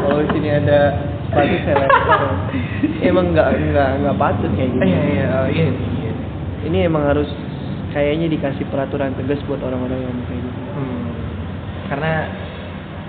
kalau 0.02 0.20
di 0.26 0.30
sini 0.34 0.50
ada 0.50 0.80
saya 1.36 1.76
lempar 1.82 2.22
emang 3.10 3.26
nggak 3.34 3.50
nggak 3.74 3.90
nggak 4.06 4.16
patut 4.18 4.52
kayak 4.56 4.70
gitu 4.74 4.84
Iya 4.86 5.02
iya 5.10 5.26
oh, 5.34 5.48
iya 5.50 5.68
iya. 5.70 6.12
ini 6.70 6.78
emang 6.86 7.04
harus 7.10 7.30
kayaknya 7.94 8.32
dikasih 8.34 8.66
peraturan 8.74 9.14
tegas 9.18 9.42
buat 9.46 9.62
orang-orang 9.62 10.00
yang 10.02 10.18
kayak 10.30 10.42
gitu 10.42 10.62
Hmm. 10.74 11.06
Karena 11.94 12.26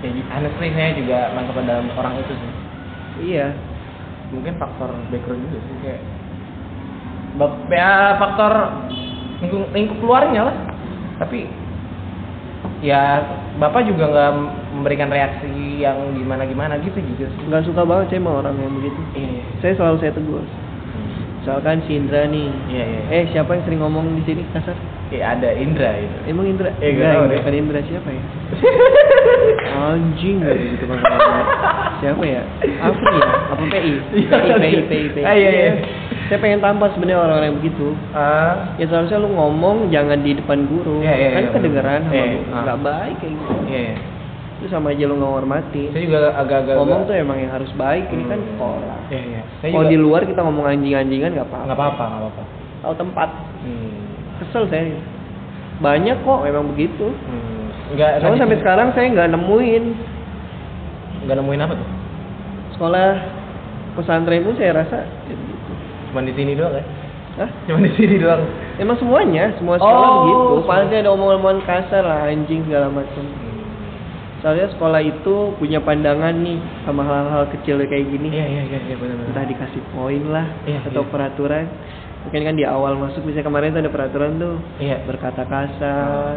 ya 0.05 0.09
honestly 0.37 0.69
saya 0.77 0.93
juga 0.93 1.33
masuk 1.33 1.57
ke 1.57 1.63
dalam 1.65 1.87
orang 1.97 2.13
itu 2.21 2.33
sih. 2.37 2.51
iya 3.33 3.47
mungkin 4.29 4.53
faktor 4.61 4.89
background 5.09 5.41
juga 5.49 5.59
sih 5.65 5.75
kayak 5.81 6.01
ya 7.73 8.15
faktor 8.21 8.53
lingkup, 9.43 9.65
lingkup 9.73 9.97
keluarnya 9.99 10.41
lah 10.45 10.55
tapi 11.17 11.49
ya 12.85 13.23
bapak 13.55 13.87
juga 13.87 14.03
nggak 14.05 14.31
memberikan 14.73 15.07
reaksi 15.07 15.47
yang 15.77 15.95
gimana 16.13 16.43
gimana 16.43 16.73
gitu 16.79 16.99
juga 16.99 17.25
sih. 17.29 17.41
Nggak 17.47 17.63
suka 17.65 17.81
banget 17.83 18.05
saya 18.09 18.19
sama 18.19 18.31
orang 18.39 18.55
yang 18.57 18.73
begitu. 18.73 18.99
Iya. 19.13 19.41
Saya 19.59 19.73
selalu 19.75 19.97
saya 19.99 20.11
tegur. 20.11 20.43
Misalkan 21.39 21.77
si 21.85 21.91
Indra 21.93 22.25
nih. 22.25 22.49
Iya 22.67 22.83
iya 22.83 23.01
eh 23.11 23.23
siapa 23.29 23.53
yang 23.53 23.63
sering 23.63 23.79
ngomong 23.79 24.17
di 24.17 24.23
sini? 24.25 24.41
Kasar? 24.49 24.73
Iya, 25.07 25.37
ada 25.37 25.53
Indra 25.53 25.93
itu. 25.95 26.17
Emang 26.25 26.49
Indra? 26.49 26.73
Eh, 26.81 26.89
nggak 26.89 26.97
Enggak, 26.97 27.13
tahu 27.13 27.21
Indra. 27.21 27.29
deh. 27.29 27.37
bukan 27.37 27.53
Indra 27.55 27.79
siapa 27.85 28.09
ya? 28.09 28.23
Anjing 29.85 30.37
gitu 30.41 30.83
kan 30.87 30.97
siapa 32.01 32.23
ya? 32.25 32.41
Afri 32.81 33.13
ya? 33.13 33.29
Apa 33.53 33.63
PI 33.69 33.91
Iya, 34.15 34.35
PI 34.41 34.51
PI 34.57 34.79
PI 34.89 35.05
PI 35.13 35.21
Ah, 35.23 35.35
iya, 35.35 35.49
iya. 35.53 35.71
Saya 36.25 36.41
pengen 36.41 36.57
tampar 36.57 36.89
sebenarnya 36.97 37.21
orang-orang 37.21 37.47
yang 37.53 37.59
begitu. 37.61 37.87
Ah. 38.17 38.73
Ya 38.81 38.85
seharusnya 38.89 39.21
lu 39.21 39.29
ngomong 39.37 39.93
jangan 39.93 40.25
di 40.25 40.33
depan 40.33 40.65
guru. 40.65 41.05
Iya, 41.05 41.13
iya, 41.13 41.29
kan 41.37 41.43
iya, 41.45 41.51
kedengeran 41.53 41.99
sama 42.09 42.15
iya, 42.17 42.25
guru. 42.33 42.45
ah. 42.49 42.61
nggak 42.65 42.79
baik 42.81 43.15
kayak 43.21 43.33
gitu. 43.37 43.53
Iya 43.69 43.81
iya. 43.81 43.95
itu 44.55 44.71
sama 44.71 44.87
aja 44.95 45.03
lu 45.05 45.15
nggak 45.19 45.33
hormati. 45.35 45.83
Saya 45.91 46.01
juga 46.07 46.19
agak-agak 46.33 46.75
ngomong 46.79 47.01
tuh 47.05 47.15
emang 47.19 47.37
yang 47.37 47.51
harus 47.51 47.69
baik 47.75 48.07
ini 48.09 48.23
kan 48.25 48.39
Hmm. 48.39 48.49
sekolah 48.55 48.97
iya 49.11 49.21
iya. 49.21 49.41
Saya 49.59 49.69
kalau 49.69 49.83
juga 49.83 49.91
di 49.93 49.97
luar 49.99 50.21
kita 50.25 50.41
ngomong 50.41 50.65
anjing-anjingan 50.65 51.29
nggak 51.35 51.47
apa-apa. 51.51 51.65
Nggak 51.67 51.77
apa-apa 51.77 52.03
nggak 52.07 52.21
apa-apa. 52.23 52.43
Tahu 52.81 52.93
tempat. 52.97 53.29
Hmm. 53.61 53.97
kesel 54.35 54.63
saya. 54.71 54.97
Banyak 55.83 56.17
kok 56.23 56.39
memang 56.41 56.63
begitu. 56.73 57.07
Hmm. 57.11 57.67
nggak 57.93 58.11
Soalnya 58.17 58.25
nggak 58.31 58.41
sampai 58.41 58.59
sekarang 58.63 58.87
saya 58.95 59.07
nggak 59.13 59.29
nemuin. 59.35 59.83
Nggak 61.27 61.37
nemuin 61.37 61.61
apa 61.61 61.73
tuh? 61.77 61.89
Sekolah 62.79 63.09
pesantren 63.99 64.41
pun 64.41 64.55
saya 64.57 64.71
rasa. 64.73 64.99
Cuma 66.15 66.23
di 66.23 66.31
sini 66.31 66.55
doang 66.55 66.71
kan 66.73 66.85
Hah? 67.35 67.49
cuma 67.67 67.83
di 67.83 67.91
sini 67.93 68.15
doang 68.15 68.39
Emang 68.75 68.95
semuanya, 68.95 69.51
semua 69.55 69.75
sekolah 69.75 70.03
Oh, 70.05 70.15
begitu. 70.19 70.67
Pasti 70.67 70.95
ada 70.95 71.11
omongan-omongan 71.11 71.59
kasar 71.63 72.03
lah, 72.03 72.27
anjing 72.27 72.63
segala 72.63 72.91
macam. 72.91 73.23
Soalnya 74.39 74.67
sekolah 74.69 74.99
itu 74.99 75.35
punya 75.55 75.79
pandangan 75.79 76.35
nih 76.35 76.59
sama 76.83 77.01
hal-hal 77.01 77.47
kecil 77.49 77.79
kayak 77.81 78.03
gini. 78.05 78.29
Iya 78.29 78.45
iya 78.45 78.63
iya 78.67 78.79
iya 78.83 78.95
benar 78.95 79.15
benar. 79.15 79.31
Entah 79.31 79.45
dikasih 79.47 79.81
poin 79.91 80.23
lah 80.27 80.43
Iya, 80.63 80.79
atau 80.85 81.01
iya. 81.01 81.09
peraturan. 81.09 81.65
Mungkin 82.27 82.41
kan 82.43 82.55
di 82.55 82.65
awal 82.67 82.99
masuk 82.99 83.23
misalnya 83.23 83.47
kemarin 83.47 83.71
tuh 83.71 83.81
ada 83.81 83.91
peraturan 83.91 84.31
tuh 84.35 84.55
Iya. 84.77 84.97
berkata 85.07 85.41
kasar. 85.47 86.35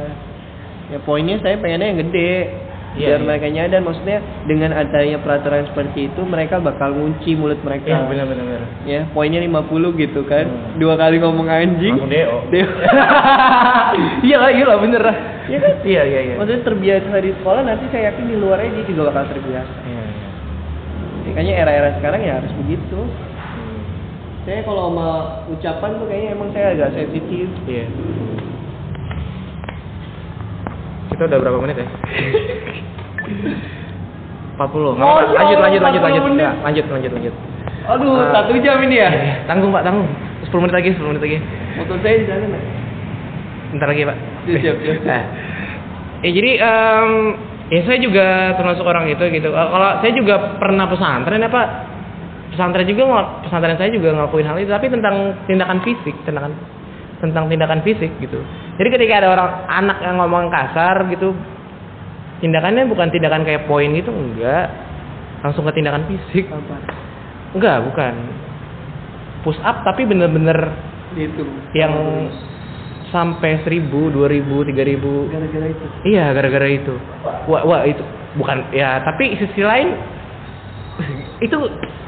Ya 0.89 0.99
poinnya 1.03 1.43
saya 1.43 1.59
pengennya 1.59 1.91
yang 1.91 2.01
gede. 2.07 2.33
Iya, 2.99 3.14
biar 3.14 3.20
iya. 3.22 3.26
mereka 3.30 3.46
nyadar 3.46 3.80
maksudnya 3.86 4.18
dengan 4.51 4.70
adanya 4.74 5.16
peraturan 5.22 5.70
seperti 5.70 6.11
itu 6.11 6.20
mereka 6.26 6.59
bakal 6.59 6.99
ngunci 6.99 7.38
mulut 7.38 7.62
mereka. 7.62 7.94
Iya 7.94 8.03
benar 8.11 8.26
benar 8.26 8.44
benar. 8.44 8.62
Ya, 8.82 9.01
poinnya 9.14 9.38
50 9.38 10.03
gitu 10.03 10.20
kan. 10.26 10.51
Hmm. 10.51 10.82
Dua 10.82 10.99
kali 10.99 11.22
ngomong 11.22 11.46
anjing. 11.46 11.94
Langsung 11.94 12.11
iya 14.26 14.36
lah 14.42 14.51
iya 14.51 14.64
lah 14.66 14.78
bener 14.82 15.03
lah. 15.07 15.16
Iya 15.46 15.59
kan? 15.62 15.74
Iya 15.86 16.03
iya 16.03 16.20
iya. 16.26 16.34
Maksudnya 16.42 16.62
terbiasa 16.66 17.14
di 17.22 17.30
sekolah 17.38 17.62
nanti 17.62 17.84
saya 17.94 18.11
yakin 18.11 18.24
di 18.26 18.36
luarnya 18.36 18.70
dia 18.74 18.84
juga 18.90 19.03
bakal 19.14 19.24
terbiasa. 19.30 19.74
Iya 19.86 20.03
iya. 20.03 20.26
Makanya 21.30 21.55
era-era 21.55 21.90
sekarang 22.03 22.20
ya 22.26 22.32
harus 22.42 22.53
begitu. 22.66 22.99
Hmm. 22.99 23.80
Saya 24.42 24.66
kalau 24.66 24.90
sama 24.90 25.09
ucapan 25.55 25.90
tuh 26.03 26.07
kayaknya 26.11 26.30
emang 26.34 26.51
saya 26.51 26.74
agak 26.74 26.99
sensitif. 26.99 27.46
Iya. 27.70 27.86
Kita 31.09 31.22
udah 31.24 31.38
berapa 31.38 31.59
menit 31.59 31.76
ya? 31.78 31.86
40. 34.59 34.98
Nggak 34.98 35.06
Oh, 35.06 35.22
apa-apa. 35.22 35.30
ya 35.30 35.38
lanjut 35.38 35.59
lanjut 35.62 35.80
lanjut 35.80 36.00
40 36.02 36.06
lanjut. 36.11 36.22
menit. 36.26 36.38
Nggak, 36.38 36.54
lanjut 36.64 36.84
lanjut 36.90 37.12
lanjut. 37.14 37.34
Aduh, 37.88 38.14
Ah. 38.14 38.28
satu 38.34 38.52
jam 38.59 38.76
ini 38.82 38.96
ya. 38.96 39.09
Iya, 39.09 39.11
iya. 39.14 39.34
Tanggung 39.46 39.70
Pak, 39.70 39.82
tanggung. 39.82 40.09
10 40.44 40.61
menit 40.61 40.74
lagi, 40.74 40.88
10 40.92 41.09
menit 41.09 41.22
lagi. 41.22 41.38
Motor 41.78 41.96
saya 42.02 42.14
di 42.18 42.26
sana. 42.26 42.44
Nak. 42.46 42.62
Bentar 43.70 43.86
lagi, 43.88 44.02
Pak. 44.02 44.16
Siap, 44.44 44.59
siap, 44.61 44.76
siap. 44.82 44.98
Nah. 45.04 45.22
Eh, 46.18 46.34
jadi 46.34 46.50
em, 46.59 47.11
Ya 47.68 47.84
saya 47.84 48.00
juga 48.00 48.26
termasuk 48.56 48.80
orang 48.82 49.06
itu 49.06 49.20
gitu. 49.28 49.52
Eh, 49.52 49.66
Kalau 49.68 50.00
saya 50.00 50.11
juga 50.11 50.56
pernah 50.56 50.88
pesantren 50.88 51.38
apa 51.38 51.62
pesantren 52.50 52.88
juga 52.88 53.04
pesantren 53.44 53.76
saya 53.76 53.92
juga 53.92 54.16
ngelakuin 54.16 54.42
hal 54.42 54.56
itu 54.56 54.66
tapi 54.66 54.88
tentang 54.88 55.36
tindakan 55.44 55.78
fisik, 55.84 56.16
tindakan 56.24 56.56
tentang 57.20 57.44
tindakan 57.46 57.84
fisik 57.84 58.09
gitu. 58.18 58.40
Jadi 58.79 58.89
ketika 58.95 59.14
ada 59.20 59.29
orang 59.35 59.51
anak 59.66 59.99
yang 60.07 60.16
ngomong 60.22 60.55
kasar 60.55 61.03
gitu 61.11 61.35
tindakannya 62.39 62.87
bukan 62.87 63.11
tindakan 63.11 63.43
kayak 63.43 63.66
poin 63.66 63.91
gitu 63.93 64.14
enggak. 64.14 64.70
Langsung 65.43 65.66
ke 65.66 65.72
tindakan 65.74 66.07
fisik. 66.07 66.47
Apa? 66.51 66.76
Enggak, 67.55 67.79
bukan. 67.91 68.14
Push 69.43 69.59
up 69.62 69.83
tapi 69.87 70.07
bener-bener 70.07 70.74
Itu. 71.14 71.43
yang 71.74 71.95
sampai 73.11 73.64
1000, 73.64 74.12
2000, 74.12 74.66
3000 74.68 75.33
gara-gara 75.33 75.66
itu. 75.66 75.87
Iya, 76.07 76.24
gara-gara 76.35 76.68
itu. 76.68 76.95
Wah, 77.49 77.62
wah 77.64 77.83
itu 77.89 78.03
bukan 78.37 78.68
ya, 78.76 79.01
tapi 79.03 79.35
sisi 79.41 79.62
lain 79.64 79.97
itu 81.47 81.57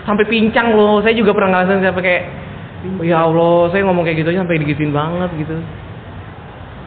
sampai 0.04 0.24
pincang 0.28 0.74
loh. 0.74 1.00
Saya 1.00 1.16
juga 1.16 1.32
pernah 1.32 1.62
ngerasain 1.62 1.80
sampai 1.86 2.04
kayak 2.04 2.22
"Oh, 3.00 3.04
ya 3.06 3.24
Allah, 3.24 3.70
saya 3.72 3.86
ngomong 3.86 4.04
kayak 4.04 4.20
gitu 4.20 4.28
aja 4.34 4.42
sampai 4.44 4.60
digituin 4.60 4.92
banget 4.92 5.30
gitu. 5.40 5.56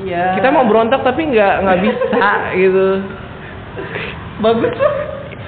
Iya. 0.01 0.41
Kita 0.41 0.49
mau 0.49 0.65
berontak 0.65 1.05
tapi 1.05 1.29
nggak 1.29 1.53
nggak 1.61 1.79
bisa 1.85 2.29
gitu. 2.61 2.87
bagus 4.41 4.73
lah. 4.73 4.93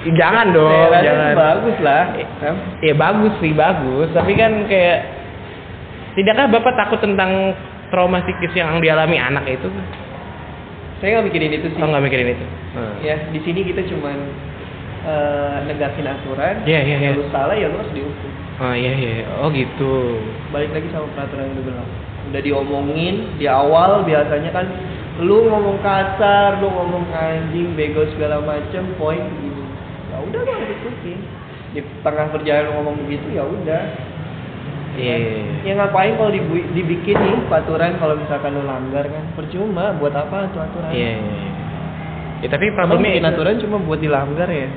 Jangan 0.06 0.54
dong, 0.54 0.70
rasa 0.70 1.02
jangan. 1.02 1.34
bagus 1.34 1.76
lah. 1.82 2.04
Kan? 2.38 2.54
Ya 2.78 2.94
bagus 2.94 3.34
sih, 3.42 3.50
bagus. 3.50 4.06
Tapi 4.14 4.38
kan 4.38 4.70
kayak 4.70 4.98
tidakkah 6.14 6.46
Bapak 6.46 6.78
takut 6.78 7.02
tentang 7.02 7.58
trauma 7.90 8.22
psikis 8.22 8.54
yang 8.54 8.78
dialami 8.78 9.18
anak 9.18 9.42
itu? 9.50 9.66
Saya 11.02 11.18
nggak 11.18 11.26
mikirin 11.26 11.52
itu 11.58 11.66
sih. 11.74 11.80
Oh, 11.82 11.90
nggak 11.90 12.04
mikirin 12.06 12.38
itu. 12.38 12.46
Ya, 13.02 13.18
di 13.34 13.40
sini 13.42 13.66
kita 13.66 13.82
cuman 13.90 14.16
eh, 15.10 15.56
negasin 15.66 16.06
aturan. 16.06 16.62
Iya, 16.62 16.80
iya, 16.86 16.96
iya. 17.02 17.10
Kalau 17.18 17.30
salah 17.34 17.54
ya 17.58 17.66
lu 17.66 17.76
harus 17.82 17.90
dihukum. 17.90 18.30
Oh 18.62 18.72
iya 18.78 18.92
iya. 18.94 19.26
Oh 19.42 19.50
gitu. 19.50 20.22
Balik 20.54 20.70
lagi 20.70 20.86
sama 20.94 21.10
peraturan 21.18 21.50
yang 21.50 21.54
udah 21.58 21.64
berlaku. 21.66 21.94
Udah 22.36 22.44
diomongin 22.44 23.40
di 23.40 23.48
awal 23.48 24.04
biasanya 24.04 24.52
kan 24.52 24.68
lu 25.24 25.48
ngomong 25.48 25.80
kasar, 25.80 26.60
lu 26.60 26.68
ngomong 26.68 27.08
anjing, 27.08 27.72
bego 27.72 28.04
segala 28.12 28.44
macem, 28.44 28.84
poin 29.00 29.24
begini. 29.24 29.64
Ya 30.12 30.20
udah 30.20 30.40
lu 30.44 30.50
harus 30.52 30.68
ikutin. 30.76 31.18
Di 31.72 31.80
tengah 32.04 32.28
perjalanan 32.28 32.76
ngomong 32.76 33.08
begitu 33.08 33.40
ya 33.40 33.40
udah. 33.40 33.84
Iya. 35.00 35.16
Ya 35.64 35.72
ngapain 35.80 36.20
kalau 36.20 36.28
dibu- 36.28 36.68
dibikin 36.76 37.16
nih 37.16 37.40
peraturan 37.48 37.96
kalau 37.96 38.20
misalkan 38.20 38.52
lu 38.52 38.68
langgar 38.68 39.08
kan? 39.08 39.24
Percuma, 39.32 39.96
buat 39.96 40.12
apa 40.12 40.52
tuh 40.52 40.60
aturan? 40.60 40.92
Iya, 40.92 41.16
iya, 41.16 41.36
iya. 41.40 41.50
Ya, 42.44 42.48
tapi 42.52 42.68
problemnya 42.76 43.16
bikin 43.16 43.24
itu. 43.24 43.32
aturan 43.32 43.56
cuma 43.64 43.76
buat 43.80 44.00
dilanggar 44.04 44.52
ya? 44.52 44.68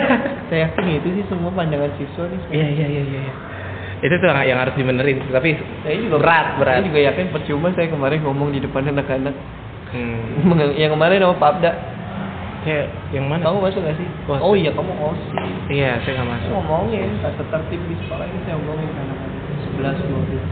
Saya 0.48 0.72
yakin 0.72 1.04
itu 1.04 1.20
sih 1.20 1.24
semua 1.28 1.52
pandangan 1.52 1.92
siswa 2.00 2.24
nih. 2.32 2.40
Iya, 2.48 2.66
iya, 2.72 2.86
iya, 2.88 3.02
iya. 3.28 3.34
Itu 4.04 4.14
tuh 4.20 4.28
yang 4.28 4.60
harus 4.60 4.76
dibenerin, 4.76 5.16
tapi 5.32 5.56
Saya 5.80 5.96
juga 5.96 6.20
berat, 6.20 6.46
berat. 6.60 6.76
Saya 6.76 6.84
juga 6.84 7.00
yakin 7.08 7.26
percuma 7.32 7.72
saya 7.72 7.88
kemarin 7.88 8.20
ngomong 8.20 8.52
di 8.52 8.60
depan 8.60 8.84
anak-anak. 8.84 9.32
Hmm. 9.94 10.60
yang 10.76 10.92
kemarin 10.92 11.24
sama 11.24 11.40
Pak 11.40 11.50
Abda. 11.56 11.70
Kayak 12.64 12.86
yang 13.12 13.28
mana? 13.28 13.44
Kamu 13.44 13.60
masuk 13.60 13.80
gak 13.84 13.96
sih? 14.00 14.08
Oh 14.28 14.52
iya 14.56 14.72
kamu 14.72 14.92
osis. 14.96 15.32
Iya, 15.68 16.00
saya 16.00 16.20
nggak 16.20 16.28
Saya 16.28 16.36
masuk. 16.36 16.48
ngomongin 16.52 17.08
tata 17.20 17.44
tertib 17.52 17.80
di 17.88 17.94
sekolah 18.04 18.24
ini 18.24 18.38
saya 18.48 18.56
ngomongin 18.56 18.88
ke 18.88 19.00
anak-anak 19.04 19.32
sebelas 19.64 19.96
dua 20.00 20.20
belas. 20.24 20.48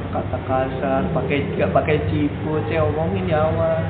Berkata 0.00 0.38
kasar, 0.48 1.02
pakai 1.12 1.38
nggak 1.56 1.70
pakai 1.76 1.96
ciput, 2.08 2.62
saya 2.68 2.80
ngomongin 2.88 3.28
di 3.28 3.34
awal. 3.36 3.80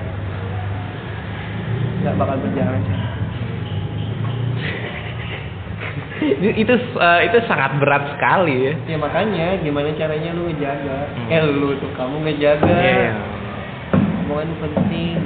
Nggak 2.02 2.14
bakal 2.18 2.36
berjalan. 2.42 2.82
itu 2.82 2.94
itu, 6.62 6.74
eh, 6.74 7.20
itu 7.26 7.38
sangat 7.44 7.74
berat 7.76 8.14
sekali 8.14 8.70
ya. 8.70 8.74
Ya 8.86 8.96
makanya 8.96 9.58
gimana 9.58 9.90
caranya 9.94 10.30
lu 10.30 10.46
ngejaga? 10.46 10.98
Hmm. 11.10 11.28
Eh 11.28 11.42
lu 11.44 11.74
tuh 11.76 11.90
kamu 11.92 12.16
ngejaga. 12.22 12.70
Iya, 12.70 12.94
iya. 12.94 13.12
Omongan 14.24 14.50
penting. 14.58 15.18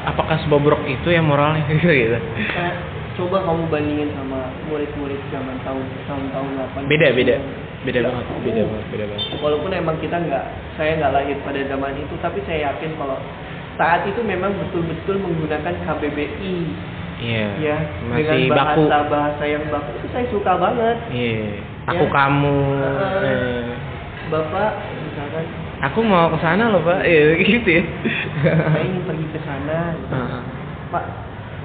Apakah 0.00 0.40
sebobrok 0.40 0.80
itu 0.86 1.08
ya 1.08 1.20
moralnya 1.20 1.66
gitu? 1.76 1.86
Eh, 1.86 2.72
coba 3.14 3.44
kamu 3.44 3.68
bandingin 3.68 4.10
sama 4.16 4.48
murid-murid 4.66 5.20
zaman 5.28 5.60
tahun 5.60 5.84
tahun-tahun 6.08 6.50
8 6.56 6.88
Beda, 6.88 7.12
beda. 7.12 7.36
Beda 7.80 7.96
Ya, 7.96 8.06
banget, 8.06 8.24
kamu- 8.26 8.44
beda 8.44 8.62
banget, 8.64 8.86
beda 8.92 9.04
banget. 9.08 9.24
Walaupun 9.40 9.70
emang 9.72 9.96
kita 10.00 10.16
nggak, 10.20 10.44
saya 10.76 10.90
nggak 10.96 11.12
lahir 11.12 11.36
pada 11.40 11.60
zaman 11.64 11.94
itu, 11.96 12.14
tapi 12.20 12.38
saya 12.44 12.72
yakin 12.72 12.92
kalau 12.96 13.16
saat 13.76 14.04
itu 14.04 14.20
memang 14.20 14.52
betul-betul 14.56 15.16
menggunakan 15.16 15.74
KBBI, 15.80 16.54
Iya. 17.20 17.46
ya, 17.60 17.76
Masih 18.08 18.48
dengan 18.48 18.56
baku. 18.56 18.88
bahasa 18.88 18.98
bahasa 19.06 19.44
yang 19.44 19.64
baku 19.68 19.90
itu 19.94 20.08
saya 20.08 20.24
suka 20.32 20.52
banget. 20.56 20.96
Iya. 21.12 21.44
Aku 21.92 22.04
Ya. 22.06 22.12
kamu. 22.12 22.56
Eh. 22.80 23.28
eh. 23.28 23.64
Bapak, 24.30 24.70
misalkan, 25.04 25.44
Aku 25.80 25.98
mau 26.00 26.28
ke 26.28 26.38
sana 26.38 26.68
loh, 26.68 26.80
Pak. 26.80 27.04
Iya, 27.04 27.36
gitu 27.40 27.68
ya. 27.70 27.82
saya 28.44 28.84
ingin 28.84 29.02
pergi 29.04 29.26
ke 29.30 29.40
sana, 29.42 29.92
Heeh. 29.96 30.42
Pak, 30.88 31.04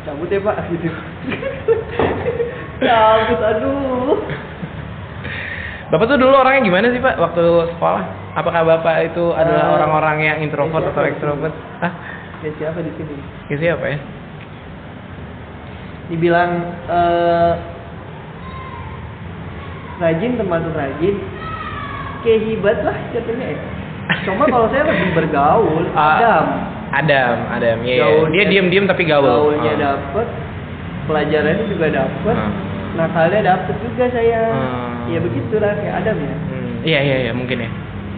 cabut 0.03 0.27
ya 0.27 0.39
Pak, 0.39 0.57
gitu. 0.71 0.87
cabut, 2.81 3.39
aduh. 3.39 4.19
Bapak 5.85 6.05
tuh 6.09 6.17
dulu 6.17 6.33
orangnya 6.33 6.65
gimana 6.65 6.87
sih 6.89 6.99
Pak 6.99 7.15
waktu 7.15 7.43
sekolah? 7.77 8.03
Apakah 8.35 8.61
Bapak 8.65 9.05
itu 9.05 9.31
adalah 9.31 9.69
Eh, 9.69 9.73
orang-orang 9.77 10.17
yang 10.19 10.37
introvert 10.41 10.81
ya 10.83 10.91
atau 10.91 11.03
ekstrovert? 11.05 11.53
Ah, 11.79 11.93
Ya 12.43 12.49
siapa 12.57 12.77
di 12.81 12.91
sini? 12.93 13.15
ya 13.47 13.55
siapa 13.57 13.85
ya? 13.87 13.97
Dibilang 16.07 16.51
eh, 16.85 17.53
rajin 19.97 20.31
termasuk 20.35 20.71
rajin 20.71 21.15
kayak 22.21 22.39
hibat 22.43 22.77
lah 22.83 22.97
jatuhnya 23.09 23.47
ya 23.53 23.59
cuma 24.21 24.45
kalau 24.45 24.67
saya 24.69 24.85
lebih 24.85 25.09
bergaul 25.15 25.85
Ah, 25.93 26.17
Adam 26.19 26.45
Adam, 26.95 27.35
Adam. 27.51 27.77
Iya. 27.81 28.05
Gaulnya- 28.05 28.31
dia 28.37 28.45
diam-diam 28.47 28.85
tapi 28.85 29.03
gaul. 29.03 29.25
gaulnya 29.25 29.73
Ah. 29.73 29.77
dapet 29.97 30.27
pelajarannya 31.05 31.65
juga 31.67 31.87
dapet 31.91 32.35
Ah. 32.37 32.51
nakalnya 32.95 33.41
dapet 33.45 33.75
juga 33.81 34.05
saya 34.09 34.41
Ah. 34.47 35.09
ya 35.09 35.19
begitulah 35.19 35.71
kayak 35.75 35.95
Adam 36.01 36.17
ya 36.17 36.35
Hmm, 36.45 36.73
Iya, 36.85 36.99
iya, 37.01 37.17
iya, 37.19 37.31
mungkin 37.33 37.57
ya. 37.59 37.69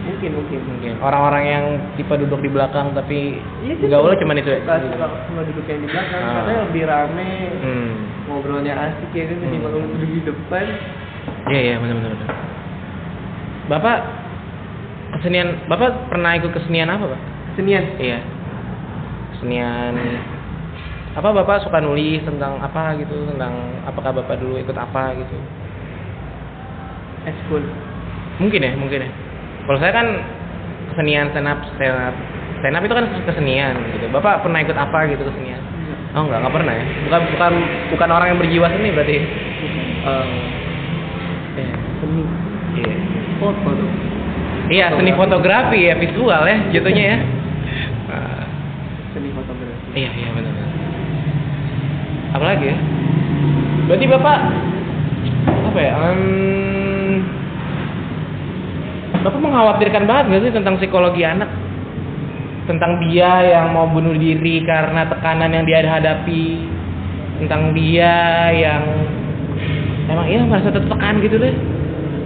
Mungkin 0.08 0.30
mungkin 0.34 0.60
Mungkin. 0.64 0.92
Orang-orang 0.98 1.44
yang 1.44 1.64
tipe 1.94 2.14
duduk 2.16 2.40
di 2.40 2.48
belakang 2.48 2.92
tapi 2.92 3.36
Iya, 3.60 3.74
dia 3.76 3.88
gaulnya 3.90 4.14
suka- 4.14 4.22
cuma 4.22 4.32
itu 4.34 4.50
ya. 4.50 4.60
sama 4.64 5.42
duduk 5.44 5.64
yang 5.64 5.80
di 5.80 5.88
belakang 5.88 6.20
Ah. 6.20 6.34
karena 6.38 6.54
lebih 6.64 6.82
rame 6.84 7.30
Hmm. 7.60 7.92
ngobrolnya 8.26 8.72
asik 8.74 9.10
ya 9.12 9.24
kan 9.24 9.36
ketimbang 9.38 9.70
Hmm. 9.70 9.80
lu 9.80 9.88
duduk 9.94 10.10
di 10.10 10.20
depan 10.22 10.66
Iya, 11.46 11.60
iya, 11.62 11.74
benar 11.76 11.96
benar. 11.98 12.18
Bapak 13.68 13.98
kesenian, 15.14 15.48
Bapak 15.66 16.08
pernah 16.08 16.32
ikut 16.34 16.50
kesenian 16.50 16.88
apa, 16.88 17.04
Pak? 17.06 17.20
senian 17.54 17.84
Iya. 17.98 18.18
Kesenian 19.32 19.92
apa 21.10 21.28
Bapak 21.32 21.60
suka 21.60 21.78
nulis 21.78 22.22
tentang 22.22 22.56
apa 22.58 22.96
gitu, 22.96 23.26
tentang 23.26 23.50
apakah 23.84 24.14
Bapak 24.14 24.38
dulu 24.38 24.56
ikut 24.56 24.72
apa 24.72 25.12
gitu? 25.14 25.36
eskul 27.24 27.60
Mungkin 28.38 28.62
ya, 28.62 28.72
mungkin 28.72 29.02
ya. 29.02 29.10
Kalau 29.68 29.78
saya 29.84 29.92
kan 29.92 30.06
kesenian 30.96 31.28
stand 31.28 31.44
up, 31.44 31.60
stand 31.76 31.92
up, 31.92 32.16
stand 32.64 32.72
up 32.72 32.82
itu 32.88 32.94
kan 32.96 33.04
kesenian 33.28 33.76
gitu. 33.92 34.08
Bapak 34.08 34.40
pernah 34.40 34.64
ikut 34.64 34.72
apa 34.72 35.12
gitu 35.12 35.28
kesenian? 35.28 35.60
Oh 36.16 36.24
enggak, 36.24 36.40
enggak 36.40 36.56
pernah 36.56 36.72
ya. 36.72 36.84
Bukan 37.04 37.20
bukan 37.36 37.52
bukan 37.92 38.08
orang 38.08 38.26
yang 38.32 38.38
berjiwa 38.40 38.66
seni 38.72 38.88
berarti. 38.96 39.16
Iya. 41.58 41.74
seni 42.00 42.22
Iya. 42.80 42.94
foto 43.44 43.70
Iya, 44.68 44.86
seni 44.96 45.12
fotografi 45.16 45.78
ya, 45.84 45.94
visual 46.00 46.42
ya 46.48 46.56
jatuhnya 46.72 47.04
ya. 47.04 47.18
Ah, 48.08 48.44
seni 49.12 49.28
fotografi 49.36 49.84
iya, 49.92 50.08
iya 50.16 50.32
benar. 50.32 50.52
Apalagi 52.32 52.72
ya? 52.72 52.76
Berarti 53.84 54.06
Bapak 54.08 54.38
apa 55.68 55.78
ya? 55.80 55.92
em, 56.08 56.20
Bapak 59.24 59.40
mengkhawatirkan 59.42 60.04
banget 60.06 60.24
nggak 60.30 60.42
sih 60.46 60.52
tentang 60.54 60.74
psikologi 60.78 61.22
anak? 61.26 61.50
Tentang 62.70 63.00
dia 63.02 63.32
yang 63.48 63.72
mau 63.72 63.88
bunuh 63.88 64.14
diri 64.14 64.60
karena 64.62 65.08
tekanan 65.08 65.50
yang 65.50 65.64
dia 65.64 65.82
hadapi, 65.82 66.68
tentang 67.42 67.72
dia 67.72 68.14
yang 68.52 68.82
emang 70.08 70.26
iya 70.28 70.44
merasa 70.44 70.68
tertekan 70.68 71.18
gitu 71.24 71.40
deh. 71.40 71.54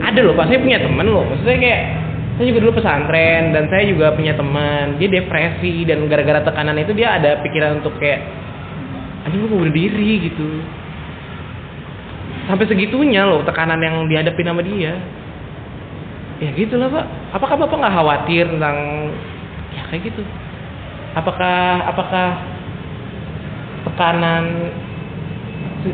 Ada 0.03 0.19
loh, 0.21 0.35
Pak. 0.35 0.51
Saya 0.51 0.59
punya 0.59 0.83
temen 0.83 1.07
loh. 1.07 1.23
Maksudnya 1.23 1.59
kayak 1.63 1.83
saya 2.35 2.47
juga 2.51 2.59
dulu 2.67 2.73
pesantren 2.83 3.55
dan 3.55 3.71
saya 3.71 3.85
juga 3.87 4.07
punya 4.19 4.35
teman. 4.35 4.99
Dia 4.99 5.09
depresi 5.09 5.87
dan 5.87 6.11
gara-gara 6.11 6.43
tekanan 6.43 6.77
itu 6.81 6.93
dia 6.93 7.23
ada 7.23 7.39
pikiran 7.39 7.79
untuk 7.79 7.95
kayak 8.03 8.21
anjing 9.23 9.47
gue 9.47 9.51
mau 9.51 9.63
bunuh 9.63 9.71
diri 9.71 10.27
gitu. 10.27 10.49
Sampai 12.51 12.67
segitunya 12.67 13.23
loh 13.23 13.47
tekanan 13.47 13.79
yang 13.79 14.11
dihadapi 14.11 14.43
sama 14.43 14.67
dia. 14.67 14.99
Ya 16.43 16.51
gitu 16.59 16.75
lah 16.75 16.91
pak. 16.91 17.07
Apakah 17.39 17.57
bapak 17.63 17.77
nggak 17.79 17.95
khawatir 17.95 18.45
tentang 18.51 18.77
ya 19.73 19.83
kayak 19.89 20.11
gitu? 20.11 20.27
apakah 21.13 21.85
apakah 21.93 22.27
tekanan 23.85 24.45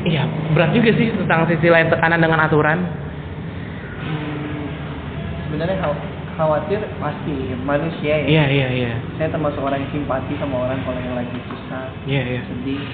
iya 0.06 0.28
berat 0.54 0.70
juga 0.76 0.90
sih 0.94 1.10
tentang 1.10 1.48
sisi 1.50 1.66
lain 1.66 1.90
tekanan 1.90 2.20
dengan 2.22 2.44
aturan? 2.44 2.78
Hmm, 4.04 4.62
sebenarnya 5.48 5.76
khaw- 5.82 6.06
khawatir 6.38 6.78
pasti 7.02 7.34
manusia 7.66 8.14
ya. 8.22 8.26
Iya 8.28 8.44
iya 8.52 8.68
iya. 8.70 8.92
Saya 9.18 9.34
termasuk 9.34 9.58
orang 9.58 9.82
yang 9.82 9.90
simpati 9.90 10.38
sama 10.38 10.68
orang 10.68 10.78
kalau 10.86 11.00
yang 11.02 11.16
lagi 11.18 11.38
susah 11.50 11.90
iya 12.06 12.22
iya. 12.22 12.42
sedih. 12.46 12.84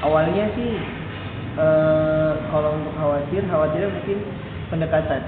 Awalnya 0.00 0.44
sih 0.56 0.72
eh, 1.60 2.32
kalau 2.50 2.70
untuk 2.82 2.94
khawatir 2.98 3.44
khawatirnya 3.46 3.90
mungkin 3.94 4.18
pendekatan. 4.70 5.22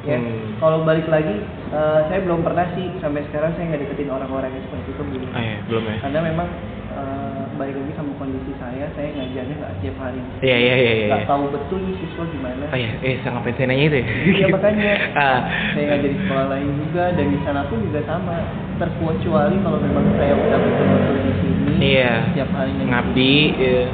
Ya 0.00 0.16
Hmm. 0.16 0.56
kalau 0.56 0.80
balik 0.80 1.04
lagi 1.12 1.44
eh, 1.70 2.00
saya 2.08 2.24
belum 2.24 2.40
pernah 2.40 2.64
sih 2.72 2.88
sampai 3.04 3.20
sekarang 3.28 3.52
saya 3.52 3.68
nggak 3.68 3.84
deketin 3.84 4.08
orang-orang 4.08 4.48
yang 4.48 4.64
seperti 4.64 4.96
itu 4.96 5.02
belum 5.04 5.28
ah, 5.28 5.42
iya 5.44 5.58
belum 5.68 5.82
ya. 5.84 5.96
Karena 6.00 6.20
memang 6.24 6.48
eh, 6.90 7.42
balik 7.60 7.76
lagi 7.76 7.92
sama 8.00 8.12
kondisi 8.16 8.52
saya 8.56 8.88
saya 8.96 9.08
ngajarnya 9.12 9.54
nggak 9.60 9.72
tiap 9.84 9.96
hari. 10.00 10.20
Iya 10.40 10.56
iya 10.56 10.74
iya 10.80 10.92
iya. 10.96 11.06
Nggak 11.12 11.28
tahu 11.28 11.44
betul 11.52 11.78
nih 11.84 11.94
siswa 12.00 12.24
gimana. 12.32 12.64
Oh 12.72 12.78
iya 12.80 12.90
eh 13.04 13.16
sangat 13.20 13.40
pengen 13.44 13.68
nanya 13.68 13.84
itu 13.84 13.96
ya? 14.00 14.06
Iya, 14.08 14.46
makanya. 14.48 14.90
ah. 15.20 15.40
Saya 15.76 15.84
ngajar 15.84 16.08
di 16.08 16.18
sekolah 16.24 16.46
lain 16.48 16.68
juga 16.80 17.04
dan 17.12 17.26
di 17.28 17.38
sana 17.44 17.60
pun 17.68 17.78
juga 17.84 18.00
sama. 18.08 18.36
Terkecuali 18.80 19.56
kalau 19.60 19.78
memang 19.84 20.04
saya 20.16 20.32
udah 20.32 20.58
betul-betul 20.64 21.16
di 21.20 21.32
sini 21.44 21.72
Iya. 21.76 22.12
tiap 22.32 22.48
di 22.56 22.84
ngabdi 22.88 23.36
iya. 23.60 23.84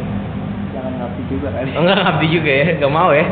Juga 1.27 1.49
kan 1.51 1.67
oh, 1.67 1.81
enggak 1.83 1.99
ngabdi 2.03 2.27
juga 2.31 2.51
ya 2.51 2.67
nggak 2.79 2.93
mau 2.95 3.11
ya. 3.11 3.27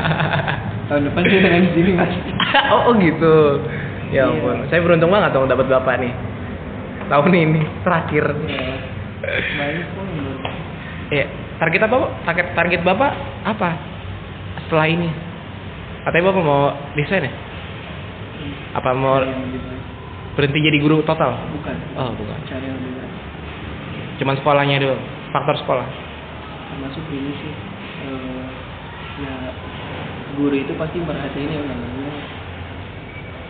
Tahun 0.90 1.06
depan 1.06 1.22
saya 1.22 1.40
dengan 1.46 1.62
di 1.62 1.70
sini 1.74 1.90
mas. 1.94 2.14
Oh, 2.74 2.90
oh 2.90 2.94
gitu. 2.98 3.62
Ya 4.10 4.26
Iya. 4.26 4.30
ampun 4.30 4.66
saya 4.66 4.80
beruntung 4.82 5.10
banget 5.10 5.30
dong 5.34 5.46
dapat 5.46 5.66
bapak 5.70 6.02
nih. 6.02 6.12
Tahun 7.06 7.30
ini 7.30 7.62
terakhir. 7.86 8.24
Baik 9.30 9.86
ya 11.10 11.26
target 11.58 11.82
apa 11.90 11.94
Pak? 11.98 12.10
target 12.26 12.46
target 12.54 12.80
bapak 12.86 13.12
apa 13.46 13.70
setelah 14.66 14.86
ini? 14.86 15.10
Katanya 16.06 16.24
bapak 16.30 16.42
mau 16.42 16.62
desain 16.94 17.26
ya? 17.26 17.32
Apa 18.78 18.94
mau 18.94 19.18
berhenti 20.38 20.58
jadi 20.62 20.78
guru 20.78 21.02
total? 21.02 21.34
Bukan. 21.54 21.76
Oh 21.98 22.10
bukan. 22.14 22.38
Cari 22.46 22.66
yang 22.66 22.78
lebih 22.78 22.92
baik. 22.98 23.12
Cuman 24.22 24.34
sekolahnya 24.38 24.76
dulu 24.78 24.96
faktor 25.34 25.54
sekolah 25.62 26.09
termasuk 26.70 27.04
ini 27.10 27.32
sih 27.36 27.52
eh, 28.06 28.44
ya 29.20 29.34
guru 30.34 30.54
itu 30.54 30.72
pasti 30.74 30.98
merhatiin 30.98 31.50
yang 31.50 31.66
namanya 31.66 32.12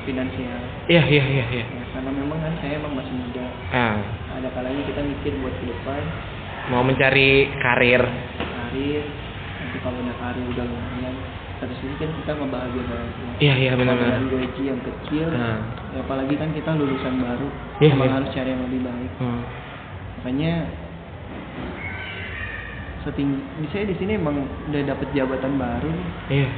finansial. 0.03 0.61
Iya 0.89 1.03
iya 1.07 1.25
iya 1.25 1.45
iya. 1.53 1.65
Ya, 1.69 1.85
karena 1.93 2.11
memang 2.11 2.39
kan 2.41 2.53
saya 2.59 2.81
emang 2.81 2.97
masih 2.97 3.15
muda. 3.15 3.47
Ah. 3.71 4.01
Ada 4.35 4.49
kalanya 4.51 4.83
kita 4.89 5.01
mikir 5.01 5.33
buat 5.39 5.55
ke 5.55 5.65
depan. 5.69 6.03
Mau 6.73 6.83
mencari 6.83 7.47
karir. 7.61 8.03
Karir 8.03 9.05
nanti 9.61 9.77
kalau 9.85 9.99
udah 10.01 10.17
karir 10.17 10.45
udah 10.49 10.65
lumayan 10.65 11.15
satu 11.61 11.75
sisi 11.77 11.93
kan 12.01 12.09
kita 12.17 12.33
ngebahagiain 12.33 12.89
orang 12.89 13.11
tua 13.13 13.33
iya 13.39 13.55
iya 13.55 13.73
benar-benar 13.77 14.17
dengan 14.17 14.33
gaji 14.33 14.63
yang 14.65 14.81
kecil 14.81 15.29
Ah. 15.31 15.61
ya 15.93 16.01
apalagi 16.01 16.35
kan 16.35 16.49
kita 16.51 16.71
lulusan 16.73 17.15
baru 17.21 17.49
Iya, 17.79 17.93
emang 17.93 18.09
iya. 18.09 18.15
harus 18.17 18.29
cari 18.33 18.49
yang 18.51 18.63
lebih 18.65 18.81
baik. 18.81 19.13
Hmm. 19.21 19.43
makanya 20.17 20.53
setinggi. 23.03 23.41
Saya 23.71 23.85
di 23.87 23.97
sini 23.97 24.17
emang 24.17 24.45
udah 24.69 24.83
dapet 24.85 25.09
jabatan 25.13 25.57
baru 25.57 25.89
nih. 25.89 26.09
Iya. 26.31 26.49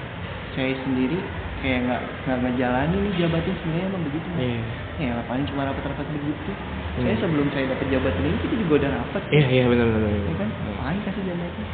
Saya 0.53 0.72
sendiri 0.82 1.18
kayak 1.62 1.78
nggak 1.86 2.03
nggak 2.26 2.38
ngejalanin 2.43 2.99
nih 2.99 3.12
jabatan. 3.18 3.53
Sebenarnya 3.61 3.86
emang 3.88 4.03
begitu 4.07 4.28
iya. 4.36 4.61
Ya 5.01 5.09
ngapain 5.16 5.45
cuma 5.49 5.62
rapat-rapat 5.64 6.07
begitu. 6.11 6.51
Hmm. 6.93 7.09
saya 7.09 7.16
sebelum 7.24 7.49
saya 7.57 7.72
dapet 7.72 7.86
jabatan 7.88 8.20
ini 8.20 8.36
kita 8.45 8.55
juga 8.61 8.72
udah 8.84 8.90
rapat. 9.01 9.22
Iya 9.32 9.47
iya 9.49 9.64
benar-benar 9.64 10.11
ya 10.12 10.34
kan? 10.36 10.49
Ngapain 10.53 10.99
kasih 11.03 11.22
jabatan? 11.24 11.66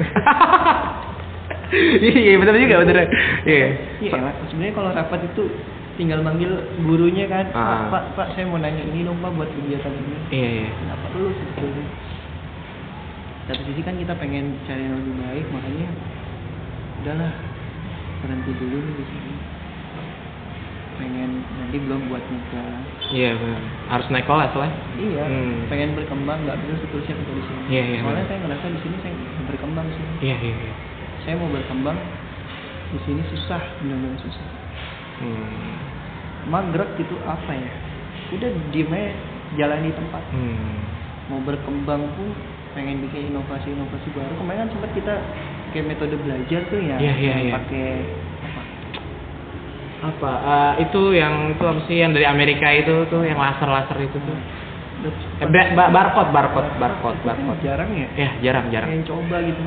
Iya 2.02 2.34
benar 2.34 2.54
juga 2.58 2.82
benar. 2.82 2.96
Iya. 3.46 3.68
Iya, 4.02 4.10
sebenarnya 4.50 4.74
kalau 4.74 4.90
rapat 4.90 5.22
itu 5.22 5.46
tinggal 5.94 6.18
manggil 6.18 6.50
gurunya 6.82 7.30
kan, 7.30 7.46
Pak, 7.52 7.60
Ah. 7.60 7.86
Pak, 7.92 8.02
Pak, 8.18 8.28
saya 8.34 8.48
mau 8.50 8.58
nanya 8.58 8.82
ini 8.82 9.06
dong 9.06 9.20
Pak 9.22 9.30
buat 9.38 9.46
kegiatan 9.54 9.92
ini. 9.92 10.16
iya 10.34 10.48
iya. 10.50 10.68
Kenapa 10.72 11.04
perlu 11.14 11.30
sebetulnya? 11.30 11.84
Satu 13.50 13.62
sisi 13.66 13.82
kan 13.82 13.98
kita 13.98 14.14
pengen 14.14 14.54
cari 14.62 14.78
yang 14.80 14.94
lebih 14.94 15.14
baik, 15.18 15.46
makanya 15.50 15.88
udahlah 17.02 17.32
berhenti 18.22 18.52
dulu 18.54 18.78
nih 18.78 18.94
di 18.94 19.04
sini. 19.04 19.34
Pengen 20.94 21.30
nanti 21.56 21.76
belum 21.80 22.00
buat 22.06 22.22
nikah. 22.22 22.78
iya 23.10 23.34
benar 23.34 23.58
harus 23.90 24.06
naik 24.06 24.22
kelas 24.22 24.54
lah 24.54 24.70
Iya, 24.94 25.24
Hmm. 25.26 25.66
pengen 25.66 25.98
berkembang, 25.98 26.46
nggak 26.46 26.60
bisa 26.60 26.78
seterusnya 26.78 27.14
kita 27.16 27.32
di 27.32 27.42
sini. 27.42 27.60
Iya, 27.66 27.82
iya, 27.88 27.98
Soalnya 28.00 28.26
saya 28.28 28.38
ngerasa 28.38 28.66
di 28.68 28.78
sini 28.78 28.96
saya 29.00 29.14
berkembang 29.48 29.86
sih. 29.90 30.04
iya 30.22 30.36
iya 30.38 30.54
iya 30.60 30.74
Saya 31.26 31.34
mau 31.34 31.50
berkembang 31.50 31.98
di 32.90 32.98
sini 33.02 33.22
susah, 33.26 33.62
benar-benar 33.80 34.18
susah. 34.20 34.46
hmm. 35.18 35.74
magrek 36.46 36.90
gitu 36.96 37.12
apa 37.22 37.50
ya 37.50 37.70
udah 38.30 38.50
diem 38.70 38.88
aja 38.90 39.10
jalani 39.56 39.90
tempat 39.90 40.22
Hmm. 40.30 40.78
mau 41.26 41.40
berkembang 41.40 42.02
pun 42.14 42.28
pengen 42.72 43.02
bikin 43.02 43.34
inovasi-inovasi 43.34 44.08
baru. 44.14 44.32
Kemarin 44.38 44.58
kan 44.66 44.68
sempat 44.74 44.90
kita 44.94 45.14
kayak 45.74 45.86
metode 45.90 46.14
belajar 46.18 46.60
tuh 46.70 46.80
ya. 46.80 46.96
Iya, 46.98 47.12
yang 47.18 47.40
iya. 47.46 47.52
pakai 47.58 47.88
apa? 48.46 48.62
Apa? 50.00 50.32
Eh, 50.32 50.72
itu 50.88 51.02
yang 51.12 51.34
itu 51.52 51.64
apa 51.66 51.80
sih 51.90 51.96
yang 52.00 52.12
dari 52.14 52.26
Amerika 52.26 52.70
itu 52.72 53.04
tuh 53.10 53.22
yang 53.26 53.38
laser 53.38 53.68
laser 53.68 53.98
itu 54.00 54.18
tuh? 54.22 54.38
Eh, 55.40 55.48
ba- 55.48 55.70
ba- 55.76 55.90
barcode 55.92 56.30
barcode 56.30 56.70
barcode. 56.76 57.18
Itu 57.20 57.26
kan 57.26 57.36
barcode. 57.40 57.60
jarang 57.64 57.90
ya? 57.96 58.08
Ya 58.16 58.30
jarang 58.44 58.66
jarang. 58.70 58.88
Pengen 58.92 59.06
coba 59.08 59.36
gitu. 59.44 59.62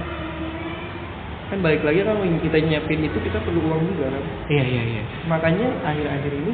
Kan 1.52 1.60
balik 1.62 1.86
lagi 1.86 2.02
kalau 2.02 2.22
kita 2.42 2.58
nyiapin 2.66 3.02
itu 3.06 3.18
kita 3.22 3.38
perlu 3.44 3.62
uang 3.62 3.82
juga 3.94 4.10
kan? 4.10 4.24
Iya 4.50 4.64
iya 4.64 4.84
iya. 4.90 5.04
Makanya 5.30 5.68
akhir-akhir 5.86 6.34
ini 6.34 6.54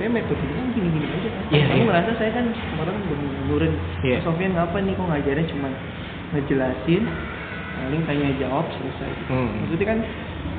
saya 0.00 0.08
metodenya 0.08 0.64
gini-gini 0.72 1.06
aja 1.06 1.28
kan 1.28 1.42
Iya, 1.52 1.64
kamu 1.68 1.76
iya. 1.76 1.84
ngerasa 1.86 2.10
saya 2.16 2.30
kan 2.32 2.44
kemarin 2.48 2.96
bener 3.04 3.62
Iya. 4.00 4.18
Sofian 4.24 4.56
ngapa 4.56 4.80
nih 4.80 4.96
kok 4.96 5.04
ngajarnya 5.04 5.44
cuma 5.46 5.68
ngejelasin 6.32 7.02
paling 7.76 8.02
tanya 8.04 8.28
jawab 8.38 8.64
selesai 8.72 9.12
Hmm. 9.28 9.50
maksudnya 9.60 9.86
kan 9.86 9.98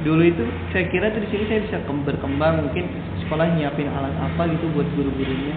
dulu 0.01 0.21
itu 0.21 0.43
saya 0.69 0.85
kira 0.87 1.09
tuh 1.09 1.21
di 1.21 1.29
sini 1.29 1.43
saya 1.45 1.59
bisa 1.61 1.77
kem- 1.83 2.01
berkembang 2.01 2.61
mungkin 2.61 2.85
sekolah 3.19 3.49
nyiapin 3.51 3.89
alat 3.89 4.13
apa 4.15 4.45
gitu 4.47 4.65
buat 4.71 4.85
guru-gurunya 4.93 5.55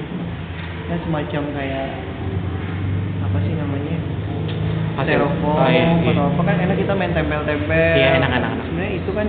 ya 0.85 0.97
semacam 1.01 1.43
kayak 1.53 1.89
apa 3.23 3.37
sih 3.41 3.53
namanya 3.53 3.97
styrofoam 4.95 5.57
oh, 5.59 5.67
iya, 5.67 5.85
iya. 5.91 6.11
atau 6.13 6.25
apa 6.31 6.41
kan 6.43 6.57
enak 6.61 6.77
kita 6.79 6.93
main 6.95 7.13
tempel-tempel 7.13 7.95
Iya, 7.97 8.09
enak, 8.21 8.31
enak, 8.33 8.51
enak. 8.53 8.65
sebenarnya 8.69 8.93
itu 8.95 9.11
kan 9.11 9.27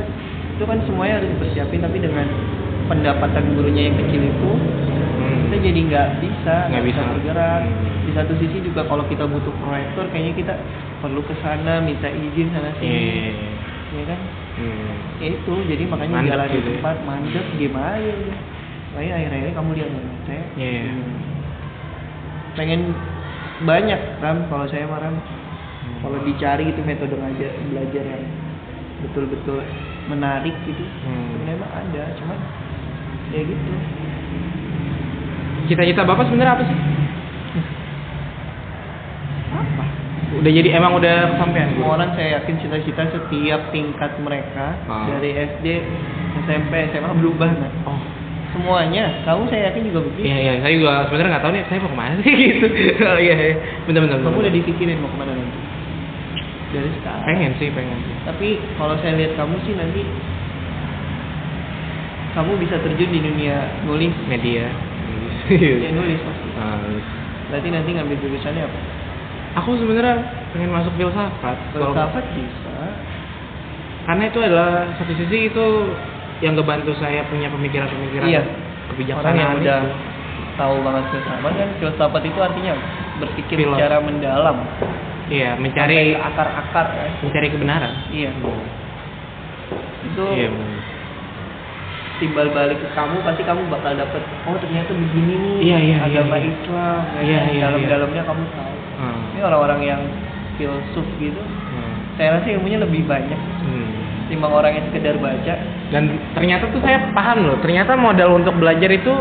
itu 0.55 0.63
kan 0.63 0.77
semuanya 0.85 1.13
harus 1.19 1.29
dipersiapin 1.31 1.79
tapi 1.81 1.97
dengan 1.99 2.27
pendapatan 2.85 3.53
gurunya 3.53 3.89
yang 3.89 3.97
kecil 3.97 4.21
itu 4.23 4.51
Hmm. 5.15 5.47
kita 5.47 5.57
jadi 5.63 5.79
nggak 5.81 6.09
bisa 6.19 6.55
Nggak 6.67 6.85
bisa. 6.85 7.01
bergerak 7.07 7.61
di 8.03 8.11
satu 8.11 8.33
sisi 8.35 8.57
juga 8.61 8.83
kalau 8.83 9.03
kita 9.05 9.23
butuh 9.23 9.53
proyektor 9.57 10.05
kayaknya 10.09 10.33
kita 10.35 10.53
perlu 10.99 11.21
ke 11.21 11.33
sana 11.39 11.79
minta 11.79 12.05
izin 12.05 12.51
sana 12.51 12.69
Iya, 12.69 12.77
sini 12.77 12.91
iya, 12.91 13.25
iya. 13.25 13.51
ya 13.91 14.03
kan 14.05 14.19
Hmm. 14.55 14.93
ya 15.17 15.27
itu 15.33 15.53
jadi 15.65 15.83
makanya 15.85 16.15
Mandek 16.15 16.29
jalan 16.29 16.45
di 16.45 16.53
gitu 16.53 16.59
ya. 16.59 16.73
tempat 16.73 16.95
mandek 17.01 17.45
gimana 17.55 17.89
aja 17.93 18.11
udah 18.11 18.39
Makanya 18.85 19.13
akhir-akhir 19.13 19.51
kamu 19.51 19.69
lihat 19.73 19.89
saya 20.23 20.43
Iya, 20.55 20.69
iya. 20.69 20.83
hmm, 20.85 21.15
pengen 22.53 22.81
banyak 23.61 24.01
ram 24.19 24.37
kalau 24.47 24.65
saya 24.67 24.85
mah 24.85 24.99
ram 24.99 25.15
Hmm. 25.15 25.97
kalau 26.01 26.17
dicari 26.23 26.63
gitu 26.65 26.81
metode 26.81 27.13
ngajar 27.13 27.51
belajar 27.65 28.03
yang 28.03 28.23
betul-betul 29.01 29.59
menarik 30.05 30.55
gitu 30.63 30.83
Hmm. 31.03 31.55
mah 31.55 31.71
ada 31.73 32.03
cuman 32.15 32.39
ya 33.29 33.41
gitu 33.41 33.71
Cita-cita 35.65 36.05
bapak 36.05 36.29
sebenarnya 36.29 36.53
apa 36.53 36.63
sih? 36.63 36.77
apa 39.49 39.83
Udah 40.35 40.51
jadi 40.51 40.69
emang 40.75 40.93
udah 40.93 41.15
kesampaian? 41.33 41.73
Semua 41.73 41.95
orang 41.95 42.11
saya 42.13 42.37
yakin 42.37 42.55
cita-cita 42.59 43.01
setiap 43.07 43.61
tingkat 43.71 44.11
mereka 44.19 44.75
Ah. 44.85 45.07
dari 45.07 45.31
SD, 45.31 45.65
SMP, 46.43 46.91
SMA 46.91 47.11
berubah 47.15 47.49
nah. 47.49 47.71
Oh. 47.87 47.97
Semuanya, 48.51 49.23
kamu 49.23 49.47
saya 49.47 49.71
yakin 49.71 49.89
juga 49.89 49.99
begitu. 50.05 50.27
Iya 50.27 50.37
iya, 50.37 50.53
saya 50.59 50.71
juga 50.75 50.91
sebenarnya 51.07 51.31
nggak 51.33 51.43
tahu 51.43 51.51
nih 51.51 51.63
saya 51.65 51.79
mau 51.81 51.91
ke 51.91 51.97
mana 51.97 52.13
sih 52.19 52.33
gitu. 52.45 52.67
Oh, 53.01 53.17
iya 53.19 53.35
iya, 53.35 53.53
bener 53.83 53.99
bener. 54.05 54.17
Kamu 54.21 54.37
udah 54.37 54.53
dipikirin 54.53 54.99
mau 54.99 55.09
ke 55.09 55.17
mana 55.17 55.31
nanti? 55.33 55.59
Dari 56.71 56.89
sekarang. 56.99 57.23
pengen 57.23 57.51
sih 57.55 57.67
pengen 57.71 57.97
sih. 58.03 58.15
Tapi 58.27 58.47
kalau 58.75 58.95
saya 58.99 59.15
lihat 59.15 59.33
kamu 59.33 59.55
sih 59.63 59.73
nanti 59.73 60.01
kamu 62.35 62.51
bisa 62.59 62.75
terjun 62.77 63.09
di 63.09 63.19
dunia 63.19 63.57
nulis. 63.81 64.11
Media. 64.25 64.67
Ya 65.47 65.89
nulis 65.89 66.19
pasti. 66.19 66.47
Ah, 66.55 66.79
Berarti 67.47 67.69
nanti 67.69 67.89
ngambil 67.91 68.17
jurusannya 68.17 68.63
apa? 68.63 68.79
aku 69.55 69.77
sebenarnya 69.77 70.19
pengen 70.51 70.67
masuk 70.69 70.91
filsafat. 70.95 71.55
Kalau- 71.71 71.91
Filsafat 71.91 72.25
bisa. 72.33 72.75
Karena 74.03 74.23
itu 74.25 74.39
adalah 74.39 74.69
satu 74.95 75.13
sisi 75.13 75.47
itu 75.47 75.65
yang 76.39 76.53
ngebantu 76.53 76.91
saya 76.95 77.23
punya 77.25 77.47
pemikiran-pemikiran 77.47 78.25
Iya. 78.25 78.43
kebijaksanaan 78.87 79.23
Orang 79.25 79.35
yang 79.37 79.51
udah 79.57 79.79
itu. 79.81 79.91
tahu 80.55 80.75
banget 80.81 81.03
filsafat 81.09 81.51
kan 81.53 81.69
filsafat 81.77 82.21
itu 82.23 82.39
artinya 82.39 82.73
berpikir 83.17 83.55
Filosof. 83.57 83.77
secara 83.77 83.97
mendalam 83.99 84.57
Iya, 85.25 85.49
mencari 85.55 85.95
akar-akar 86.13 86.85
kan 86.91 87.09
mencari 87.19 87.47
kebenaran. 87.49 87.91
iya 88.09 88.29
itu 90.05 90.23
Iya. 90.27 90.49
Timbal 92.17 92.47
balik 92.49 92.77
ke 92.77 92.87
kamu 92.91 93.19
pasti 93.21 93.41
kamu 93.43 93.61
bakal 93.67 93.91
dapet 93.91 94.21
oh 94.45 94.55
ternyata 94.55 94.91
begini 94.91 95.33
nih 95.35 95.55
Iya, 95.61 95.77
iya, 95.79 95.97
agama 96.03 96.35
iya, 96.35 96.43
iya. 96.43 96.51
Islam 96.51 97.01
ya 97.03 97.21
Iya, 97.21 97.39
kan? 97.39 97.51
iya, 97.51 97.63
dalam-dalamnya 97.67 98.23
kamu 98.23 98.43
tahu 98.51 98.75
Hmm. 98.95 99.19
ini 99.35 99.41
orang-orang 99.43 99.79
yang 99.83 100.01
filsuf 100.55 101.07
gitu 101.19 101.41
Hmm. 101.43 101.93
saya 102.15 102.39
rasa 102.39 102.47
ilmunya 102.49 102.79
lebih 102.79 103.03
banyak 103.03 103.39
Hmm. 103.61 103.87
timbang 104.25 104.49
orang 104.49 104.71
yang 104.73 104.85
sekedar 104.87 105.15
baca 105.17 105.55
Dan 105.85 106.03
ternyata 106.33 106.65
tuh 106.73 106.81
saya 106.81 107.13
paham 107.13 107.45
loh. 107.45 107.61
Ternyata 107.61 107.93
modal 107.93 108.41
untuk 108.41 108.57
belajar 108.57 108.89
itu 108.89 109.13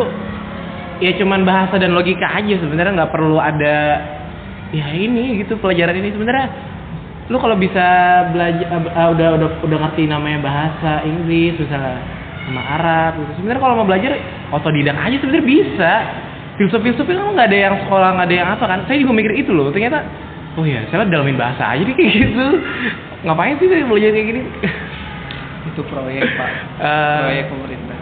ya 0.97 1.12
cuman 1.14 1.45
bahasa 1.45 1.76
dan 1.76 1.92
logika 1.92 2.24
aja 2.24 2.57
sebenarnya 2.57 2.95
nggak 2.95 3.12
perlu 3.12 3.36
ada 3.36 4.01
ya 4.70 4.86
ini 4.90 5.42
gitu 5.42 5.59
pelajaran 5.59 5.99
ini 5.99 6.09
sebenarnya 6.09 6.49
lu 7.26 7.36
kalau 7.36 7.53
bisa 7.55 7.84
belajar 8.30 8.68
uh, 8.72 9.09
udah 9.12 9.28
udah 9.36 9.49
udah 9.61 9.78
ngerti 9.80 10.07
namanya 10.07 10.40
bahasa 10.40 11.03
Inggris 11.03 11.59
misalnya 11.59 12.01
sama 12.45 12.62
Arab 12.62 13.12
gitu. 13.24 13.32
Sebenarnya 13.40 13.62
kalau 13.62 13.74
mau 13.80 13.86
belajar 13.88 14.12
otodidak 14.53 14.97
aja 14.97 15.16
sebenarnya 15.20 15.47
bisa. 15.47 15.92
Filsuf-filsuf 16.55 17.07
itu 17.11 17.18
kan 17.18 17.34
nggak 17.34 17.51
ada 17.51 17.59
yang 17.59 17.74
sekolah 17.82 18.09
nggak 18.14 18.26
ada 18.30 18.36
yang 18.36 18.49
apa 18.55 18.64
kan? 18.68 18.78
Saya 18.86 19.03
juga 19.03 19.12
mikir 19.16 19.32
itu 19.34 19.51
loh 19.51 19.74
ternyata 19.74 20.07
oh 20.55 20.62
ya 20.62 20.86
saya 20.86 21.03
dalamin 21.11 21.34
bahasa 21.34 21.74
aja 21.74 21.82
nih 21.82 21.95
kayak 21.97 22.12
gitu. 22.22 22.47
Ngapain 23.24 23.57
sih 23.59 23.66
saya 23.66 23.88
belajar 23.88 24.11
kayak 24.12 24.26
gini? 24.28 24.42
Itu 25.72 25.80
proyek 25.88 26.22
pak. 26.36 26.51
Eh, 26.76 27.20
proyek 27.24 27.45
pemerintah. 27.49 27.99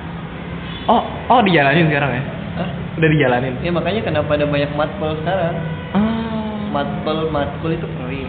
oh 0.90 1.02
oh 1.30 1.40
dijalanin 1.46 1.86
sekarang 1.86 2.10
ya? 2.10 2.22
Hah? 2.58 2.68
udah 2.98 3.08
dijalanin? 3.08 3.54
Ya 3.62 3.70
makanya 3.70 4.00
kenapa 4.02 4.34
ada 4.34 4.44
banyak 4.50 4.70
matkul 4.74 5.14
sekarang? 5.22 5.54
Oh 5.94 6.52
matkul 6.74 7.30
matkul 7.30 7.70
itu 7.72 7.86
proyek. 7.86 8.26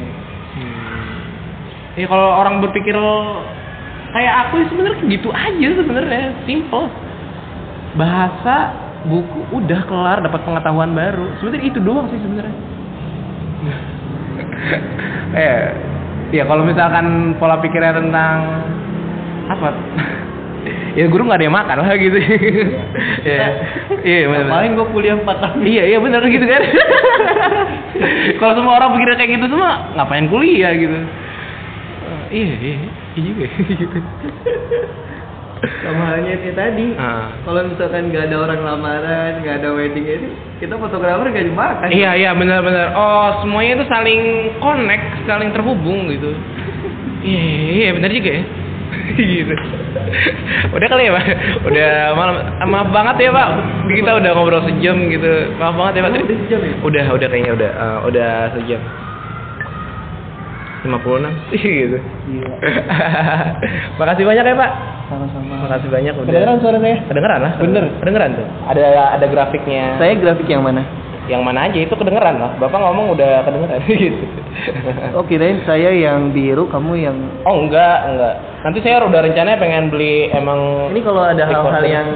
Hmm. 0.53 1.17
Ya 1.97 2.05
kalau 2.05 2.29
orang 2.39 2.61
berpikir 2.61 2.93
kayak 4.13 4.33
aku 4.45 4.53
ya 4.61 4.65
sebenarnya 4.69 5.03
gitu 5.09 5.29
aja 5.33 5.67
sebenarnya, 5.73 6.23
simple. 6.45 6.87
Bahasa, 7.97 8.55
buku 9.09 9.39
udah 9.53 9.81
kelar 9.89 10.21
dapat 10.21 10.41
pengetahuan 10.45 10.93
baru. 10.93 11.33
Sebenarnya 11.41 11.65
itu 11.65 11.79
doang 11.81 12.07
sih 12.13 12.21
sebenarnya. 12.21 12.57
eh, 15.43 15.61
ya 16.29 16.43
kalau 16.45 16.61
misalkan 16.61 17.37
pola 17.41 17.57
pikirnya 17.57 17.97
tentang 17.97 18.37
apa? 19.49 19.69
ya 20.99 21.09
guru 21.09 21.25
nggak 21.25 21.41
ada 21.41 21.45
yang 21.49 21.57
makan 21.57 21.77
lah 21.81 21.97
gitu. 21.97 22.17
Iya. 23.23 23.47
Iya, 24.03 24.27
benar. 24.27 24.51
Paling 24.51 24.71
gue 24.75 24.87
kuliah 24.91 25.15
4 25.15 25.23
tahun 25.23 25.63
Iya 25.63 25.83
iya 25.95 25.97
benar 26.03 26.21
gitu 26.27 26.43
kan. 26.43 26.61
Kalau 28.35 28.53
semua 28.59 28.73
orang 28.83 28.99
pikirnya 28.99 29.15
kayak 29.15 29.31
gitu 29.39 29.45
semua, 29.47 29.95
ngapain 29.95 30.27
kuliah 30.27 30.75
gitu? 30.75 30.97
Iya 32.29 32.55
iya 32.59 32.92
iya 33.15 33.47
juga 33.73 33.99
sama 35.83 36.03
halnya 36.11 36.35
kayak 36.43 36.57
tadi 36.59 36.85
Ah. 36.99 37.31
kalau 37.47 37.63
misalkan 37.63 38.11
nggak 38.11 38.27
ada 38.27 38.37
orang 38.37 38.59
lamaran 38.61 39.31
nggak 39.39 39.55
ada 39.63 39.69
wedding 39.71 40.03
itu 40.03 40.27
kita 40.59 40.75
fotografer 40.75 41.31
nggak 41.31 41.47
dimakan 41.47 41.87
Iya 41.87 42.11
iya 42.19 42.31
benar 42.35 42.59
benar. 42.63 42.91
Oh 42.95 43.39
semuanya 43.43 43.79
itu 43.79 43.85
saling 43.87 44.21
connect, 44.59 45.23
saling 45.23 45.49
terhubung 45.51 46.11
gitu. 46.11 46.35
Iya 47.23 47.39
iya, 47.39 47.71
iya 47.71 47.89
benar 47.95 48.11
juga 48.11 48.31
ya. 48.31 48.43
gitu. 49.39 49.55
Udah 50.71 50.87
kali 50.87 51.07
ya 51.07 51.11
pak. 51.15 51.25
Udah 51.63 51.91
malam. 52.15 52.35
Maaf 52.67 52.89
banget 52.91 53.15
ya 53.27 53.31
pak. 53.31 53.47
Kita 53.89 54.11
udah 54.19 54.31
ngobrol 54.35 54.63
sejam 54.67 54.97
gitu. 55.07 55.31
Maaf 55.59 55.75
banget 55.75 55.93
ya 55.95 56.01
pak. 56.03 56.11
Udah 56.13 56.37
sejam 56.43 56.59
ya? 56.59 56.73
Udah 56.83 57.05
udah 57.11 57.27
kayaknya 57.27 57.51
udah 57.55 57.71
eh, 57.71 57.97
udah 58.07 58.31
sejam. 58.55 58.81
56 60.83 61.55
gitu. 61.63 61.97
Gila. 62.27 62.55
Makasih 63.99 64.25
banyak 64.27 64.43
ya 64.43 64.55
pak. 64.55 64.71
sama-sama 65.07 65.53
Makasih 65.63 65.89
banyak 65.89 66.13
udah. 66.15 66.27
kedengeran 66.27 66.57
suara 66.59 66.77
saya 66.79 66.97
Kedengeran 67.07 67.39
lah. 67.39 67.53
Bener. 67.59 67.83
Kedengeran 68.03 68.29
tuh. 68.35 68.47
Ada 68.67 68.83
ada 69.15 69.25
grafiknya. 69.27 69.95
saya 69.95 70.13
grafik 70.15 70.47
yang 70.47 70.63
mana 70.63 70.83
Yang 71.23 71.39
mana 71.39 71.71
aja 71.71 71.79
itu 71.79 71.95
kedengeran 71.95 72.35
lah. 72.35 72.51
Bapak 72.59 72.79
ngomong 72.83 73.15
udah 73.15 73.47
kedengeran 73.47 73.79
gitu. 73.91 74.25
oh 75.15 75.23
kirain 75.23 75.63
saya 75.63 75.95
yang 75.95 76.35
biru 76.35 76.67
kamu 76.67 76.99
yang 76.99 77.15
Oh 77.47 77.63
enggak, 77.63 77.97
enggak. 78.11 78.35
Nanti 78.63 78.79
saya 78.83 78.99
udah 78.99 79.21
rencananya 79.23 79.55
pengen 79.55 79.87
beli 79.87 80.27
emang 80.29 80.91
ini 80.91 80.99
kalau 80.99 81.23
ada 81.23 81.43
hal-hal 81.43 81.83
yang 81.83 82.07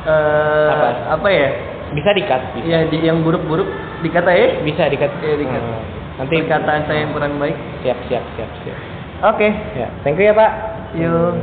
eh 0.00 0.68
Apa? 0.72 0.88
apa 1.16 1.28
ya 1.28 1.48
bisa 1.90 2.10
dikat, 2.14 2.40
bisa. 2.54 2.64
ya 2.70 2.78
di, 2.86 3.02
yang 3.02 3.20
buruk-buruk 3.20 3.66
dikata 4.00 4.30
ya 4.30 4.62
Bisa 4.62 4.86
dikat. 4.86 5.10
Iya, 5.20 5.34
dikat. 5.36 5.60
Hmm. 5.60 5.99
Nanti 6.20 6.36
perkataan 6.44 6.84
saya 6.84 7.08
yang 7.08 7.16
kurang 7.16 7.40
baik 7.40 7.56
siap 7.80 7.96
siap 8.12 8.20
siap 8.36 8.50
siap. 8.60 8.78
oke 9.24 9.48
Ya, 9.72 9.88
thank 10.04 10.20
you 10.20 10.28
ya, 10.28 10.36
Pak. 10.36 10.52
yuk 11.00 11.34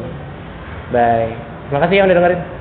Bye. 0.94 1.34
Terima 1.68 1.80
kasih 1.84 1.96
yang 2.00 2.08
udah 2.08 2.18
dengerin. 2.22 2.57